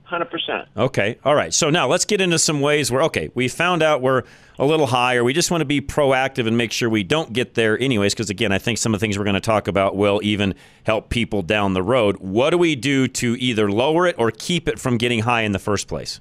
Hundred 0.03 0.31
percent. 0.31 0.67
Okay. 0.75 1.19
All 1.23 1.35
right. 1.35 1.53
So 1.53 1.69
now 1.69 1.87
let's 1.87 2.05
get 2.05 2.21
into 2.21 2.39
some 2.39 2.59
ways 2.59 2.91
where, 2.91 3.03
okay, 3.03 3.29
we 3.35 3.47
found 3.47 3.83
out 3.83 4.01
we're 4.01 4.23
a 4.57 4.65
little 4.65 4.87
higher. 4.87 5.23
We 5.23 5.33
just 5.33 5.51
want 5.51 5.61
to 5.61 5.65
be 5.65 5.79
proactive 5.79 6.47
and 6.47 6.57
make 6.57 6.71
sure 6.71 6.89
we 6.89 7.03
don't 7.03 7.31
get 7.31 7.53
there 7.53 7.79
anyways. 7.79 8.15
Because 8.15 8.31
again, 8.31 8.51
I 8.51 8.57
think 8.57 8.79
some 8.79 8.95
of 8.95 8.99
the 8.99 9.03
things 9.03 9.19
we're 9.19 9.25
going 9.25 9.35
to 9.35 9.39
talk 9.39 9.67
about 9.67 9.95
will 9.95 10.19
even 10.23 10.55
help 10.83 11.09
people 11.09 11.43
down 11.43 11.75
the 11.75 11.83
road. 11.83 12.17
What 12.17 12.49
do 12.49 12.57
we 12.57 12.75
do 12.75 13.07
to 13.07 13.35
either 13.39 13.71
lower 13.71 14.07
it 14.07 14.15
or 14.17 14.31
keep 14.31 14.67
it 14.67 14.79
from 14.79 14.97
getting 14.97 15.19
high 15.19 15.43
in 15.43 15.51
the 15.51 15.59
first 15.59 15.87
place? 15.87 16.19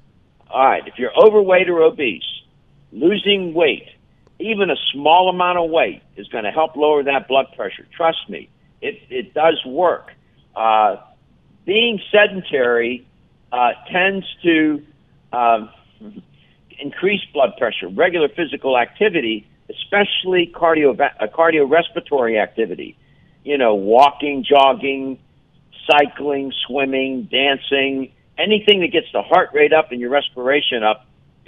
All 0.50 0.66
right, 0.66 0.86
if 0.86 0.98
you're 0.98 1.16
overweight 1.18 1.70
or 1.70 1.80
obese, 1.80 2.22
losing 2.92 3.54
weight, 3.54 3.88
even 4.40 4.70
a 4.70 4.76
small 4.92 5.28
amount 5.28 5.58
of 5.58 5.70
weight, 5.70 6.02
is 6.16 6.28
going 6.28 6.44
to 6.44 6.50
help 6.50 6.76
lower 6.76 7.02
that 7.02 7.28
blood 7.28 7.46
pressure. 7.56 7.86
Trust 7.96 8.28
me, 8.28 8.48
it 8.80 9.00
it 9.10 9.34
does 9.34 9.60
work. 9.66 10.12
Uh, 10.54 10.96
being 11.64 12.00
sedentary 12.10 13.06
uh, 13.52 13.72
tends 13.90 14.26
to 14.42 14.82
um, 15.32 15.70
increase 16.78 17.20
blood 17.32 17.50
pressure. 17.58 17.88
Regular 17.88 18.28
physical 18.28 18.78
activity, 18.78 19.46
especially 19.68 20.50
cardio 20.54 20.98
uh, 20.98 21.26
cardiorespiratory 21.26 22.40
activity, 22.40 22.96
you 23.44 23.58
know, 23.58 23.74
walking, 23.74 24.44
jogging, 24.48 25.18
cycling, 25.90 26.52
swimming, 26.66 27.24
dancing, 27.30 28.12
anything 28.36 28.80
that 28.80 28.92
gets 28.92 29.06
the 29.12 29.22
heart 29.22 29.50
rate 29.52 29.72
up 29.72 29.90
and 29.90 30.00
your 30.00 30.10
respiration 30.10 30.82
up, 30.82 31.06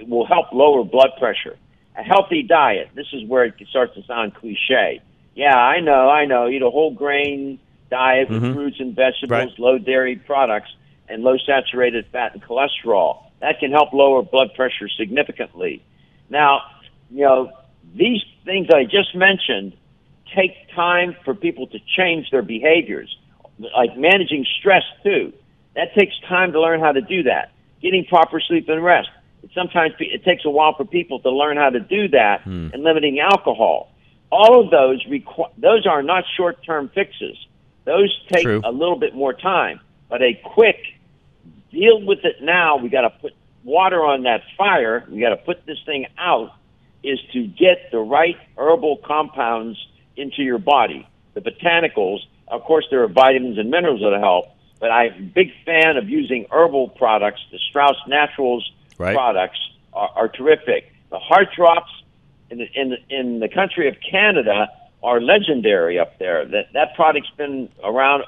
will 0.08 0.26
help 0.26 0.52
lower 0.52 0.82
blood 0.82 1.10
pressure. 1.18 1.56
A 1.96 2.02
healthy 2.02 2.42
diet, 2.42 2.90
this 2.94 3.06
is 3.12 3.24
where 3.28 3.44
it 3.44 3.54
starts 3.68 3.94
to 3.94 4.02
sound 4.04 4.34
cliche. 4.34 5.00
Yeah, 5.34 5.56
I 5.56 5.80
know, 5.80 6.08
I 6.08 6.24
know. 6.24 6.48
Eat 6.48 6.62
a 6.62 6.70
whole 6.70 6.92
grain 6.92 7.58
diet 7.90 8.30
with 8.30 8.42
Mhm. 8.42 8.54
fruits 8.54 8.80
and 8.80 8.94
vegetables, 8.94 9.30
Right. 9.30 9.58
low 9.58 9.78
dairy 9.78 10.16
products, 10.16 10.72
and 11.08 11.22
low 11.24 11.36
saturated 11.38 12.06
fat 12.06 12.32
and 12.32 12.42
cholesterol. 12.42 13.18
That 13.40 13.58
can 13.58 13.72
help 13.72 13.92
lower 13.92 14.22
blood 14.22 14.54
pressure 14.54 14.88
significantly. 14.88 15.82
Now, 16.28 16.62
you 17.10 17.24
know, 17.24 17.50
these 17.94 18.22
things 18.44 18.68
I 18.70 18.84
just 18.84 19.14
mentioned 19.14 19.72
take 20.34 20.70
time 20.72 21.16
for 21.24 21.34
people 21.34 21.66
to 21.68 21.78
change 21.96 22.30
their 22.30 22.42
behaviors, 22.42 23.16
like 23.58 23.96
managing 23.96 24.44
stress 24.58 24.84
too. 25.02 25.32
That 25.74 25.94
takes 25.94 26.18
time 26.20 26.52
to 26.52 26.60
learn 26.60 26.80
how 26.80 26.92
to 26.92 27.00
do 27.00 27.24
that. 27.24 27.50
Getting 27.82 28.04
proper 28.04 28.40
sleep 28.40 28.68
and 28.68 28.82
rest. 28.84 29.08
It 29.42 29.50
sometimes 29.54 29.94
it 29.98 30.24
takes 30.24 30.44
a 30.44 30.50
while 30.50 30.74
for 30.76 30.84
people 30.84 31.20
to 31.20 31.30
learn 31.30 31.56
how 31.56 31.70
to 31.70 31.80
do 31.80 32.08
that, 32.08 32.42
hmm. 32.42 32.68
and 32.72 32.82
limiting 32.82 33.20
alcohol. 33.20 33.92
All 34.30 34.62
of 34.62 34.70
those 34.70 35.04
requ- 35.06 35.52
those 35.58 35.86
are 35.86 36.02
not 36.02 36.24
short-term 36.36 36.90
fixes. 36.94 37.36
Those 37.84 38.16
take 38.28 38.44
True. 38.44 38.60
a 38.64 38.70
little 38.70 38.98
bit 38.98 39.14
more 39.14 39.32
time, 39.32 39.80
but 40.08 40.22
a 40.22 40.34
quick 40.44 40.78
deal 41.72 42.00
with 42.04 42.24
it 42.24 42.36
now. 42.42 42.76
We 42.76 42.88
got 42.88 43.02
to 43.02 43.10
put 43.10 43.32
water 43.64 44.04
on 44.04 44.22
that 44.24 44.42
fire. 44.56 45.04
We 45.10 45.20
got 45.20 45.30
to 45.30 45.36
put 45.36 45.66
this 45.66 45.78
thing 45.84 46.06
out. 46.18 46.52
Is 47.02 47.18
to 47.32 47.46
get 47.46 47.90
the 47.90 47.98
right 47.98 48.36
herbal 48.58 48.98
compounds 49.06 49.78
into 50.16 50.42
your 50.42 50.58
body. 50.58 51.08
the 51.34 51.40
botanicals. 51.40 52.18
Of 52.48 52.62
course, 52.64 52.86
there 52.90 53.02
are 53.02 53.08
vitamins 53.08 53.58
and 53.58 53.70
minerals 53.70 54.00
that 54.00 54.18
help, 54.20 54.46
but 54.80 54.90
I'm 54.90 55.12
a 55.12 55.20
big 55.20 55.48
fan 55.64 55.96
of 55.96 56.08
using 56.08 56.46
herbal 56.50 56.90
products. 56.90 57.40
The 57.52 57.58
Strauss 57.70 57.96
Naturals 58.06 58.70
Right. 59.00 59.14
products 59.14 59.58
are, 59.92 60.10
are 60.14 60.28
terrific. 60.28 60.92
The 61.10 61.18
heart 61.18 61.48
drops 61.56 61.90
in 62.50 62.58
the, 62.58 62.66
in 62.74 62.90
the, 62.90 62.96
in 63.08 63.40
the 63.40 63.48
country 63.48 63.88
of 63.88 63.96
Canada 64.08 64.68
are 65.02 65.20
legendary 65.20 65.98
up 65.98 66.18
there. 66.18 66.44
That 66.44 66.72
that 66.74 66.94
product's 66.94 67.30
been 67.36 67.70
around 67.82 68.24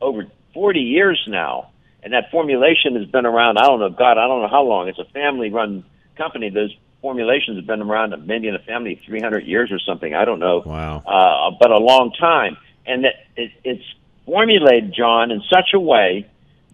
over 0.00 0.26
40 0.52 0.80
years 0.80 1.22
now, 1.26 1.70
and 2.02 2.12
that 2.12 2.30
formulation 2.30 2.96
has 2.96 3.06
been 3.06 3.24
around. 3.24 3.58
I 3.58 3.62
don't 3.62 3.80
know, 3.80 3.90
God, 3.90 4.18
I 4.18 4.26
don't 4.26 4.42
know 4.42 4.48
how 4.48 4.62
long. 4.62 4.88
It's 4.88 4.98
a 4.98 5.10
family-run 5.12 5.84
company. 6.16 6.50
Those 6.50 6.76
formulations 7.00 7.56
have 7.56 7.66
been 7.66 7.80
around 7.80 8.14
maybe 8.26 8.48
in 8.48 8.54
a 8.54 8.58
family 8.58 9.00
300 9.06 9.46
years 9.46 9.72
or 9.72 9.78
something. 9.78 10.14
I 10.14 10.26
don't 10.26 10.40
know. 10.40 10.62
Wow. 10.66 11.02
Uh, 11.06 11.56
but 11.58 11.70
a 11.70 11.78
long 11.78 12.12
time, 12.12 12.58
and 12.84 13.04
that 13.04 13.14
it, 13.36 13.52
it's 13.64 13.84
formulated, 14.26 14.94
John, 14.94 15.30
in 15.30 15.42
such 15.50 15.70
a 15.72 15.80
way 15.80 16.28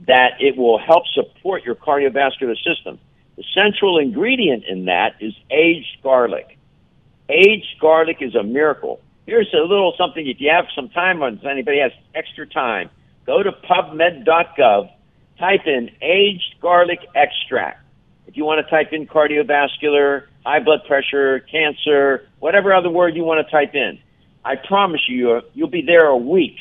that 0.07 0.40
it 0.40 0.57
will 0.57 0.78
help 0.78 1.05
support 1.14 1.64
your 1.64 1.76
cardiovascular 1.76 2.57
system. 2.64 2.99
The 3.37 3.45
central 3.55 3.99
ingredient 3.99 4.64
in 4.64 4.87
that 4.87 5.16
is 5.20 5.34
aged 5.51 6.03
garlic. 6.03 6.59
Aged 7.28 7.78
garlic 7.80 8.18
is 8.20 8.34
a 8.34 8.43
miracle. 8.43 9.01
Here's 9.26 9.53
a 9.53 9.61
little 9.61 9.95
something 9.99 10.26
if 10.26 10.41
you 10.41 10.51
have 10.51 10.66
some 10.74 10.89
time 10.89 11.22
on 11.22 11.34
if 11.34 11.45
anybody 11.45 11.80
has 11.80 11.93
extra 12.14 12.47
time, 12.47 12.89
go 13.26 13.43
to 13.43 13.53
pubmed.gov, 13.53 14.91
type 15.39 15.66
in 15.66 15.91
aged 16.01 16.55
garlic 16.62 17.01
extract. 17.14 17.82
If 18.26 18.37
you 18.37 18.45
want 18.45 18.64
to 18.64 18.70
type 18.70 18.93
in 18.93 19.07
cardiovascular, 19.07 20.26
high 20.45 20.61
blood 20.61 20.80
pressure, 20.87 21.41
cancer, 21.41 22.28
whatever 22.39 22.72
other 22.72 22.91
word 22.91 23.16
you 23.16 23.24
want 23.24 23.45
to 23.45 23.51
type 23.51 23.74
in, 23.74 23.99
I 24.45 24.55
promise 24.57 25.03
you 25.09 25.43
you'll 25.55 25.68
be 25.68 25.82
there 25.82 26.07
a 26.07 26.16
week 26.16 26.57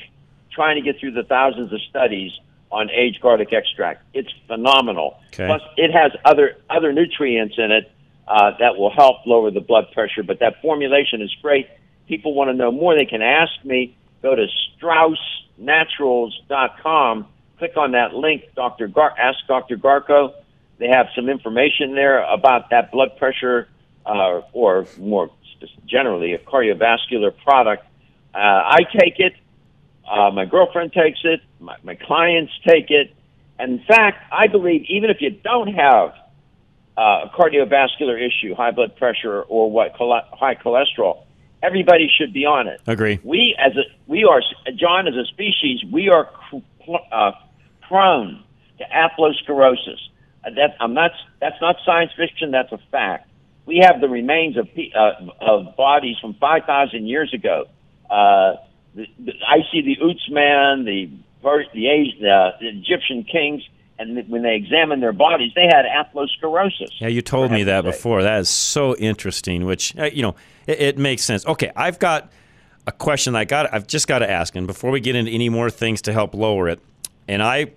trying 0.51 0.75
to 0.75 0.81
get 0.81 0.99
through 0.99 1.11
the 1.11 1.23
thousands 1.23 1.71
of 1.71 1.79
studies 1.89 2.31
on 2.75 2.91
aged 2.91 3.21
garlic 3.21 3.53
extract. 3.53 4.03
It's 4.13 4.29
phenomenal. 4.47 5.17
Okay. 5.27 5.47
Plus, 5.47 5.61
it 5.77 5.91
has 5.91 6.11
other 6.25 6.57
other 6.69 6.91
nutrients 6.91 7.55
in 7.57 7.71
it 7.71 7.89
uh, 8.27 8.51
that 8.59 8.75
will 8.77 8.91
help 8.91 9.25
lower 9.25 9.49
the 9.49 9.61
blood 9.61 9.85
pressure. 9.93 10.23
But 10.23 10.39
that 10.39 10.61
formulation 10.61 11.21
is 11.21 11.33
great. 11.41 11.69
People 12.07 12.33
want 12.33 12.49
to 12.49 12.53
know 12.53 12.69
more. 12.71 12.93
They 12.95 13.05
can 13.05 13.21
ask 13.21 13.53
me. 13.63 13.95
Go 14.21 14.35
to 14.35 14.47
StraussNaturals.com. 14.81 17.27
Click 17.59 17.77
on 17.77 17.93
that 17.93 18.13
link. 18.13 18.43
Dr. 18.55 18.89
Gar- 18.89 19.17
ask 19.17 19.37
Dr. 19.47 19.77
Garko. 19.77 20.33
They 20.77 20.89
have 20.89 21.07
some 21.15 21.29
information 21.29 21.95
there 21.95 22.21
about 22.23 22.71
that 22.71 22.91
blood 22.91 23.15
pressure, 23.17 23.69
uh, 24.05 24.41
or 24.51 24.85
more 24.97 25.31
generally, 25.85 26.33
a 26.33 26.39
cardiovascular 26.39 27.31
product. 27.43 27.85
Uh, 28.33 28.39
I 28.39 28.79
take 28.99 29.19
it. 29.19 29.35
Uh, 30.09 30.31
my 30.31 30.45
girlfriend 30.45 30.93
takes 30.93 31.19
it. 31.23 31.41
My, 31.59 31.77
my 31.83 31.95
clients 31.95 32.53
take 32.65 32.89
it. 32.89 33.15
And 33.57 33.79
in 33.79 33.85
fact, 33.85 34.23
I 34.31 34.47
believe 34.47 34.85
even 34.89 35.09
if 35.09 35.17
you 35.21 35.31
don't 35.31 35.73
have 35.73 36.13
uh, 36.97 37.25
a 37.25 37.31
cardiovascular 37.33 38.19
issue, 38.19 38.53
high 38.53 38.71
blood 38.71 38.95
pressure, 38.95 39.41
or 39.41 39.71
what 39.71 39.95
chole- 39.95 40.27
high 40.33 40.55
cholesterol, 40.55 41.23
everybody 41.63 42.09
should 42.17 42.33
be 42.33 42.45
on 42.45 42.67
it. 42.67 42.81
Agree. 42.87 43.19
We 43.23 43.55
as 43.57 43.75
a 43.75 43.83
we 44.07 44.23
are 44.25 44.41
John 44.75 45.07
as 45.07 45.15
a 45.15 45.25
species, 45.25 45.83
we 45.91 46.09
are 46.09 46.25
cr- 46.25 46.95
uh, 47.11 47.31
prone 47.87 48.43
to 48.77 48.83
atherosclerosis. 48.83 49.99
Uh, 50.45 50.51
that 50.51 50.75
I'm 50.79 50.93
not. 50.93 51.11
That's 51.39 51.59
not 51.61 51.77
science 51.85 52.11
fiction. 52.15 52.51
That's 52.51 52.71
a 52.71 52.79
fact. 52.91 53.29
We 53.65 53.79
have 53.83 53.99
the 53.99 54.09
remains 54.09 54.57
of 54.57 54.67
pe- 54.73 54.91
uh, 54.91 55.13
of 55.41 55.75
bodies 55.75 56.17
from 56.21 56.35
5,000 56.35 57.07
years 57.07 57.33
ago. 57.33 57.65
Uh, 58.09 58.57
the, 58.95 59.07
the, 59.19 59.33
I 59.47 59.57
see 59.71 59.81
the 59.81 59.97
Utsman, 59.97 60.85
the 60.85 61.09
the, 61.43 61.87
Asi- 61.89 62.17
the, 62.19 62.51
Egyptian 62.61 63.23
kings, 63.23 63.61
and 63.99 64.27
when 64.29 64.41
they 64.41 64.55
examined 64.55 65.03
their 65.03 65.13
bodies, 65.13 65.51
they 65.55 65.67
had 65.67 65.85
atherosclerosis. 65.85 66.89
Yeah, 66.99 67.07
you 67.07 67.21
told 67.21 67.51
me 67.51 67.63
that 67.63 67.83
before. 67.83 68.23
That 68.23 68.39
is 68.39 68.49
so 68.49 68.95
interesting. 68.95 69.65
Which 69.65 69.95
uh, 69.97 70.05
you 70.05 70.21
know, 70.21 70.35
it, 70.65 70.79
it 70.79 70.97
makes 70.97 71.23
sense. 71.23 71.45
Okay, 71.45 71.71
I've 71.75 71.99
got 71.99 72.31
a 72.87 72.91
question. 72.91 73.35
I 73.35 73.45
got. 73.45 73.73
I've 73.73 73.87
just 73.87 74.07
got 74.07 74.19
to 74.19 74.29
ask, 74.29 74.55
and 74.55 74.65
before 74.67 74.91
we 74.91 74.99
get 74.99 75.15
into 75.15 75.31
any 75.31 75.49
more 75.49 75.69
things 75.69 76.01
to 76.03 76.13
help 76.13 76.33
lower 76.33 76.67
it, 76.69 76.79
and 77.27 77.43
I. 77.43 77.71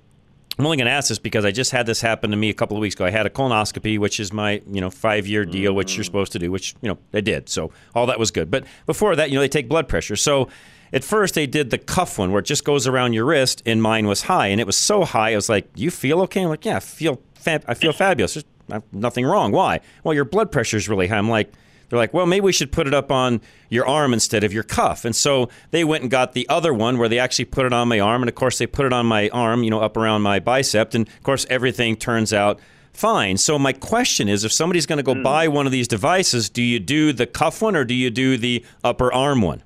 I'm 0.58 0.66
only 0.66 0.76
going 0.76 0.86
to 0.86 0.92
ask 0.92 1.08
this 1.08 1.20
because 1.20 1.44
I 1.44 1.52
just 1.52 1.70
had 1.70 1.86
this 1.86 2.00
happen 2.00 2.32
to 2.32 2.36
me 2.36 2.50
a 2.50 2.52
couple 2.52 2.76
of 2.76 2.80
weeks 2.80 2.96
ago. 2.96 3.04
I 3.04 3.10
had 3.10 3.26
a 3.26 3.30
colonoscopy, 3.30 3.96
which 3.96 4.18
is 4.18 4.32
my 4.32 4.60
you 4.66 4.80
know 4.80 4.90
five 4.90 5.24
year 5.24 5.44
deal, 5.44 5.72
which 5.72 5.94
you're 5.94 6.02
supposed 6.02 6.32
to 6.32 6.40
do, 6.40 6.50
which 6.50 6.74
you 6.82 6.88
know 6.88 6.98
they 7.12 7.20
did. 7.20 7.48
So 7.48 7.70
all 7.94 8.06
that 8.06 8.18
was 8.18 8.32
good. 8.32 8.50
But 8.50 8.64
before 8.84 9.14
that, 9.14 9.30
you 9.30 9.36
know, 9.36 9.40
they 9.40 9.48
take 9.48 9.68
blood 9.68 9.86
pressure. 9.86 10.16
So 10.16 10.48
at 10.92 11.04
first 11.04 11.34
they 11.34 11.46
did 11.46 11.70
the 11.70 11.78
cuff 11.78 12.18
one 12.18 12.32
where 12.32 12.40
it 12.40 12.46
just 12.46 12.64
goes 12.64 12.86
around 12.86 13.12
your 13.12 13.24
wrist, 13.24 13.62
and 13.66 13.82
mine 13.82 14.06
was 14.06 14.22
high, 14.22 14.48
and 14.48 14.60
it 14.60 14.66
was 14.66 14.76
so 14.76 15.04
high. 15.04 15.32
I 15.32 15.36
was 15.36 15.48
like, 15.48 15.68
"You 15.74 15.90
feel 15.90 16.20
okay?" 16.22 16.42
I'm 16.42 16.48
like, 16.48 16.64
"Yeah, 16.64 16.76
I 16.76 16.80
feel 16.80 17.20
fab- 17.34 17.64
I 17.66 17.74
feel 17.74 17.92
fabulous. 17.92 18.34
There's 18.34 18.82
nothing 18.92 19.24
wrong. 19.24 19.52
Why? 19.52 19.80
Well, 20.04 20.14
your 20.14 20.24
blood 20.24 20.52
pressure 20.52 20.76
is 20.76 20.88
really 20.88 21.08
high." 21.08 21.18
I'm 21.18 21.28
like. 21.28 21.52
They're 21.88 21.98
like, 21.98 22.12
well, 22.12 22.26
maybe 22.26 22.44
we 22.44 22.52
should 22.52 22.70
put 22.70 22.86
it 22.86 22.92
up 22.92 23.10
on 23.10 23.40
your 23.70 23.86
arm 23.88 24.12
instead 24.12 24.44
of 24.44 24.52
your 24.52 24.62
cuff. 24.62 25.06
And 25.06 25.16
so 25.16 25.48
they 25.70 25.84
went 25.84 26.02
and 26.02 26.10
got 26.10 26.34
the 26.34 26.46
other 26.48 26.74
one 26.74 26.98
where 26.98 27.08
they 27.08 27.18
actually 27.18 27.46
put 27.46 27.64
it 27.64 27.72
on 27.72 27.88
my 27.88 27.98
arm. 27.98 28.22
And 28.22 28.28
of 28.28 28.34
course, 28.34 28.58
they 28.58 28.66
put 28.66 28.84
it 28.84 28.92
on 28.92 29.06
my 29.06 29.30
arm, 29.30 29.62
you 29.62 29.70
know, 29.70 29.80
up 29.80 29.96
around 29.96 30.20
my 30.22 30.38
bicep. 30.38 30.92
And 30.92 31.08
of 31.08 31.22
course, 31.22 31.46
everything 31.48 31.96
turns 31.96 32.32
out 32.32 32.60
fine. 32.92 33.36
So 33.38 33.58
my 33.58 33.72
question 33.72 34.28
is 34.28 34.44
if 34.44 34.52
somebody's 34.52 34.84
going 34.84 34.98
to 34.98 35.02
go 35.02 35.14
hmm. 35.14 35.22
buy 35.22 35.48
one 35.48 35.66
of 35.66 35.72
these 35.72 35.88
devices, 35.88 36.50
do 36.50 36.62
you 36.62 36.78
do 36.78 37.12
the 37.12 37.26
cuff 37.26 37.62
one 37.62 37.76
or 37.76 37.84
do 37.84 37.94
you 37.94 38.10
do 38.10 38.36
the 38.36 38.64
upper 38.84 39.12
arm 39.12 39.40
one? 39.40 39.62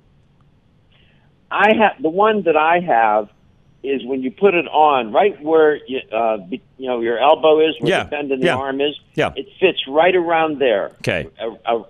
I 1.53 1.75
have 1.79 2.03
the 2.03 2.09
one 2.09 2.45
that 2.45 2.57
I 2.57 2.81
have 2.81 3.29
is 3.85 4.05
when 4.05 4.23
you 4.23 4.31
put 4.31 4.55
it 4.55 4.67
on 4.69 5.13
right 5.13 5.41
where 5.43 5.77
you, 5.89 5.99
uh, 6.13 6.39
you 6.51 6.61
know 6.89 7.01
your 7.01 7.19
elbow 7.19 7.59
is, 7.61 7.75
where 7.81 7.91
Yeah, 7.91 8.05
the 8.05 8.11
bend 8.11 8.31
in 8.33 8.41
the 8.41 8.47
yeah, 8.47 8.55
arm 8.57 8.81
is. 8.81 8.99
yeah. 9.15 9.33
it 9.35 9.47
fits 9.59 9.79
right 9.89 10.15
around 10.15 10.59
there. 10.61 10.93
Okay. 11.01 11.29
uh, 11.67 11.81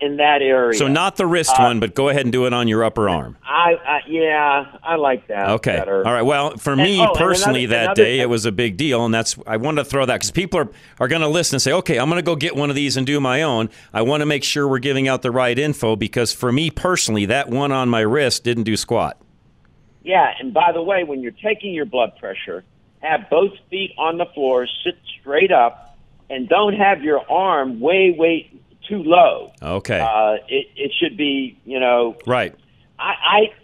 in 0.00 0.18
that 0.18 0.42
area. 0.42 0.78
So 0.78 0.86
not 0.88 1.16
the 1.16 1.26
wrist 1.26 1.52
Uh, 1.58 1.62
one, 1.64 1.80
but 1.80 1.94
go 1.94 2.08
ahead 2.10 2.22
and 2.22 2.32
do 2.32 2.46
it 2.46 2.52
on 2.52 2.68
your 2.68 2.84
upper 2.84 3.08
arm. 3.08 3.36
I, 3.42 3.74
I 3.86 4.00
yeah, 4.06 4.66
I 4.82 4.96
like 4.96 5.28
that. 5.28 5.48
Okay. 5.50 5.76
better. 5.76 6.06
All 6.06 6.12
right. 6.12 6.22
Well, 6.22 6.56
for 6.58 6.72
And- 6.74 6.82
me 6.82 7.00
oh, 7.00 7.12
personally, 7.14 7.64
another- 7.64 7.76
that 7.76 7.84
another 7.84 8.04
day 8.04 8.20
it 8.20 8.28
was 8.28 8.44
a 8.46 8.52
big 8.52 8.76
deal, 8.76 9.04
and 9.04 9.12
that's 9.14 9.36
I 9.46 9.56
wanted 9.56 9.84
to 9.84 9.90
throw 9.90 10.04
that 10.06 10.14
because 10.16 10.30
people 10.30 10.60
are 10.60 10.68
are 11.00 11.08
going 11.08 11.22
to 11.22 11.28
listen 11.28 11.56
and 11.56 11.62
say, 11.62 11.72
okay, 11.72 11.98
I'm 11.98 12.08
going 12.10 12.18
to 12.18 12.24
go 12.24 12.36
get 12.36 12.54
one 12.54 12.68
of 12.70 12.76
these 12.76 12.96
and 12.96 13.06
do 13.06 13.18
my 13.20 13.42
own. 13.42 13.70
I 13.94 14.02
want 14.02 14.20
to 14.20 14.26
make 14.26 14.44
sure 14.44 14.68
we're 14.68 14.78
giving 14.78 15.08
out 15.08 15.22
the 15.22 15.30
right 15.30 15.58
info 15.58 15.96
because 15.96 16.32
for 16.32 16.52
me 16.52 16.70
personally, 16.70 17.24
that 17.26 17.48
one 17.48 17.72
on 17.72 17.88
my 17.88 18.00
wrist 18.00 18.44
didn't 18.44 18.64
do 18.64 18.76
squat. 18.76 19.16
Yeah, 20.02 20.32
and 20.38 20.54
by 20.54 20.72
the 20.72 20.82
way, 20.82 21.04
when 21.04 21.20
you're 21.20 21.32
taking 21.32 21.74
your 21.74 21.84
blood 21.84 22.12
pressure, 22.18 22.64
have 23.00 23.28
both 23.30 23.52
feet 23.70 23.92
on 23.98 24.18
the 24.18 24.26
floor, 24.26 24.66
sit 24.84 24.98
straight 25.20 25.52
up, 25.52 25.98
and 26.28 26.48
don't 26.48 26.74
have 26.74 27.02
your 27.02 27.20
arm 27.30 27.80
way, 27.80 28.14
way 28.16 28.50
too 28.88 29.02
low. 29.02 29.52
Okay. 29.62 30.00
Uh, 30.00 30.36
it, 30.48 30.66
it 30.76 30.92
should 30.98 31.16
be, 31.16 31.58
you 31.64 31.80
know, 31.80 32.16
right. 32.26 32.54
I, 32.98 33.14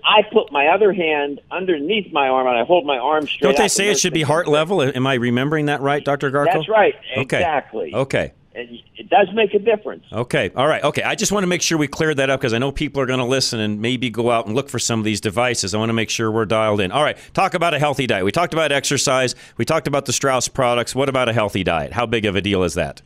I 0.04 0.18
I 0.18 0.22
put 0.32 0.50
my 0.50 0.68
other 0.68 0.94
hand 0.94 1.42
underneath 1.50 2.10
my 2.10 2.28
arm 2.28 2.46
and 2.46 2.56
I 2.56 2.64
hold 2.64 2.86
my 2.86 2.96
arm 2.96 3.26
straight. 3.26 3.40
Don't 3.42 3.56
they 3.58 3.68
say 3.68 3.90
it 3.90 3.98
should 3.98 4.14
be 4.14 4.22
heart 4.22 4.48
level? 4.48 4.80
Am 4.80 5.06
I 5.06 5.14
remembering 5.14 5.66
that 5.66 5.82
right, 5.82 6.02
Dr. 6.02 6.30
Garko? 6.30 6.46
That's 6.54 6.68
right. 6.68 6.94
Okay. 7.18 7.36
Exactly. 7.36 7.94
Okay. 7.94 8.32
It 8.58 9.10
does 9.10 9.28
make 9.34 9.52
a 9.52 9.58
difference. 9.58 10.04
Okay. 10.10 10.50
All 10.56 10.66
right. 10.66 10.82
Okay. 10.82 11.02
I 11.02 11.14
just 11.14 11.30
want 11.30 11.42
to 11.42 11.46
make 11.46 11.60
sure 11.60 11.76
we 11.76 11.88
cleared 11.88 12.16
that 12.16 12.30
up 12.30 12.40
because 12.40 12.54
I 12.54 12.58
know 12.58 12.72
people 12.72 13.02
are 13.02 13.06
going 13.06 13.18
to 13.18 13.26
listen 13.26 13.60
and 13.60 13.82
maybe 13.82 14.08
go 14.08 14.30
out 14.30 14.46
and 14.46 14.54
look 14.54 14.70
for 14.70 14.78
some 14.78 14.98
of 14.98 15.04
these 15.04 15.20
devices. 15.20 15.74
I 15.74 15.78
want 15.78 15.90
to 15.90 15.94
make 15.94 16.08
sure 16.08 16.30
we're 16.30 16.46
dialed 16.46 16.80
in. 16.80 16.90
All 16.90 17.02
right. 17.02 17.18
Talk 17.34 17.52
about 17.52 17.74
a 17.74 17.78
healthy 17.78 18.06
diet. 18.06 18.24
We 18.24 18.32
talked 18.32 18.54
about 18.54 18.72
exercise. 18.72 19.34
We 19.58 19.66
talked 19.66 19.86
about 19.86 20.06
the 20.06 20.12
Strauss 20.12 20.48
products. 20.48 20.94
What 20.94 21.10
about 21.10 21.28
a 21.28 21.34
healthy 21.34 21.64
diet? 21.64 21.92
How 21.92 22.06
big 22.06 22.24
of 22.24 22.34
a 22.34 22.40
deal 22.40 22.62
is 22.62 22.74
that? 22.74 23.02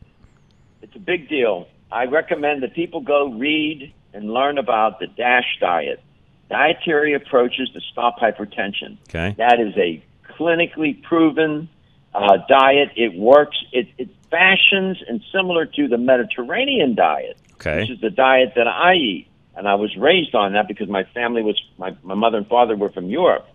It's 0.82 0.94
a 0.94 1.00
big 1.00 1.28
deal. 1.28 1.66
I 1.90 2.04
recommend 2.04 2.62
that 2.62 2.74
people 2.74 3.00
go 3.00 3.32
read 3.32 3.92
and 4.14 4.32
learn 4.32 4.56
about 4.56 5.00
the 5.00 5.08
DASH 5.08 5.58
diet, 5.60 6.00
dietary 6.48 7.14
approaches 7.14 7.68
to 7.70 7.80
stop 7.92 8.18
hypertension. 8.20 8.98
Okay. 9.08 9.34
That 9.36 9.58
is 9.58 9.76
a 9.76 10.02
clinically 10.28 11.02
proven 11.02 11.68
uh, 12.14 12.38
diet. 12.48 12.90
It 12.94 13.14
works. 13.14 13.56
It, 13.72 13.88
it 13.98 14.08
fashions 14.30 15.02
and 15.08 15.20
similar 15.32 15.66
to 15.66 15.88
the 15.88 15.98
Mediterranean 15.98 16.94
diet, 16.94 17.36
Okay. 17.54 17.80
which 17.80 17.90
is 17.90 18.00
the 18.00 18.10
diet 18.10 18.52
that 18.56 18.66
I 18.68 18.94
eat. 18.94 19.26
And 19.56 19.68
I 19.68 19.74
was 19.74 19.94
raised 19.96 20.34
on 20.34 20.52
that 20.52 20.68
because 20.68 20.88
my 20.88 21.04
family 21.12 21.42
was, 21.42 21.60
my, 21.76 21.94
my 22.02 22.14
mother 22.14 22.38
and 22.38 22.46
father 22.46 22.76
were 22.76 22.90
from 22.90 23.06
Europe. 23.06 23.46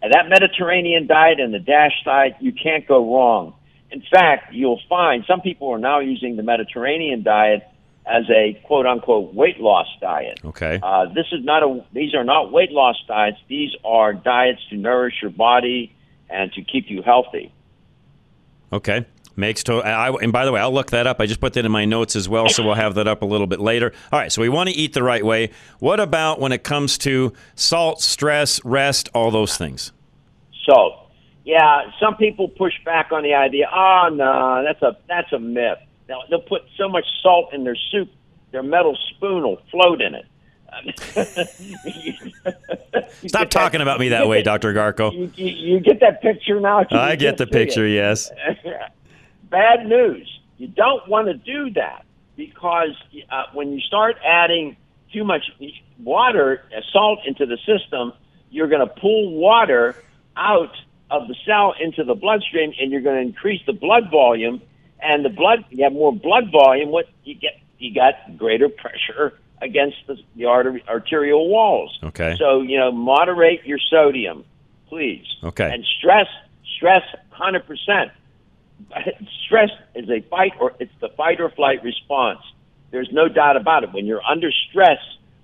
And 0.00 0.12
that 0.12 0.28
Mediterranean 0.28 1.06
diet 1.06 1.40
and 1.40 1.52
the 1.52 1.58
DASH 1.58 2.04
diet, 2.04 2.36
you 2.40 2.52
can't 2.52 2.86
go 2.86 3.14
wrong. 3.14 3.54
In 3.90 4.02
fact, 4.02 4.52
you'll 4.52 4.80
find 4.88 5.24
some 5.26 5.40
people 5.40 5.70
are 5.70 5.78
now 5.78 5.98
using 6.00 6.36
the 6.36 6.42
Mediterranean 6.42 7.22
diet 7.22 7.66
as 8.06 8.24
a 8.30 8.60
quote 8.64 8.86
unquote 8.86 9.34
weight 9.34 9.60
loss 9.60 9.86
diet. 10.00 10.40
Okay. 10.44 10.78
Uh, 10.82 11.06
this 11.06 11.26
is 11.32 11.44
not 11.44 11.62
a. 11.62 11.84
These 11.92 12.14
are 12.14 12.24
not 12.24 12.52
weight 12.52 12.70
loss 12.70 12.96
diets. 13.06 13.38
These 13.48 13.70
are 13.84 14.12
diets 14.12 14.60
to 14.70 14.76
nourish 14.76 15.14
your 15.22 15.30
body 15.30 15.94
and 16.30 16.52
to 16.52 16.62
keep 16.62 16.90
you 16.90 17.02
healthy. 17.02 17.52
Okay. 18.72 19.06
Makes 19.38 19.62
to- 19.64 19.84
I, 19.84 20.12
and 20.20 20.32
by 20.32 20.44
the 20.44 20.50
way, 20.50 20.60
I'll 20.60 20.74
look 20.74 20.90
that 20.90 21.06
up. 21.06 21.20
I 21.20 21.26
just 21.26 21.40
put 21.40 21.52
that 21.52 21.64
in 21.64 21.70
my 21.70 21.84
notes 21.84 22.16
as 22.16 22.28
well, 22.28 22.48
so 22.48 22.64
we'll 22.64 22.74
have 22.74 22.96
that 22.96 23.06
up 23.06 23.22
a 23.22 23.24
little 23.24 23.46
bit 23.46 23.60
later. 23.60 23.92
All 24.12 24.18
right, 24.18 24.32
so 24.32 24.42
we 24.42 24.48
want 24.48 24.68
to 24.68 24.74
eat 24.74 24.94
the 24.94 25.02
right 25.04 25.24
way. 25.24 25.50
What 25.78 26.00
about 26.00 26.40
when 26.40 26.50
it 26.50 26.64
comes 26.64 26.98
to 26.98 27.32
salt, 27.54 28.02
stress, 28.02 28.60
rest, 28.64 29.08
all 29.14 29.30
those 29.30 29.56
things? 29.56 29.92
So, 30.66 30.96
Yeah, 31.44 31.82
some 32.00 32.16
people 32.16 32.48
push 32.48 32.72
back 32.84 33.12
on 33.12 33.22
the 33.22 33.34
idea. 33.34 33.68
Ah, 33.70 34.06
oh 34.06 34.08
no, 34.14 34.64
that's 34.64 34.82
a 34.82 34.96
that's 35.06 35.32
a 35.32 35.38
myth. 35.38 35.78
They'll, 36.08 36.24
they'll 36.28 36.40
put 36.40 36.62
so 36.76 36.88
much 36.88 37.04
salt 37.22 37.54
in 37.54 37.62
their 37.62 37.76
soup, 37.92 38.10
their 38.50 38.64
metal 38.64 38.98
spoon 39.10 39.44
will 39.44 39.62
float 39.70 40.02
in 40.02 40.16
it. 40.16 40.26
Stop 43.28 43.48
talking 43.50 43.80
about 43.80 44.00
me 44.00 44.08
that 44.10 44.28
way, 44.28 44.42
Dr. 44.42 44.74
Garko. 44.74 45.12
You, 45.12 45.30
you, 45.36 45.74
you 45.74 45.80
get 45.80 46.00
that 46.00 46.20
picture 46.20 46.60
now? 46.60 46.84
I 46.90 47.16
get 47.16 47.38
the 47.38 47.46
just 47.46 47.54
see 47.54 47.60
it? 47.60 47.64
picture, 47.66 47.86
yes. 47.86 48.30
Bad 49.50 49.86
news. 49.86 50.40
You 50.56 50.68
don't 50.68 51.08
want 51.08 51.28
to 51.28 51.34
do 51.34 51.70
that 51.74 52.04
because 52.36 52.96
uh, 53.30 53.44
when 53.52 53.72
you 53.72 53.80
start 53.80 54.16
adding 54.24 54.76
too 55.12 55.24
much 55.24 55.42
water, 55.98 56.62
uh, 56.76 56.80
salt 56.92 57.20
into 57.26 57.46
the 57.46 57.58
system, 57.58 58.12
you're 58.50 58.68
going 58.68 58.86
to 58.86 58.94
pull 59.00 59.34
water 59.34 59.96
out 60.36 60.74
of 61.10 61.28
the 61.28 61.34
cell 61.46 61.74
into 61.80 62.04
the 62.04 62.14
bloodstream, 62.14 62.72
and 62.80 62.90
you're 62.90 63.00
going 63.00 63.16
to 63.16 63.22
increase 63.22 63.60
the 63.66 63.72
blood 63.72 64.10
volume. 64.10 64.60
And 65.00 65.24
the 65.24 65.30
blood, 65.30 65.64
you 65.70 65.84
have 65.84 65.92
more 65.92 66.12
blood 66.12 66.50
volume. 66.50 66.90
What 66.90 67.06
you 67.24 67.34
get, 67.34 67.60
you 67.78 67.94
got 67.94 68.36
greater 68.36 68.68
pressure 68.68 69.38
against 69.62 69.96
the, 70.06 70.16
the 70.36 70.46
artery, 70.46 70.84
arterial 70.88 71.48
walls. 71.48 71.98
Okay. 72.02 72.36
So 72.38 72.62
you 72.62 72.78
know, 72.78 72.90
moderate 72.90 73.64
your 73.64 73.78
sodium, 73.78 74.44
please. 74.88 75.24
Okay. 75.44 75.72
And 75.72 75.84
stress, 75.98 76.26
stress, 76.76 77.02
hundred 77.30 77.66
percent. 77.66 78.10
Stress 79.46 79.70
is 79.94 80.08
a 80.10 80.20
fight 80.28 80.52
or 80.60 80.74
it's 80.78 80.92
the 81.00 81.08
fight 81.10 81.40
or 81.40 81.50
flight 81.50 81.82
response. 81.82 82.40
There's 82.90 83.08
no 83.12 83.28
doubt 83.28 83.56
about 83.56 83.84
it. 83.84 83.92
When 83.92 84.06
you're 84.06 84.22
under 84.24 84.50
stress, 84.70 84.98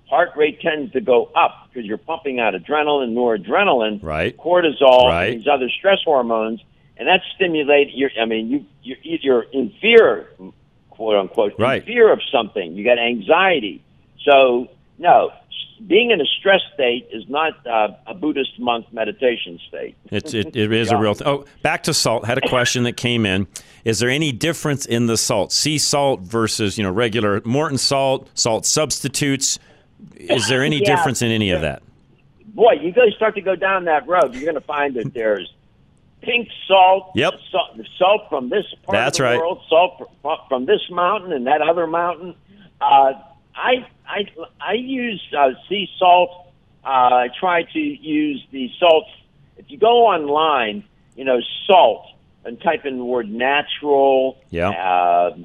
heart 0.09 0.29
rate 0.35 0.61
tends 0.61 0.93
to 0.93 1.01
go 1.01 1.25
up 1.35 1.67
because 1.69 1.85
you're 1.85 1.97
pumping 1.97 2.39
out 2.39 2.53
adrenaline, 2.53 3.13
noradrenaline, 3.13 4.01
right. 4.03 4.35
cortisol, 4.37 5.09
Right. 5.09 5.25
and 5.33 5.41
these 5.41 5.47
other 5.47 5.69
stress 5.69 5.99
hormones, 6.03 6.61
and 6.97 7.07
that 7.07 7.21
stimulates 7.35 7.91
your. 7.93 8.09
I 8.19 8.25
mean, 8.25 8.49
you 8.49 8.65
you're 8.83 8.97
either 9.03 9.41
in 9.51 9.71
fear, 9.81 10.27
quote 10.89 11.15
unquote, 11.17 11.53
Right. 11.59 11.81
in 11.81 11.87
fear 11.87 12.11
of 12.11 12.21
something. 12.31 12.73
You 12.75 12.83
got 12.83 12.97
anxiety. 12.99 13.81
So 14.23 14.69
no, 14.97 15.31
being 15.87 16.11
in 16.11 16.21
a 16.21 16.25
stress 16.25 16.61
state 16.73 17.07
is 17.11 17.27
not 17.27 17.65
uh, 17.67 17.89
a 18.07 18.13
Buddhist 18.13 18.57
monk 18.59 18.85
meditation 18.93 19.59
state. 19.67 19.95
It's 20.11 20.33
it, 20.33 20.55
it 20.55 20.71
is 20.71 20.91
a 20.91 20.97
real 20.97 21.13
thing. 21.13 21.27
Oh, 21.27 21.45
back 21.61 21.83
to 21.83 21.93
salt. 21.93 22.25
Had 22.25 22.37
a 22.37 22.47
question 22.49 22.83
that 22.83 22.97
came 22.97 23.25
in. 23.25 23.47
Is 23.83 23.99
there 23.99 24.09
any 24.09 24.31
difference 24.31 24.85
in 24.85 25.05
the 25.07 25.17
salt? 25.17 25.51
Sea 25.51 25.77
salt 25.77 26.21
versus 26.21 26.77
you 26.77 26.83
know 26.83 26.91
regular 26.91 27.41
Morton 27.45 27.77
salt, 27.77 28.29
salt 28.33 28.65
substitutes. 28.65 29.59
Is 30.15 30.47
there 30.47 30.63
any 30.63 30.77
Yeah. 30.83 30.95
difference 30.95 31.21
in 31.21 31.29
any 31.31 31.51
of 31.51 31.61
that? 31.61 31.81
Boy, 32.47 32.73
you 32.81 32.91
guys 32.93 33.13
start 33.17 33.35
to 33.35 33.41
go 33.41 33.55
down 33.55 33.85
that 33.85 34.07
road, 34.07 34.33
you're 34.33 34.43
going 34.43 34.55
to 34.55 34.61
find 34.61 34.95
that 34.95 35.13
there's 35.13 35.53
pink 36.21 36.47
salt, 36.67 37.11
Yep. 37.15 37.33
salt, 37.51 37.79
salt 37.97 38.21
from 38.29 38.47
this 38.49 38.63
part 38.83 38.93
That's 38.95 39.19
of 39.19 39.23
the 39.25 39.29
right. 39.29 39.37
world, 39.39 39.61
salt 39.67 40.09
from, 40.21 40.37
from 40.47 40.65
this 40.65 40.79
mountain 40.89 41.33
and 41.33 41.45
that 41.47 41.61
other 41.61 41.85
mountain. 41.85 42.33
Uh, 42.79 43.13
I 43.55 43.87
I 44.07 44.25
I 44.59 44.73
use 44.73 45.21
uh, 45.37 45.51
sea 45.69 45.87
salt. 45.97 46.29
Uh, 46.83 46.87
I 46.87 47.29
try 47.39 47.63
to 47.63 47.79
use 47.79 48.45
the 48.51 48.69
salts. 48.79 49.09
If 49.57 49.71
you 49.71 49.77
go 49.77 50.05
online, 50.07 50.83
you 51.15 51.23
know 51.25 51.39
salt 51.67 52.05
and 52.43 52.61
type 52.61 52.85
in 52.85 52.97
the 52.99 53.03
word 53.05 53.27
natural, 53.31 54.37
Yeah. 54.51 54.69
uh, 54.69 55.35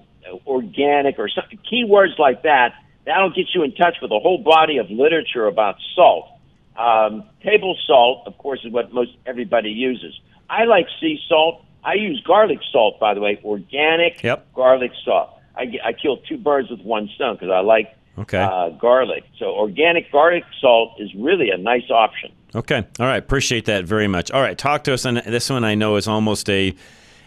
organic, 0.46 1.18
or 1.18 1.28
some 1.28 1.44
keywords 1.72 2.18
like 2.18 2.42
that. 2.42 2.74
That'll 3.06 3.30
get 3.30 3.46
you 3.54 3.62
in 3.62 3.74
touch 3.74 3.96
with 4.02 4.10
a 4.10 4.18
whole 4.18 4.38
body 4.38 4.76
of 4.76 4.90
literature 4.90 5.46
about 5.46 5.76
salt. 5.94 6.28
Um, 6.76 7.24
table 7.42 7.76
salt, 7.86 8.24
of 8.26 8.36
course, 8.38 8.60
is 8.64 8.72
what 8.72 8.92
most 8.92 9.12
everybody 9.26 9.70
uses. 9.70 10.18
I 10.48 10.64
like 10.64 10.86
sea 11.00 11.18
salt. 11.28 11.64
I 11.82 11.94
use 11.94 12.22
garlic 12.26 12.58
salt, 12.70 13.00
by 13.00 13.14
the 13.14 13.20
way, 13.20 13.40
organic 13.44 14.22
Yep. 14.22 14.52
garlic 14.54 14.92
salt. 15.04 15.30
I, 15.56 15.78
I 15.84 15.92
kill 15.94 16.18
two 16.18 16.36
birds 16.36 16.68
with 16.70 16.80
one 16.82 17.08
stone 17.14 17.34
because 17.36 17.50
I 17.50 17.60
like 17.60 17.94
Okay. 18.18 18.38
uh, 18.38 18.70
garlic. 18.70 19.24
So 19.38 19.46
organic 19.46 20.10
garlic 20.12 20.44
salt 20.60 21.00
is 21.00 21.14
really 21.14 21.50
a 21.50 21.56
nice 21.56 21.90
option. 21.90 22.32
Okay. 22.54 22.84
All 22.98 23.06
right. 23.06 23.16
Appreciate 23.16 23.66
that 23.66 23.84
very 23.84 24.08
much. 24.08 24.30
All 24.30 24.42
right. 24.42 24.58
Talk 24.58 24.84
to 24.84 24.94
us. 24.94 25.06
on 25.06 25.14
this 25.14 25.48
one 25.48 25.64
I 25.64 25.74
know 25.74 25.96
is 25.96 26.08
almost 26.08 26.48
a 26.50 26.74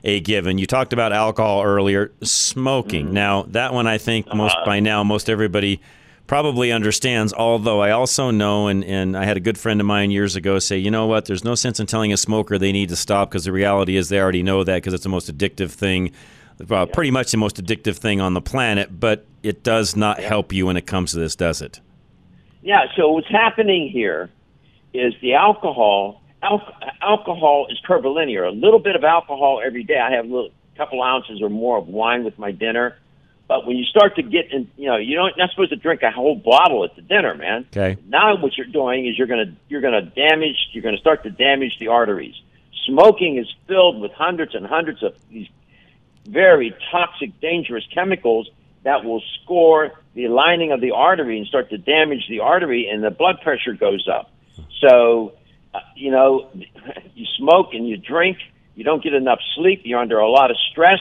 a 0.03 0.19
given. 0.19 0.57
You 0.57 0.67
talked 0.67 0.91
about 0.91 1.13
alcohol 1.13 1.63
earlier. 1.63 2.11
Smoking. 2.21 3.13
Now 3.13 3.43
that 3.49 3.73
one 3.73 3.87
I 3.87 3.97
think 3.97 4.33
most 4.33 4.57
by 4.65 4.79
now 4.81 5.03
most 5.03 5.29
everybody 5.29 5.81
probably 6.27 6.71
understands. 6.71 7.33
Although 7.33 7.81
I 7.81 7.91
also 7.91 8.31
know, 8.31 8.67
and 8.67 8.83
and 8.83 9.17
I 9.17 9.23
had 9.25 9.37
a 9.37 9.39
good 9.39 9.57
friend 9.57 9.79
of 9.79 9.87
mine 9.87 10.11
years 10.11 10.35
ago 10.35 10.59
say, 10.59 10.77
you 10.77 10.91
know 10.91 11.05
what? 11.05 11.25
There's 11.25 11.43
no 11.43 11.55
sense 11.55 11.79
in 11.79 11.87
telling 11.87 12.11
a 12.11 12.17
smoker 12.17 12.57
they 12.57 12.71
need 12.71 12.89
to 12.89 12.95
stop 12.95 13.29
because 13.29 13.45
the 13.45 13.51
reality 13.51 13.95
is 13.95 14.09
they 14.09 14.19
already 14.19 14.43
know 14.43 14.63
that 14.63 14.75
because 14.75 14.93
it's 14.93 15.03
the 15.03 15.09
most 15.09 15.35
addictive 15.35 15.71
thing. 15.71 16.11
Uh, 16.69 16.85
Pretty 16.85 17.11
much 17.11 17.31
the 17.31 17.37
most 17.37 17.63
addictive 17.63 17.97
thing 17.97 18.21
on 18.21 18.33
the 18.33 18.41
planet, 18.41 18.99
but 18.99 19.25
it 19.41 19.63
does 19.63 19.95
not 19.95 20.19
help 20.19 20.53
you 20.53 20.67
when 20.67 20.77
it 20.77 20.85
comes 20.85 21.11
to 21.11 21.19
this, 21.19 21.35
does 21.35 21.61
it? 21.61 21.79
Yeah. 22.61 22.85
So 22.95 23.09
what's 23.09 23.29
happening 23.29 23.89
here 23.89 24.29
is 24.93 25.13
the 25.21 25.33
alcohol. 25.33 26.21
Al- 26.41 26.75
alcohol 27.01 27.67
is 27.69 27.79
curvilinear. 27.85 28.45
A 28.45 28.51
little 28.51 28.79
bit 28.79 28.95
of 28.95 29.03
alcohol 29.03 29.61
every 29.65 29.83
day. 29.83 29.99
I 29.99 30.11
have 30.11 30.25
a 30.25 30.27
little, 30.27 30.51
couple 30.77 31.01
ounces 31.01 31.41
or 31.41 31.49
more 31.49 31.77
of 31.77 31.87
wine 31.87 32.23
with 32.23 32.37
my 32.39 32.51
dinner. 32.51 32.97
But 33.47 33.67
when 33.67 33.77
you 33.77 33.85
start 33.85 34.15
to 34.15 34.23
get 34.23 34.51
in, 34.51 34.69
you 34.77 34.87
know, 34.87 34.95
you 34.95 35.15
don't 35.15 35.37
not 35.37 35.49
supposed 35.51 35.71
to 35.71 35.75
drink 35.75 36.01
a 36.01 36.11
whole 36.11 36.35
bottle 36.35 36.83
at 36.85 36.95
the 36.95 37.01
dinner, 37.01 37.35
man. 37.35 37.65
Okay. 37.75 37.97
Now 38.07 38.35
what 38.37 38.57
you're 38.57 38.67
doing 38.67 39.05
is 39.05 39.17
you're 39.17 39.27
gonna 39.27 39.55
you're 39.67 39.81
gonna 39.81 40.01
damage 40.01 40.55
you're 40.71 40.81
gonna 40.81 40.97
start 40.97 41.23
to 41.23 41.29
damage 41.29 41.77
the 41.79 41.89
arteries. 41.89 42.35
Smoking 42.85 43.37
is 43.37 43.53
filled 43.67 43.99
with 43.99 44.11
hundreds 44.13 44.55
and 44.55 44.65
hundreds 44.65 45.03
of 45.03 45.13
these 45.29 45.47
very 46.25 46.75
toxic, 46.91 47.39
dangerous 47.41 47.85
chemicals 47.93 48.49
that 48.83 49.03
will 49.03 49.21
score 49.41 49.91
the 50.13 50.27
lining 50.27 50.71
of 50.71 50.81
the 50.81 50.91
artery 50.91 51.37
and 51.37 51.47
start 51.47 51.69
to 51.69 51.77
damage 51.77 52.27
the 52.29 52.39
artery, 52.39 52.87
and 52.91 53.03
the 53.03 53.11
blood 53.11 53.39
pressure 53.41 53.73
goes 53.73 54.07
up. 54.07 54.31
So, 54.79 55.33
uh, 55.73 55.79
you 55.95 56.11
know, 56.11 56.49
you 57.15 57.25
smoke 57.37 57.73
and 57.73 57.87
you 57.87 57.97
drink, 57.97 58.37
you 58.75 58.83
don't 58.83 59.03
get 59.03 59.13
enough 59.13 59.39
sleep, 59.55 59.81
you're 59.83 59.99
under 59.99 60.19
a 60.19 60.29
lot 60.29 60.51
of 60.51 60.57
stress. 60.71 60.99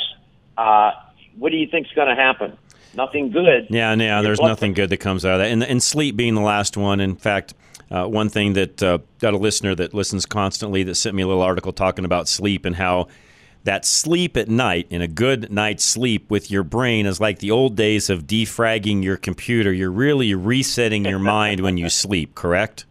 Uh, 0.57 0.93
what 1.37 1.51
do 1.51 1.57
you 1.57 1.67
think's 1.71 1.91
going 1.93 2.09
to 2.09 2.15
happen? 2.15 2.57
Nothing 2.95 3.31
good. 3.31 3.69
Yeah, 3.71 3.95
yeah. 3.95 4.17
Your 4.17 4.23
There's 4.23 4.41
nothing 4.41 4.75
good 4.75 4.91
that 4.91 4.99
comes 4.99 5.25
out 5.25 5.35
of 5.35 5.41
that, 5.41 5.51
and 5.51 5.65
and 5.65 5.83
sleep 5.83 6.15
being 6.15 6.35
the 6.35 6.43
last 6.43 6.77
one. 6.77 7.01
In 7.01 7.17
fact, 7.17 7.55
uh, 7.91 8.07
one 8.07 8.29
thing 8.29 8.53
that 8.53 8.83
uh, 8.83 8.99
got 9.19 9.33
a 9.33 9.39
listener 9.39 9.75
that 9.75 9.95
listens 9.95 10.27
constantly 10.27 10.83
that 10.83 10.95
sent 10.97 11.17
me 11.17 11.23
a 11.23 11.27
little 11.27 11.43
article 11.43 11.73
talking 11.73 12.05
about 12.05 12.29
sleep 12.29 12.67
and 12.67 12.77
how 12.77 13.09
that 13.65 13.85
sleep 13.85 14.37
at 14.37 14.49
night 14.49 14.87
and 14.91 15.03
a 15.03 15.09
good 15.09 15.51
night's 15.51 15.85
sleep 15.85 16.31
with 16.31 16.51
your 16.51 16.65
brain 16.65 17.07
is 17.07 17.21
like 17.21 17.39
the 17.39 17.51
old 17.51 17.77
days 17.77 18.11
of 18.11 18.27
defragging 18.27 19.03
your 19.03 19.17
computer. 19.17 19.73
You're 19.73 19.91
really 19.91 20.35
resetting 20.35 21.05
your 21.05 21.19
mind 21.19 21.61
when 21.61 21.77
you 21.77 21.89
sleep. 21.89 22.35
Correct? 22.35 22.85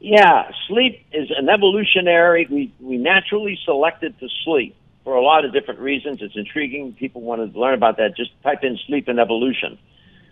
Yeah, 0.00 0.50
sleep 0.68 1.04
is 1.12 1.30
an 1.36 1.48
evolutionary. 1.48 2.46
We 2.48 2.72
we 2.78 2.96
naturally 2.96 3.58
selected 3.64 4.18
to 4.20 4.28
sleep 4.44 4.76
for 5.02 5.16
a 5.16 5.22
lot 5.22 5.44
of 5.44 5.52
different 5.52 5.80
reasons. 5.80 6.22
It's 6.22 6.36
intriguing. 6.36 6.92
People 6.92 7.22
want 7.22 7.52
to 7.52 7.58
learn 7.58 7.74
about 7.74 7.96
that. 7.96 8.16
Just 8.16 8.30
type 8.42 8.62
in 8.62 8.78
sleep 8.86 9.08
and 9.08 9.18
evolution. 9.18 9.78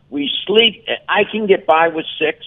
We 0.09 0.31
sleep. 0.47 0.87
I 1.09 1.25
can 1.25 1.47
get 1.47 1.67
by 1.67 1.89
with 1.89 2.07
six. 2.19 2.45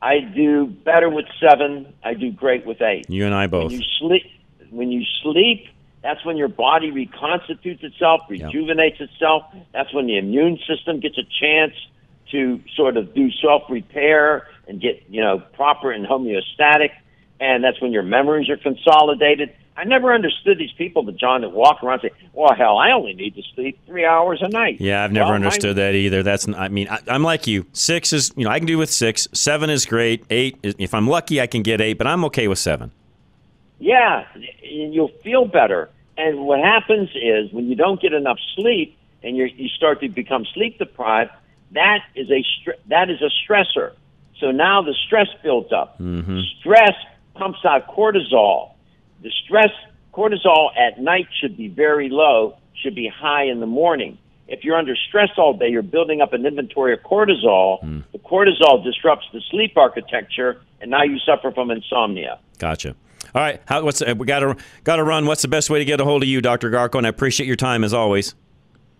I 0.00 0.20
do 0.20 0.66
better 0.66 1.08
with 1.08 1.24
seven. 1.40 1.92
I 2.04 2.14
do 2.14 2.30
great 2.30 2.66
with 2.66 2.80
eight. 2.82 3.08
You 3.08 3.24
and 3.24 3.34
I 3.34 3.48
both. 3.48 3.72
When 3.72 3.80
you 3.80 3.86
sleep, 3.98 4.24
when 4.70 4.92
you 4.92 5.02
sleep, 5.22 5.66
that's 6.04 6.22
when 6.22 6.36
your 6.36 6.48
body 6.48 6.90
reconstitutes 6.90 7.82
itself, 7.82 8.20
rejuvenates 8.28 9.00
itself. 9.00 9.44
That's 9.72 9.92
when 9.94 10.06
the 10.06 10.18
immune 10.18 10.58
system 10.68 11.00
gets 11.00 11.16
a 11.16 11.22
chance 11.40 11.72
to 12.30 12.60
sort 12.76 12.98
of 12.98 13.14
do 13.14 13.30
self 13.42 13.62
repair 13.70 14.46
and 14.68 14.82
get 14.82 15.02
you 15.08 15.22
know 15.22 15.38
proper 15.54 15.90
and 15.90 16.06
homeostatic. 16.06 16.90
And 17.40 17.64
that's 17.64 17.80
when 17.80 17.90
your 17.90 18.02
memories 18.02 18.50
are 18.50 18.58
consolidated. 18.58 19.54
I 19.76 19.84
never 19.84 20.14
understood 20.14 20.58
these 20.58 20.70
people, 20.76 21.02
the 21.04 21.10
John, 21.10 21.40
that 21.40 21.50
walk 21.50 21.82
around 21.82 22.00
and 22.04 22.12
say, 22.12 22.28
"Well, 22.34 22.54
hell, 22.54 22.76
I 22.76 22.92
only 22.92 23.14
need 23.14 23.34
to 23.36 23.42
sleep 23.54 23.78
three 23.86 24.04
hours 24.04 24.40
a 24.42 24.48
night." 24.48 24.82
Yeah, 24.82 25.04
I've 25.04 25.10
never 25.10 25.28
Well, 25.28 25.36
understood 25.36 25.76
that 25.76 25.94
either. 25.94 26.22
That's 26.22 26.46
I 26.46 26.68
mean, 26.68 26.86
I, 26.88 27.00
I'm 27.08 27.22
like 27.22 27.46
you. 27.46 27.64
Six 27.72 28.12
is 28.12 28.30
you 28.36 28.44
know 28.44 28.50
I 28.50 28.58
can 28.58 28.66
do 28.66 28.76
with 28.76 28.90
six. 28.90 29.26
Seven 29.32 29.70
is 29.70 29.86
great. 29.86 30.22
Eight, 30.28 30.58
is, 30.62 30.74
if 30.78 30.92
I'm 30.92 31.08
lucky, 31.08 31.40
I 31.40 31.46
can 31.46 31.62
get 31.62 31.80
eight, 31.80 31.94
but 31.94 32.06
I'm 32.06 32.26
okay 32.26 32.46
with 32.46 32.58
seven. 32.58 32.92
Yeah, 33.78 34.26
you'll 34.62 35.12
feel 35.22 35.46
better. 35.46 35.90
And 36.16 36.46
what 36.46 36.60
happens 36.60 37.10
is 37.14 37.52
when 37.52 37.66
you 37.66 37.76
don't 37.76 38.00
get 38.00 38.12
enough 38.12 38.38
sleep 38.54 38.96
and 39.22 39.36
you 39.36 39.44
you 39.44 39.68
start 39.68 40.00
to 40.00 40.08
become 40.08 40.44
sleep 40.54 40.78
deprived, 40.78 41.30
that 41.72 42.00
is 42.14 42.30
a 42.30 42.44
str- 42.60 42.80
that 42.88 43.10
is 43.10 43.20
a 43.20 43.30
stressor. 43.42 43.92
So 44.40 44.50
now 44.50 44.82
the 44.82 44.94
stress 45.06 45.28
builds 45.42 45.72
up. 45.72 45.98
Mm-hmm. 45.98 46.40
Stress 46.60 46.94
pumps 47.34 47.60
out 47.64 47.88
cortisol. 47.88 48.72
The 49.22 49.30
stress 49.44 49.70
cortisol 50.12 50.70
at 50.76 51.00
night 51.00 51.26
should 51.40 51.56
be 51.56 51.68
very 51.68 52.08
low, 52.08 52.56
should 52.74 52.94
be 52.94 53.08
high 53.08 53.44
in 53.44 53.60
the 53.60 53.66
morning. 53.66 54.18
If 54.46 54.62
you're 54.62 54.76
under 54.76 54.94
stress 54.94 55.30
all 55.38 55.54
day, 55.54 55.68
you're 55.68 55.82
building 55.82 56.20
up 56.20 56.32
an 56.32 56.44
inventory 56.44 56.92
of 56.92 57.00
cortisol. 57.00 57.80
The 58.12 58.18
cortisol 58.18 58.84
disrupts 58.84 59.26
the 59.32 59.40
sleep 59.50 59.76
architecture, 59.76 60.60
and 60.80 60.90
now 60.90 61.02
you 61.02 61.18
suffer 61.18 61.50
from 61.50 61.70
insomnia. 61.70 62.38
Gotcha. 62.58 62.94
All 63.34 63.42
right, 63.42 63.60
how, 63.66 63.82
what's 63.82 64.00
uh, 64.00 64.14
we 64.16 64.26
got 64.26 64.40
to 64.40 64.56
got 64.84 64.96
to 64.96 65.04
run? 65.04 65.26
What's 65.26 65.42
the 65.42 65.48
best 65.48 65.68
way 65.68 65.80
to 65.80 65.84
get 65.84 66.00
a 66.00 66.04
hold 66.04 66.22
of 66.22 66.28
you, 66.28 66.40
Dr. 66.40 66.70
Garko? 66.70 66.98
And 66.98 67.06
I 67.06 67.10
appreciate 67.10 67.46
your 67.46 67.56
time 67.56 67.82
as 67.82 67.92
always. 67.92 68.34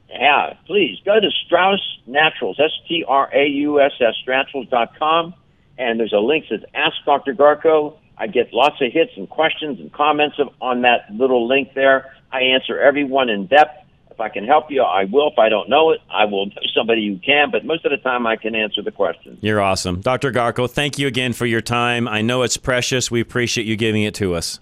Yeah, 0.09 0.55
please 0.66 0.99
go 1.05 1.20
to 1.20 1.30
Strauss 1.47 1.80
Naturals, 2.07 2.59
S 2.59 2.70
T 2.89 3.05
R 3.07 3.30
A 3.32 3.47
U 3.47 3.80
S 3.80 3.93
S 4.01 4.14
Naturals 4.26 4.68
dot 4.70 4.99
com, 4.99 5.35
and 5.78 6.01
there's 6.01 6.12
a 6.12 6.18
link 6.18 6.47
that 6.51 6.61
says 6.61 6.68
Ask 6.74 6.97
Dr. 7.05 7.35
Garko. 7.35 7.97
I 8.18 8.26
get 8.26 8.53
lots 8.53 8.76
of 8.80 8.93
hits 8.93 9.12
and 9.16 9.28
questions 9.28 9.78
and 9.78 9.93
comments 9.93 10.37
on 10.61 10.82
that 10.82 11.11
little 11.12 11.47
link 11.47 11.74
there. 11.74 12.12
I 12.32 12.41
answer 12.41 12.80
everyone 12.80 13.28
in 13.28 13.47
depth. 13.47 13.84
If 14.14 14.20
I 14.20 14.28
can 14.28 14.44
help 14.44 14.70
you, 14.70 14.80
I 14.80 15.04
will. 15.04 15.32
If 15.32 15.40
I 15.40 15.48
don't 15.48 15.68
know 15.68 15.90
it, 15.90 16.00
I 16.08 16.24
will 16.24 16.46
know 16.46 16.52
somebody 16.72 17.08
who 17.08 17.18
can, 17.18 17.50
but 17.50 17.64
most 17.64 17.84
of 17.84 17.90
the 17.90 17.96
time 17.96 18.28
I 18.28 18.36
can 18.36 18.54
answer 18.54 18.80
the 18.80 18.92
questions. 18.92 19.40
You're 19.42 19.60
awesome, 19.60 20.00
Dr. 20.00 20.30
Garko. 20.30 20.70
Thank 20.70 21.00
you 21.00 21.08
again 21.08 21.32
for 21.32 21.46
your 21.46 21.60
time. 21.60 22.06
I 22.06 22.22
know 22.22 22.42
it's 22.42 22.56
precious. 22.56 23.10
We 23.10 23.20
appreciate 23.20 23.66
you 23.66 23.74
giving 23.74 24.04
it 24.04 24.14
to 24.16 24.34
us. 24.34 24.60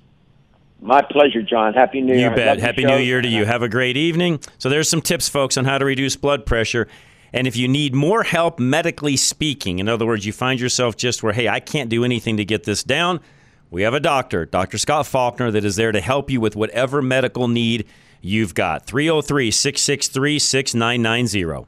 My 0.81 1.03
pleasure, 1.03 1.43
John. 1.43 1.75
Happy 1.75 2.01
New 2.01 2.15
Year. 2.15 2.31
You 2.31 2.35
bet. 2.37 2.59
Happy. 2.61 2.85
New 2.85 2.97
Year 2.97 3.21
to 3.21 3.29
you. 3.29 3.45
Have 3.45 3.63
a 3.63 3.69
great 3.69 3.99
evening. 3.99 4.41
So 4.57 4.71
there's 4.71 4.89
some 4.89 5.03
tips, 5.03 5.29
folks, 5.29 5.59
on 5.59 5.67
how 5.67 5.77
to 5.77 5.85
reduce 5.85 6.17
blood 6.17 6.47
pressure. 6.47 6.89
And 7.35 7.47
if 7.47 7.55
you 7.55 7.69
need 7.69 7.95
more 7.95 8.23
help 8.23 8.59
medically 8.59 9.17
speaking, 9.19 9.81
in 9.81 9.89
other 9.89 10.07
words, 10.07 10.25
you 10.25 10.33
find 10.33 10.59
yourself 10.59 10.97
just 10.97 11.23
where, 11.23 11.35
hey, 11.35 11.49
I 11.49 11.61
can't 11.61 11.91
do 11.91 12.05
anything 12.05 12.39
to 12.39 12.45
get 12.45 12.65
this 12.65 12.83
down, 12.83 13.21
we 13.71 13.83
have 13.83 13.95
a 13.95 14.01
doctor, 14.01 14.45
Dr. 14.45 14.77
Scott 14.77 15.07
Faulkner, 15.07 15.51
that 15.51 15.65
is 15.65 15.77
there 15.77 15.93
to 15.93 16.01
help 16.01 16.31
you 16.31 16.41
with 16.41 16.57
whatever 16.57 17.01
medical 17.01 17.49
need 17.49 17.87
you've 18.23 18.55
got. 18.55 18.87
303 18.87 19.51
663 19.51 20.39
6990. 20.39 21.67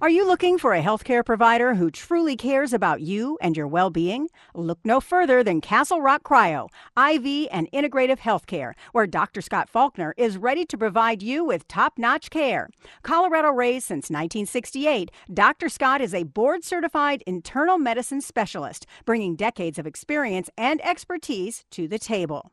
Are 0.00 0.08
you 0.08 0.24
looking 0.28 0.58
for 0.58 0.74
a 0.74 0.80
healthcare 0.80 1.26
provider 1.26 1.74
who 1.74 1.90
truly 1.90 2.36
cares 2.36 2.72
about 2.72 3.00
you 3.00 3.36
and 3.40 3.56
your 3.56 3.66
well 3.66 3.90
being? 3.90 4.28
Look 4.54 4.78
no 4.84 5.00
further 5.00 5.42
than 5.42 5.60
Castle 5.60 6.00
Rock 6.00 6.22
Cryo, 6.22 6.68
IV 6.96 7.48
and 7.50 7.68
integrative 7.72 8.20
healthcare, 8.20 8.74
where 8.92 9.08
Dr. 9.08 9.40
Scott 9.40 9.68
Faulkner 9.68 10.14
is 10.16 10.36
ready 10.36 10.64
to 10.66 10.78
provide 10.78 11.20
you 11.20 11.44
with 11.44 11.66
top 11.66 11.94
notch 11.98 12.30
care. 12.30 12.70
Colorado 13.02 13.48
raised 13.48 13.88
since 13.88 14.08
1968, 14.08 15.10
Dr. 15.34 15.68
Scott 15.68 16.00
is 16.00 16.14
a 16.14 16.22
board 16.22 16.62
certified 16.62 17.24
internal 17.26 17.76
medicine 17.76 18.20
specialist, 18.20 18.86
bringing 19.04 19.34
decades 19.34 19.80
of 19.80 19.86
experience 19.86 20.48
and 20.56 20.80
expertise 20.86 21.64
to 21.72 21.88
the 21.88 21.98
table. 21.98 22.52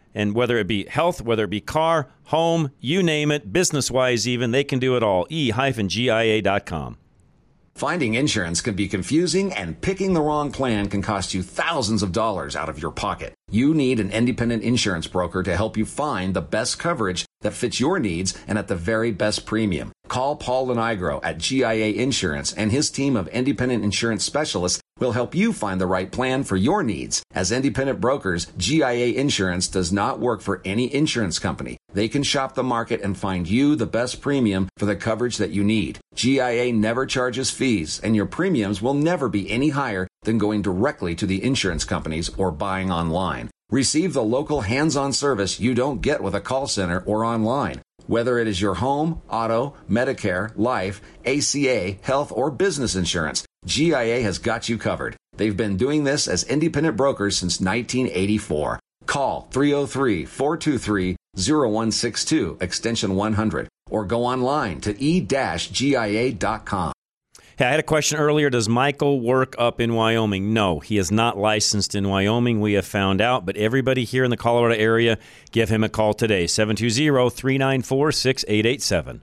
and 0.13 0.35
whether 0.35 0.57
it 0.57 0.67
be 0.67 0.85
health, 0.85 1.21
whether 1.21 1.45
it 1.45 1.49
be 1.49 1.61
car, 1.61 2.09
home, 2.25 2.71
you 2.79 3.01
name 3.03 3.31
it, 3.31 3.51
business-wise 3.51 4.27
even, 4.27 4.51
they 4.51 4.63
can 4.63 4.79
do 4.79 4.95
it 4.95 5.03
all. 5.03 5.27
e-gia.com. 5.29 6.97
Finding 7.73 8.13
insurance 8.15 8.61
can 8.61 8.75
be 8.75 8.87
confusing, 8.87 9.53
and 9.53 9.79
picking 9.81 10.13
the 10.13 10.21
wrong 10.21 10.51
plan 10.51 10.89
can 10.89 11.01
cost 11.01 11.33
you 11.33 11.41
thousands 11.41 12.03
of 12.03 12.11
dollars 12.11 12.55
out 12.55 12.69
of 12.69 12.81
your 12.81 12.91
pocket. 12.91 13.33
You 13.49 13.73
need 13.73 13.99
an 13.99 14.11
independent 14.11 14.63
insurance 14.63 15.07
broker 15.07 15.41
to 15.41 15.55
help 15.55 15.77
you 15.77 15.85
find 15.85 16.33
the 16.33 16.41
best 16.41 16.77
coverage 16.77 17.25
that 17.41 17.53
fits 17.53 17.79
your 17.79 17.97
needs 17.97 18.37
and 18.47 18.57
at 18.57 18.67
the 18.67 18.75
very 18.75 19.11
best 19.11 19.45
premium. 19.45 19.91
Call 20.11 20.35
Paul 20.35 20.67
Lenigro 20.67 21.21
at 21.23 21.37
GIA 21.37 21.93
Insurance, 21.93 22.51
and 22.51 22.69
his 22.69 22.91
team 22.91 23.15
of 23.15 23.29
independent 23.29 23.81
insurance 23.81 24.25
specialists 24.25 24.81
will 24.99 25.13
help 25.13 25.33
you 25.33 25.53
find 25.53 25.79
the 25.79 25.87
right 25.87 26.11
plan 26.11 26.43
for 26.43 26.57
your 26.57 26.83
needs. 26.83 27.23
As 27.33 27.49
independent 27.49 28.01
brokers, 28.01 28.47
GIA 28.57 29.13
Insurance 29.13 29.69
does 29.69 29.93
not 29.93 30.19
work 30.19 30.41
for 30.41 30.61
any 30.65 30.93
insurance 30.93 31.39
company. 31.39 31.77
They 31.93 32.09
can 32.09 32.23
shop 32.23 32.55
the 32.55 32.61
market 32.61 32.99
and 32.99 33.17
find 33.17 33.47
you 33.47 33.77
the 33.77 33.85
best 33.85 34.19
premium 34.19 34.67
for 34.75 34.85
the 34.85 34.97
coverage 34.97 35.37
that 35.37 35.51
you 35.51 35.63
need. 35.63 35.99
GIA 36.15 36.73
never 36.73 37.05
charges 37.05 37.49
fees, 37.49 38.01
and 38.03 38.13
your 38.13 38.25
premiums 38.25 38.81
will 38.81 38.93
never 38.93 39.29
be 39.29 39.49
any 39.49 39.69
higher 39.69 40.09
than 40.23 40.37
going 40.37 40.61
directly 40.61 41.15
to 41.15 41.25
the 41.25 41.41
insurance 41.41 41.85
companies 41.85 42.29
or 42.37 42.51
buying 42.51 42.91
online. 42.91 43.49
Receive 43.69 44.11
the 44.11 44.21
local 44.21 44.59
hands-on 44.59 45.13
service 45.13 45.61
you 45.61 45.73
don't 45.73 46.01
get 46.01 46.21
with 46.21 46.35
a 46.35 46.41
call 46.41 46.67
center 46.67 46.99
or 47.05 47.23
online. 47.23 47.81
Whether 48.07 48.39
it 48.39 48.47
is 48.47 48.61
your 48.61 48.75
home, 48.75 49.21
auto, 49.29 49.75
Medicare, 49.89 50.51
life, 50.55 51.01
ACA, 51.25 51.97
health, 52.01 52.31
or 52.31 52.51
business 52.51 52.95
insurance, 52.95 53.45
GIA 53.65 54.21
has 54.21 54.37
got 54.37 54.69
you 54.69 54.77
covered. 54.77 55.15
They've 55.37 55.55
been 55.55 55.77
doing 55.77 56.03
this 56.03 56.27
as 56.27 56.43
independent 56.43 56.97
brokers 56.97 57.37
since 57.37 57.59
1984. 57.59 58.79
Call 59.05 59.47
303 59.51 60.25
423 60.25 61.15
0162 61.35 62.57
extension 62.61 63.15
100 63.15 63.67
or 63.89 64.05
go 64.05 64.25
online 64.25 64.81
to 64.81 65.01
e-gia.com. 65.03 66.93
Hey, 67.61 67.67
I 67.67 67.69
had 67.69 67.79
a 67.79 67.83
question 67.83 68.17
earlier. 68.17 68.49
Does 68.49 68.67
Michael 68.67 69.21
work 69.21 69.53
up 69.59 69.79
in 69.79 69.93
Wyoming? 69.93 70.51
No, 70.51 70.79
he 70.79 70.97
is 70.97 71.11
not 71.11 71.37
licensed 71.37 71.93
in 71.93 72.09
Wyoming. 72.09 72.59
We 72.59 72.73
have 72.73 72.87
found 72.87 73.21
out, 73.21 73.45
but 73.45 73.55
everybody 73.55 74.03
here 74.03 74.23
in 74.23 74.31
the 74.31 74.35
Colorado 74.35 74.73
area, 74.73 75.19
give 75.51 75.69
him 75.69 75.83
a 75.83 75.89
call 75.89 76.15
today 76.15 76.47
720 76.47 77.29
394 77.29 78.11
6887. 78.13 79.21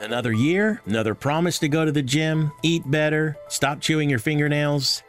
Another 0.00 0.32
year, 0.32 0.80
another 0.86 1.14
promise 1.14 1.58
to 1.58 1.68
go 1.68 1.84
to 1.84 1.92
the 1.92 2.00
gym, 2.00 2.50
eat 2.62 2.90
better, 2.90 3.36
stop 3.48 3.82
chewing 3.82 4.08
your 4.08 4.20
fingernails. 4.20 5.02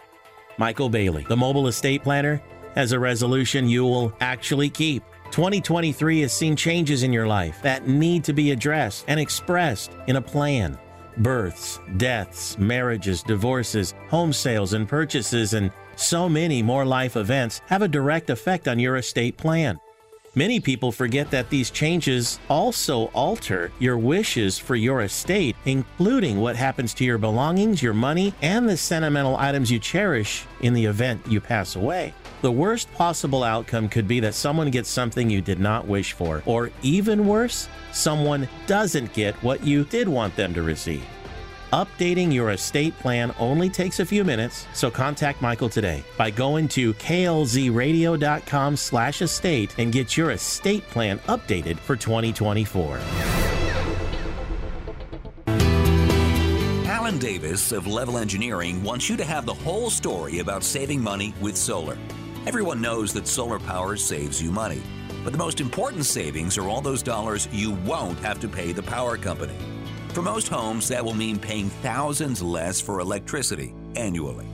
Michael 0.58 0.90
Bailey, 0.90 1.26
the 1.30 1.38
mobile 1.38 1.68
estate 1.68 2.04
planner, 2.04 2.42
has 2.74 2.92
a 2.92 3.00
resolution 3.00 3.70
you 3.70 3.86
will 3.86 4.14
actually 4.20 4.70
keep. 4.70 5.02
2023 5.32 6.22
has 6.22 6.34
seen 6.34 6.56
changes 6.56 7.04
in 7.04 7.12
your 7.12 7.28
life 7.28 7.62
that 7.62 7.88
need 7.88 8.24
to 8.24 8.34
be 8.34 8.52
addressed 8.52 9.06
and 9.08 9.20
expressed 9.20 9.92
in 10.08 10.16
a 10.16 10.22
plan. 10.22 10.78
Births, 11.18 11.80
deaths, 11.98 12.58
marriages, 12.58 13.24
divorces, 13.24 13.94
home 14.10 14.34
sales 14.34 14.74
and 14.74 14.88
purchases, 14.88 15.54
and 15.54 15.72
so 15.96 16.28
many 16.28 16.62
more 16.62 16.86
life 16.86 17.16
events 17.16 17.62
have 17.68 17.82
a 17.82 17.88
direct 17.88 18.30
effect 18.30 18.68
on 18.68 18.80
your 18.80 18.98
estate 18.98 19.38
plan. 19.38 19.80
Many 20.38 20.60
people 20.60 20.92
forget 20.92 21.32
that 21.32 21.50
these 21.50 21.72
changes 21.72 22.40
also 22.50 23.06
alter 23.14 23.72
your 23.80 23.98
wishes 23.98 24.60
for 24.60 24.76
your 24.76 25.04
estate, 25.04 25.56
including 25.64 26.42
what 26.42 26.58
happens 26.58 26.94
to 26.96 27.06
your 27.06 27.18
belongings, 27.18 27.82
your 27.82 27.94
money, 27.94 28.34
and 28.42 28.68
the 28.68 28.76
sentimental 28.76 29.38
items 29.38 29.72
you 29.72 29.80
cherish 29.80 30.46
in 30.60 30.74
the 30.74 30.84
event 30.84 31.26
you 31.26 31.40
pass 31.40 31.78
away. 31.78 32.14
The 32.42 32.52
worst 32.52 32.92
possible 32.94 33.44
outcome 33.44 33.90
could 33.90 34.08
be 34.08 34.20
that 34.20 34.36
someone 34.36 34.70
gets 34.70 34.90
something 34.90 35.30
you 35.30 35.42
did 35.42 35.60
not 35.60 35.88
wish 35.88 36.14
for, 36.14 36.44
or 36.46 36.70
even 36.84 37.26
worse, 37.26 37.68
someone 37.92 38.48
doesn't 38.68 39.14
get 39.14 39.36
what 39.44 39.64
you 39.64 39.86
did 39.86 40.08
want 40.08 40.36
them 40.36 40.54
to 40.54 40.62
receive. 40.62 41.04
Updating 41.74 42.32
your 42.34 42.52
estate 42.52 42.98
plan 43.00 43.34
only 43.40 43.70
takes 43.70 44.00
a 44.00 44.06
few 44.06 44.24
minutes, 44.24 44.68
so 44.74 44.92
contact 44.92 45.42
Michael 45.42 45.70
today 45.70 46.04
by 46.18 46.30
going 46.30 46.68
to 46.70 46.94
klzradio.com 46.94 48.78
slash 48.78 49.22
estate 49.22 49.76
and 49.78 49.92
get 49.92 50.16
your 50.16 50.32
estate 50.32 50.88
plan 50.90 51.20
updated 51.28 51.78
for 51.80 51.96
2024. 51.96 53.00
Alan 56.88 57.18
Davis 57.18 57.72
of 57.72 57.88
Level 57.88 58.18
Engineering 58.18 58.82
wants 58.84 59.10
you 59.10 59.18
to 59.18 59.26
have 59.26 59.46
the 59.46 59.54
whole 59.54 59.90
story 59.90 60.40
about 60.40 60.64
saving 60.64 61.02
money 61.02 61.34
with 61.42 61.58
solar. 61.58 61.98
Everyone 62.48 62.80
knows 62.80 63.12
that 63.14 63.28
solar 63.28 63.60
power 63.60 63.96
saves 63.96 64.42
you 64.42 64.52
money, 64.52 64.82
but 65.24 65.32
the 65.32 65.38
most 65.38 65.60
important 65.60 66.06
savings 66.06 66.58
are 66.58 66.70
all 66.70 66.80
those 66.80 67.02
dollars 67.02 67.48
you 67.52 67.72
won't 67.72 68.20
have 68.20 68.40
to 68.40 68.48
pay 68.48 68.72
the 68.72 68.84
power 68.84 69.18
company. 69.18 69.56
For 70.10 70.22
most 70.22 70.48
homes, 70.48 70.88
that 70.90 71.04
will 71.04 71.16
mean 71.16 71.40
paying 71.40 71.70
thousands 71.70 72.42
less 72.44 72.80
for 72.80 73.00
electricity 73.00 73.74
annually. 73.96 74.48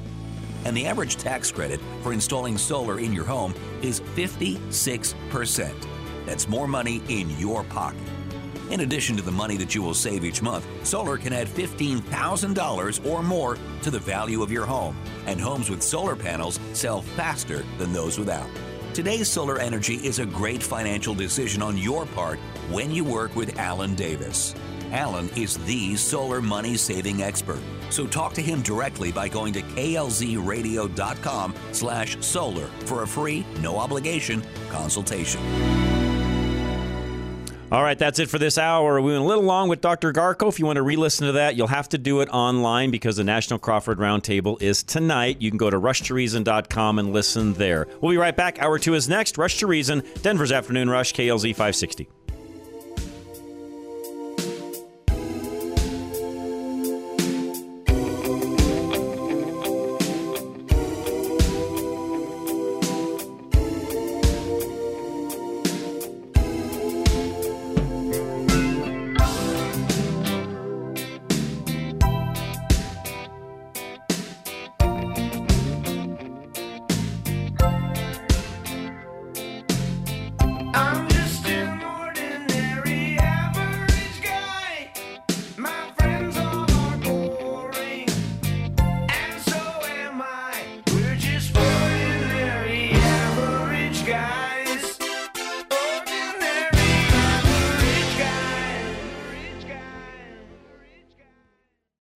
and 0.65 0.77
the 0.77 0.85
average 0.85 1.15
tax 1.15 1.51
credit 1.51 1.79
for 2.03 2.13
installing 2.13 2.57
solar 2.57 2.99
in 2.99 3.13
your 3.13 3.25
home 3.25 3.53
is 3.81 4.01
56%. 4.15 5.71
That's 6.25 6.47
more 6.47 6.67
money 6.67 7.01
in 7.09 7.29
your 7.39 7.63
pocket. 7.63 7.99
In 8.71 8.79
addition 8.79 9.17
to 9.17 9.21
the 9.21 9.31
money 9.31 9.57
that 9.57 9.75
you 9.75 9.83
will 9.83 9.93
save 9.93 10.23
each 10.23 10.41
month, 10.41 10.65
solar 10.87 11.17
can 11.17 11.33
add 11.33 11.47
$15,000 11.47 13.05
or 13.05 13.21
more 13.21 13.57
to 13.81 13.91
the 13.91 13.99
value 13.99 14.41
of 14.41 14.49
your 14.49 14.65
home, 14.65 14.95
and 15.25 15.41
homes 15.41 15.69
with 15.69 15.83
solar 15.83 16.15
panels 16.15 16.57
sell 16.71 17.01
faster 17.01 17.65
than 17.77 17.91
those 17.91 18.17
without. 18.17 18.47
Today's 18.93 19.27
solar 19.27 19.59
energy 19.59 19.95
is 19.95 20.19
a 20.19 20.25
great 20.25 20.63
financial 20.63 21.13
decision 21.13 21.61
on 21.61 21.77
your 21.77 22.05
part 22.05 22.39
when 22.69 22.91
you 22.91 23.03
work 23.03 23.35
with 23.35 23.59
Alan 23.59 23.93
Davis. 23.93 24.55
Alan 24.93 25.29
is 25.35 25.57
the 25.65 25.97
solar 25.97 26.41
money 26.41 26.77
saving 26.77 27.21
expert. 27.23 27.59
So 27.89 28.07
talk 28.07 28.31
to 28.35 28.41
him 28.41 28.61
directly 28.61 29.11
by 29.11 29.27
going 29.27 29.51
to 29.53 29.61
klzradio.com 29.61 31.55
slash 31.73 32.17
solar 32.21 32.67
for 32.85 33.03
a 33.03 33.07
free, 33.07 33.45
no 33.59 33.77
obligation 33.77 34.41
consultation. 34.69 35.41
All 37.71 37.81
right, 37.81 37.97
that's 37.97 38.19
it 38.19 38.29
for 38.29 38.37
this 38.37 38.57
hour. 38.57 38.99
We 38.99 39.13
went 39.13 39.23
a 39.23 39.25
little 39.25 39.45
long 39.45 39.69
with 39.69 39.79
Dr. 39.79 40.11
Garko. 40.11 40.49
If 40.49 40.59
you 40.59 40.65
want 40.65 40.75
to 40.75 40.81
re 40.81 40.97
listen 40.97 41.27
to 41.27 41.33
that, 41.33 41.55
you'll 41.55 41.67
have 41.67 41.87
to 41.89 41.97
do 41.97 42.19
it 42.19 42.27
online 42.27 42.91
because 42.91 43.15
the 43.15 43.23
National 43.23 43.59
Crawford 43.59 43.97
Roundtable 43.97 44.61
is 44.61 44.83
tonight. 44.83 45.37
You 45.39 45.49
can 45.51 45.57
go 45.57 45.69
to 45.69 45.79
rushtoreason.com 45.79 46.99
and 46.99 47.13
listen 47.13 47.53
there. 47.53 47.87
We'll 48.01 48.11
be 48.11 48.17
right 48.17 48.35
back. 48.35 48.61
Hour 48.61 48.77
two 48.77 48.93
is 48.93 49.07
next. 49.07 49.37
Rush 49.37 49.59
to 49.59 49.67
Reason, 49.67 50.03
Denver's 50.21 50.51
Afternoon 50.51 50.89
Rush, 50.89 51.13
KLZ 51.13 51.51
560. 51.51 52.09